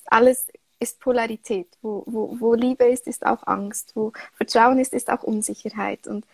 alles 0.05 0.47
ist 0.79 0.99
Polarität. 0.99 1.67
Wo, 1.81 2.03
wo, 2.07 2.37
wo 2.39 2.53
Liebe 2.55 2.85
ist, 2.85 3.07
ist 3.07 3.25
auch 3.25 3.45
Angst. 3.47 3.91
Wo 3.95 4.13
Vertrauen 4.35 4.79
ist, 4.79 4.93
ist 4.93 5.09
auch 5.11 5.23
Unsicherheit. 5.23 6.07
Und 6.07 6.25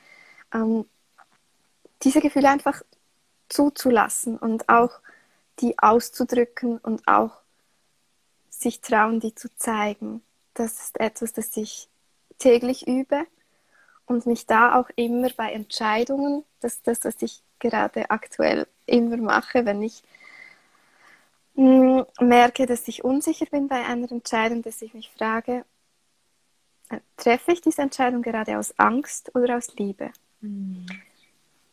ähm, 0.54 0.86
diese 2.04 2.22
Gefühle 2.22 2.50
einfach 2.50 2.82
zuzulassen 3.50 4.38
und 4.38 4.70
auch 4.70 5.00
die 5.60 5.78
auszudrücken 5.80 6.78
und 6.80 7.08
auch 7.08 7.38
sich 8.50 8.82
trauen, 8.82 9.20
die 9.20 9.36
zu 9.36 9.54
zeigen. 9.56 10.22
Das 10.54 10.80
ist 10.80 11.00
etwas, 11.00 11.34
das 11.34 11.56
ich 11.58 11.90
täglich 12.38 12.88
übe 12.88 13.26
und 14.06 14.26
mich 14.26 14.46
da 14.46 14.80
auch 14.80 14.90
immer 14.96 15.30
bei 15.36 15.52
Entscheidungen, 15.52 16.44
das 16.62 16.76
ist 16.76 16.88
das, 16.88 17.04
was 17.04 17.22
ich 17.22 17.42
gerade 17.60 18.10
aktuell 18.10 18.68
immer 18.86 19.18
mache, 19.18 19.66
wenn 19.66 19.82
ich 19.82 20.04
mh, 21.56 22.06
merke, 22.20 22.66
dass 22.66 22.88
ich 22.88 23.04
unsicher 23.04 23.46
bin 23.48 23.68
bei 23.68 23.84
einer 23.86 24.12
Entscheidung, 24.12 24.62
dass 24.62 24.82
ich 24.82 24.94
mich 24.94 25.10
frage, 25.10 25.66
äh, 26.90 27.00
treffe 27.18 27.52
ich 27.52 27.62
diese 27.62 27.82
Entscheidung 27.82 28.22
gerade 28.22 28.58
aus 28.58 28.78
Angst 28.78 29.34
oder 29.36 29.58
aus 29.58 29.76
Liebe? 29.76 30.12
Mhm. 30.42 30.86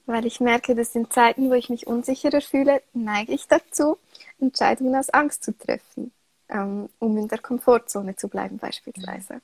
Weil 0.06 0.26
ich 0.26 0.40
merke, 0.40 0.74
dass 0.74 0.94
in 0.94 1.10
Zeiten, 1.10 1.48
wo 1.48 1.54
ich 1.54 1.70
mich 1.70 1.86
unsicherer 1.86 2.40
fühle, 2.40 2.82
neige 2.92 3.32
ich 3.32 3.46
dazu, 3.46 3.98
Entscheidungen 4.40 4.96
aus 4.96 5.10
Angst 5.10 5.44
zu 5.44 5.56
treffen, 5.56 6.12
ähm, 6.48 6.88
um 6.98 7.16
in 7.18 7.28
der 7.28 7.38
Komfortzone 7.38 8.16
zu 8.16 8.28
bleiben 8.28 8.58
beispielsweise. 8.58 9.40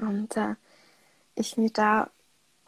Und 0.00 0.36
äh, 0.36 0.54
ich 1.34 1.56
mir 1.56 1.70
da 1.70 2.10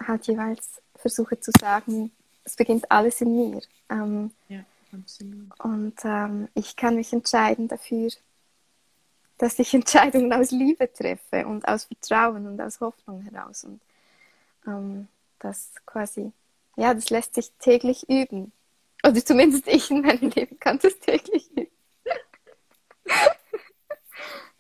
halt 0.05 0.27
jeweils 0.27 0.81
versuche 0.97 1.39
zu 1.41 1.53
sagen, 1.59 2.11
es 2.45 2.57
beginnt 2.57 2.91
alles 2.91 3.21
in 3.21 3.37
mir. 3.37 3.63
Ähm, 3.91 4.33
ja, 4.49 4.65
absolut. 4.93 5.61
Und 5.61 5.95
ähm, 6.05 6.49
ich 6.55 6.77
kann 6.77 6.97
mich 6.97 7.13
entscheiden 7.13 7.69
dafür, 7.69 8.11
dass 9.39 9.59
ich 9.59 9.75
Entscheidungen 9.75 10.33
aus 10.33 10.51
Liebe 10.51 10.93
treffe 10.93 11.47
und 11.47 11.67
aus 11.67 11.85
Vertrauen 11.85 12.47
und 12.47 12.61
aus 12.61 12.81
Hoffnung 12.81 13.23
heraus. 13.23 13.65
Und 13.65 13.81
ähm, 14.67 15.09
das 15.39 15.73
quasi, 15.87 16.33
ja, 16.79 16.95
das 16.95 17.11
lässt 17.11 17.35
sich 17.35 17.51
täglich 17.59 18.09
üben. 18.09 18.53
Oder 19.05 19.25
zumindest 19.25 19.67
ich 19.69 19.91
in 19.91 20.03
meinem 20.03 20.31
Leben 20.31 20.59
kann 20.59 20.79
das 20.79 20.99
täglich 20.99 21.51
üben. 21.51 21.71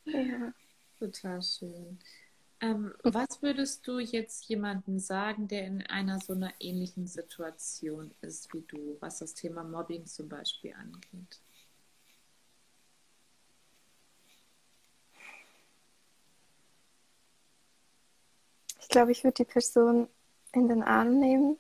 ja. 0.04 0.52
Total 0.98 1.40
schön. 1.42 1.98
Ähm, 2.60 2.92
was 3.04 3.40
würdest 3.40 3.86
du 3.86 4.00
jetzt 4.00 4.46
jemandem 4.46 4.98
sagen, 4.98 5.46
der 5.46 5.64
in 5.64 5.82
einer 5.82 6.18
so 6.18 6.32
einer 6.32 6.52
ähnlichen 6.58 7.06
Situation 7.06 8.12
ist 8.20 8.52
wie 8.52 8.62
du, 8.62 8.96
was 8.98 9.20
das 9.20 9.34
Thema 9.34 9.62
Mobbing 9.62 10.06
zum 10.06 10.28
Beispiel 10.28 10.74
angeht? 10.74 11.40
Ich 18.80 18.88
glaube, 18.88 19.12
ich 19.12 19.22
würde 19.22 19.34
die 19.34 19.44
Person 19.44 20.08
in 20.52 20.66
den 20.66 20.82
Arm 20.82 21.20
nehmen. 21.20 21.58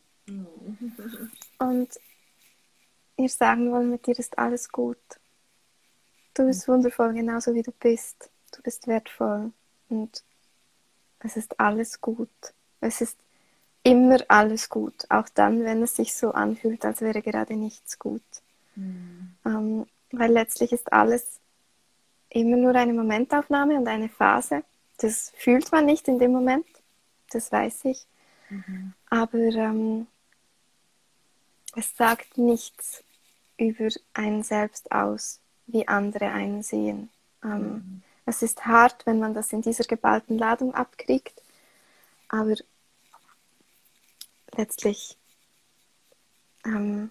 Und 1.58 1.88
ihr 3.16 3.28
sagen 3.28 3.72
wollen, 3.72 3.90
mit 3.90 4.06
dir 4.06 4.18
ist 4.18 4.38
alles 4.38 4.70
gut. 4.70 4.98
Du 6.34 6.46
bist 6.46 6.68
wundervoll, 6.68 7.14
genauso 7.14 7.54
wie 7.54 7.62
du 7.62 7.72
bist. 7.72 8.30
Du 8.54 8.62
bist 8.62 8.86
wertvoll 8.86 9.52
und 9.88 10.22
es 11.20 11.36
ist 11.36 11.58
alles 11.58 12.00
gut. 12.00 12.30
Es 12.80 13.00
ist 13.00 13.18
immer 13.82 14.18
alles 14.28 14.68
gut, 14.68 15.06
auch 15.08 15.28
dann, 15.30 15.64
wenn 15.64 15.82
es 15.82 15.96
sich 15.96 16.14
so 16.14 16.32
anfühlt, 16.32 16.84
als 16.84 17.00
wäre 17.00 17.22
gerade 17.22 17.56
nichts 17.56 17.98
gut. 17.98 18.22
Mhm. 18.76 19.34
Ähm, 19.44 19.86
weil 20.12 20.32
letztlich 20.32 20.72
ist 20.72 20.92
alles 20.92 21.40
immer 22.30 22.56
nur 22.56 22.74
eine 22.74 22.92
Momentaufnahme 22.92 23.76
und 23.76 23.88
eine 23.88 24.08
Phase. 24.08 24.62
Das 24.98 25.32
fühlt 25.36 25.72
man 25.72 25.86
nicht 25.86 26.08
in 26.08 26.18
dem 26.18 26.32
Moment 26.32 26.66
das 27.30 27.52
weiß 27.52 27.84
ich. 27.86 28.06
Mhm. 28.50 28.94
Aber 29.10 29.38
ähm, 29.38 30.06
es 31.78 31.96
sagt 31.96 32.38
nichts 32.38 33.04
über 33.56 33.88
einen 34.12 34.42
selbst 34.42 34.90
aus, 34.90 35.38
wie 35.68 35.86
andere 35.86 36.26
einen 36.26 36.64
sehen. 36.64 37.08
Ähm, 37.44 37.60
mhm. 37.60 38.02
Es 38.26 38.42
ist 38.42 38.66
hart, 38.66 39.06
wenn 39.06 39.20
man 39.20 39.32
das 39.32 39.52
in 39.52 39.62
dieser 39.62 39.84
geballten 39.84 40.38
Ladung 40.38 40.74
abkriegt, 40.74 41.40
aber 42.28 42.56
letztlich 44.56 45.16
ähm, 46.64 47.10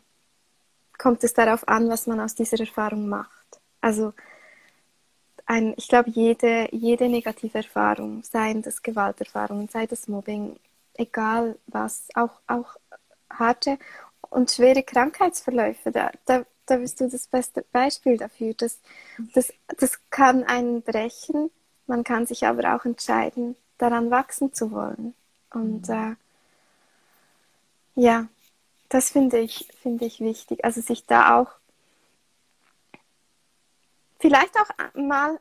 kommt 0.98 1.24
es 1.24 1.34
darauf 1.34 1.66
an, 1.70 1.88
was 1.88 2.06
man 2.06 2.20
aus 2.20 2.36
dieser 2.36 2.60
Erfahrung 2.60 3.08
macht. 3.08 3.62
Also 3.80 4.14
ein, 5.46 5.76
ich 5.78 5.88
glaube, 5.88 6.10
jede, 6.10 6.68
jede 6.76 7.08
negative 7.08 7.60
Erfahrung, 7.60 8.22
seien 8.24 8.62
das 8.62 8.84
Gewalterfahrungen, 8.84 9.70
sei 9.70 9.88
das 9.88 10.10
Mobbing, 10.10 10.60
egal 10.96 11.58
was, 11.68 12.10
auch, 12.16 12.42
auch 12.48 12.76
harte 13.30 13.80
und 14.30 14.52
schwere 14.52 14.84
Krankheitsverläufe, 14.84 15.92
da, 15.92 16.12
da, 16.26 16.46
da 16.66 16.78
bist 16.78 17.00
du 17.00 17.10
das 17.10 17.28
beste 17.28 17.64
Beispiel 17.72 18.18
dafür. 18.18 18.54
Das, 18.56 18.80
das, 19.34 19.54
das 19.78 20.00
kann 20.10 20.44
einen 20.44 20.82
brechen, 20.82 21.50
man 21.88 22.04
kann 22.04 22.26
sich 22.26 22.46
aber 22.46 22.76
auch 22.76 22.86
entscheiden, 22.86 23.56
daran 23.78 24.12
wachsen 24.12 24.54
zu 24.54 24.72
wollen. 24.72 25.14
Und 25.52 25.88
mhm. 25.88 26.18
äh, 27.96 28.02
ja, 28.02 28.28
das 28.90 29.10
finde 29.10 29.40
ich, 29.40 29.68
finde 29.82 30.06
ich 30.06 30.20
wichtig. 30.20 30.64
Also 30.64 30.82
sich 30.82 31.06
da 31.06 31.40
auch 31.40 31.52
vielleicht 34.20 34.56
auch 34.58 34.94
mal 34.96 35.40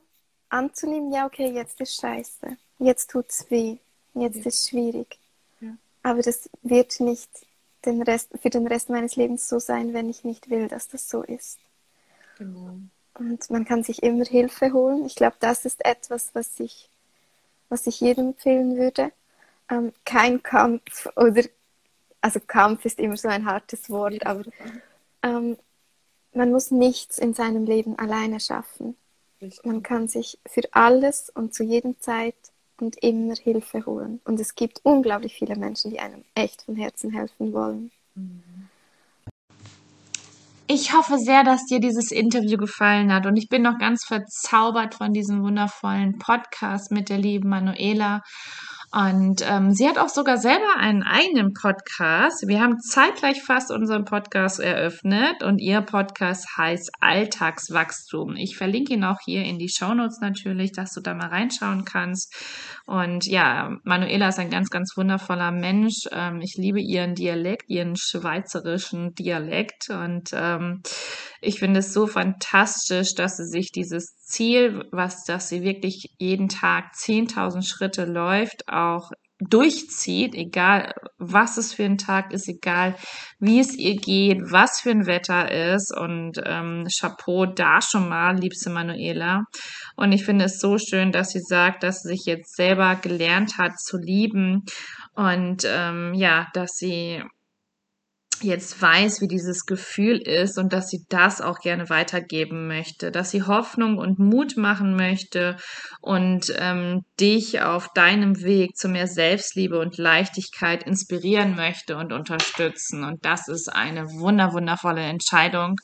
anzunehmen, 0.49 1.13
ja, 1.13 1.27
okay, 1.27 1.51
jetzt 1.51 1.81
ist 1.81 2.01
scheiße, 2.01 2.57
jetzt 2.79 3.11
tut 3.11 3.31
es 3.31 3.51
weh, 3.51 3.79
jetzt 4.15 4.37
ja. 4.37 4.47
ist 4.47 4.69
schwierig. 4.69 5.19
Ja. 5.61 5.71
Aber 6.03 6.23
das 6.23 6.49
wird 6.63 7.01
nicht 7.01 7.31
den 7.87 8.03
Rest, 8.03 8.31
für 8.41 8.51
den 8.51 8.67
Rest 8.67 8.91
meines 8.91 9.17
Lebens 9.17 9.49
so 9.49 9.59
sein, 9.59 9.95
wenn 9.95 10.09
ich 10.09 10.25
nicht 10.25 10.51
will, 10.51 10.69
dass 10.69 10.89
das 10.89 11.09
so 11.09 11.23
ist. 11.23 11.59
Genau. 12.39 12.77
Und 13.15 13.51
man 13.51 13.65
kann 13.65 13.83
sich 13.83 14.03
immer 14.03 14.25
Hilfe 14.25 14.73
holen. 14.73 15.05
Ich 15.07 15.15
glaube, 15.15 15.37
das 15.41 15.65
ist 15.65 15.85
etwas, 15.85 16.35
was 16.35 16.61
ich, 16.61 16.91
was 17.69 17.87
ich 17.87 18.01
jedem 18.01 18.29
empfehlen 18.29 18.77
würde. 18.77 19.11
Ähm, 19.71 19.93
kein 20.05 20.43
Kampf 20.43 21.09
oder, 21.17 21.43
also 22.21 22.41
Kampf 22.41 22.85
ist 22.85 23.01
immer 23.01 23.17
so 23.17 23.29
ein 23.29 23.47
hartes 23.47 23.89
Wort, 23.89 24.27
aber 24.27 24.45
ähm, 25.23 25.57
man 26.35 26.51
muss 26.51 26.71
nichts 26.71 27.19
in 27.19 27.35
seinem 27.35 27.65
Leben 27.65 27.99
alleine 27.99 28.39
schaffen. 28.39 28.97
Richtig. 29.41 29.65
Man 29.65 29.83
kann 29.83 30.09
sich 30.09 30.39
für 30.47 30.63
alles 30.73 31.31
und 31.31 31.55
zu 31.55 31.63
jedem 31.65 31.99
Zeit 32.01 32.37
und 32.81 32.97
immer 33.03 33.35
Hilfe 33.35 33.85
holen. 33.87 34.21
Und 34.25 34.41
es 34.41 34.55
gibt 34.55 34.81
unglaublich 34.83 35.35
viele 35.35 35.57
Menschen, 35.57 35.91
die 35.91 36.01
einem 36.01 36.25
echt 36.35 36.63
von 36.63 36.77
Herzen 36.77 37.11
helfen 37.11 37.53
wollen. 37.53 37.91
Mhm. 38.15 38.43
Ich 40.69 40.93
hoffe 40.93 41.19
sehr, 41.19 41.45
dass 41.45 41.65
dir 41.67 41.79
dieses 41.79 42.11
Interview 42.11 42.57
gefallen 42.57 43.13
hat 43.13 43.25
und 43.27 43.37
ich 43.37 43.49
bin 43.49 43.63
noch 43.63 43.79
ganz 43.79 44.05
verzaubert 44.05 44.97
von 44.97 45.13
diesem 45.13 45.45
wundervollen 45.45 46.19
Podcast 46.19 46.91
mit 46.91 47.09
der 47.09 47.19
lieben 47.19 47.49
Manuela 47.49 48.23
und 48.97 49.45
ähm, 49.47 49.73
sie 49.73 49.87
hat 49.87 49.99
auch 49.99 50.09
sogar 50.09 50.39
selber 50.39 50.79
einen 50.79 51.03
eigenen 51.03 51.53
Podcast. 51.53 52.49
Wir 52.49 52.63
haben 52.63 52.81
zeitgleich 52.81 53.43
fast 53.43 53.71
unseren 53.71 54.07
Podcast 54.07 54.59
eröffnet 54.59 55.43
und 55.43 55.59
ihr 55.59 55.83
Podcast 55.83 56.57
heißt 56.57 56.93
Alltagswachstum. 57.01 58.37
Ich 58.37 58.57
verlinke 58.57 58.95
ihn 58.95 59.05
auch 59.05 59.21
hier 59.23 59.45
in 59.45 59.59
die 59.59 59.69
Shownotes 59.69 60.21
natürlich, 60.23 60.73
dass 60.73 60.95
du 60.95 61.03
da 61.03 61.13
mal 61.13 61.29
reinschauen 61.29 61.85
kannst. 61.85 62.35
Und 62.87 63.27
ja, 63.27 63.77
Manuela 63.83 64.29
ist 64.29 64.39
ein 64.39 64.49
ganz, 64.49 64.71
ganz 64.71 64.97
wundervoller 64.97 65.51
Mensch. 65.51 66.07
Ähm, 66.13 66.41
ich 66.41 66.55
liebe 66.57 66.81
ihren 66.81 67.17
Dialekt, 67.17 67.69
ihren 67.69 67.97
schweizerischen 67.97 69.13
Dialekt 69.17 69.91
und 69.91 70.31
ähm, 70.33 70.83
ich 71.41 71.59
finde 71.59 71.81
es 71.81 71.93
so 71.93 72.07
fantastisch, 72.07 73.17
dass 73.17 73.39
sie 73.39 73.47
sich 73.47 73.73
dieses 73.73 74.17
Ziel, 74.19 74.85
was, 74.93 75.25
dass 75.25 75.49
sie 75.49 75.63
wirklich 75.63 76.15
jeden 76.19 76.49
Tag 76.49 76.93
10.000 76.95 77.67
Schritte 77.67 78.05
läuft, 78.05 78.69
auch 78.69 79.11
durchzieht, 79.39 80.35
egal 80.35 80.95
was 81.19 81.59
es 81.59 81.75
für 81.75 81.85
ein 81.85 81.99
Tag 81.99 82.33
ist, 82.33 82.49
egal 82.49 82.97
wie 83.39 83.61
es 83.61 83.77
ihr 83.77 83.97
geht, 83.97 84.39
was 84.51 84.81
für 84.81 84.91
ein 84.91 85.07
Wetter 85.07 85.51
ist. 85.75 85.95
Und 85.95 86.41
ähm, 86.45 86.87
Chapeau 86.89 87.47
da 87.47 87.81
schon 87.83 88.09
mal, 88.09 88.39
liebste 88.39 88.71
Manuela. 88.71 89.45
Und 89.97 90.13
ich 90.13 90.25
finde 90.25 90.47
es 90.47 90.59
so 90.59 90.79
schön, 90.79 91.13
dass 91.13 91.31
sie 91.31 91.41
sagt, 91.41 91.83
dass 91.83 92.03
sie 92.03 92.09
sich 92.09 92.25
jetzt 92.25 92.57
selber 92.57 92.97
gelernt 92.97 93.59
hat 93.59 93.79
zu 93.79 93.99
lieben 93.99 94.65
und 95.15 95.67
ähm, 95.67 96.13
ja, 96.15 96.49
dass 96.53 96.73
sie 96.77 97.23
jetzt 98.43 98.81
weiß, 98.81 99.21
wie 99.21 99.29
dieses 99.29 99.67
Gefühl 99.67 100.19
ist 100.19 100.59
und 100.59 100.73
dass 100.73 100.89
sie 100.89 101.05
das 101.09 101.41
auch 101.41 101.59
gerne 101.59 101.89
weitergeben 101.89 102.67
möchte, 102.67 103.11
dass 103.11 103.31
sie 103.31 103.43
Hoffnung 103.43 103.99
und 103.99 104.19
Mut 104.19 104.57
machen 104.57 104.97
möchte 104.97 105.57
und 106.01 106.53
ähm, 106.59 107.03
dich 107.21 107.63
auf 107.63 107.89
deinem 107.95 108.43
Weg 108.43 108.77
zu 108.77 108.89
mehr 108.89 109.07
Selbstliebe 109.07 109.79
und 109.79 109.99
Leichtigkeit 109.99 110.83
inspirieren 110.83 111.57
möchte 111.57 111.97
und 111.97 112.13
unterstützen. 112.13 113.05
Und 113.05 113.25
das 113.25 113.49
ist 113.49 113.69
eine 113.69 114.05
wunder 114.05 114.53
wundervolle 114.53 115.03
Entscheidung. 115.03 115.77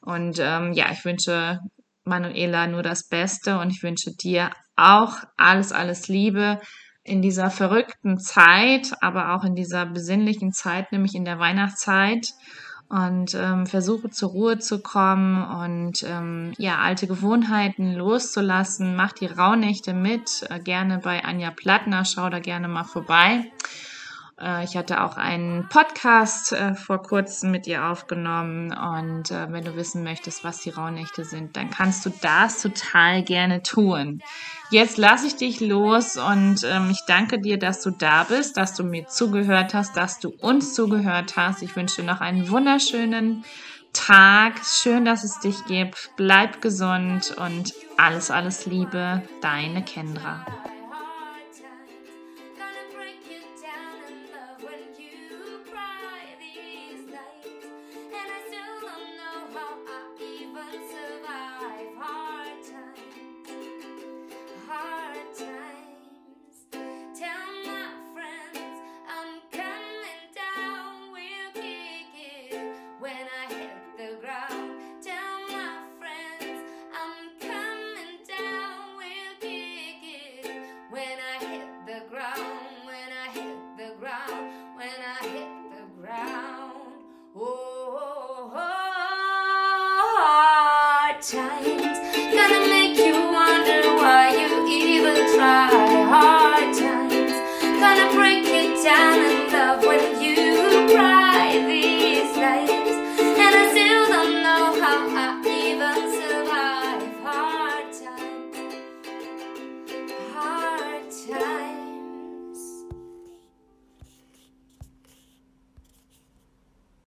Und 0.00 0.38
ähm, 0.40 0.72
ja, 0.72 0.86
ich 0.92 1.04
wünsche 1.04 1.58
Manuela 2.04 2.66
nur 2.66 2.82
das 2.82 3.08
Beste 3.08 3.58
und 3.58 3.70
ich 3.70 3.82
wünsche 3.82 4.10
dir 4.12 4.50
auch 4.76 5.18
alles, 5.36 5.72
alles 5.72 6.08
Liebe 6.08 6.60
in 7.04 7.20
dieser 7.20 7.50
verrückten 7.50 8.18
Zeit, 8.18 8.92
aber 9.00 9.34
auch 9.34 9.44
in 9.44 9.54
dieser 9.54 9.84
besinnlichen 9.86 10.52
Zeit, 10.52 10.90
nämlich 10.90 11.14
in 11.14 11.24
der 11.24 11.38
Weihnachtszeit 11.38 12.32
und 12.88 13.34
ähm, 13.34 13.66
versuche 13.66 14.10
zur 14.10 14.30
Ruhe 14.30 14.58
zu 14.58 14.80
kommen 14.80 15.42
und 15.42 16.02
ähm, 16.02 16.52
ja 16.58 16.78
alte 16.78 17.06
Gewohnheiten 17.06 17.94
loszulassen. 17.94 18.96
Mach 18.96 19.12
die 19.12 19.26
Rauhnächte 19.26 19.94
mit, 19.94 20.46
äh, 20.48 20.60
gerne 20.60 20.98
bei 20.98 21.24
Anja 21.24 21.50
Plattner, 21.50 22.04
schau 22.04 22.28
da 22.30 22.40
gerne 22.40 22.68
mal 22.68 22.84
vorbei. 22.84 23.50
Äh, 24.40 24.64
ich 24.64 24.76
hatte 24.76 25.02
auch 25.02 25.16
einen 25.16 25.68
Podcast 25.68 26.52
äh, 26.52 26.74
vor 26.74 27.02
kurzem 27.02 27.50
mit 27.50 27.66
ihr 27.66 27.84
aufgenommen 27.84 28.72
und 28.72 29.30
äh, 29.30 29.52
wenn 29.52 29.64
du 29.64 29.76
wissen 29.76 30.02
möchtest, 30.02 30.44
was 30.44 30.60
die 30.60 30.70
Rauhnächte 30.70 31.24
sind, 31.24 31.56
dann 31.56 31.70
kannst 31.70 32.04
du 32.06 32.10
das 32.20 32.62
total 32.62 33.22
gerne 33.22 33.62
tun. 33.62 34.22
Jetzt 34.70 34.98
lasse 34.98 35.26
ich 35.26 35.36
dich 35.36 35.60
los 35.60 36.16
und 36.16 36.64
ähm, 36.64 36.90
ich 36.90 37.00
danke 37.06 37.40
dir, 37.40 37.58
dass 37.58 37.82
du 37.82 37.90
da 37.90 38.24
bist, 38.24 38.56
dass 38.56 38.74
du 38.74 38.82
mir 38.82 39.06
zugehört 39.06 39.74
hast, 39.74 39.96
dass 39.96 40.18
du 40.18 40.30
uns 40.30 40.74
zugehört 40.74 41.36
hast. 41.36 41.62
Ich 41.62 41.76
wünsche 41.76 42.02
dir 42.02 42.06
noch 42.06 42.20
einen 42.20 42.50
wunderschönen 42.50 43.44
Tag. 43.92 44.60
Schön, 44.64 45.04
dass 45.04 45.22
es 45.22 45.38
dich 45.38 45.64
gibt. 45.66 46.10
Bleib 46.16 46.60
gesund 46.60 47.34
und 47.38 47.72
alles, 47.96 48.30
alles 48.30 48.66
Liebe. 48.66 49.22
Deine 49.40 49.84
Kendra. 49.84 50.44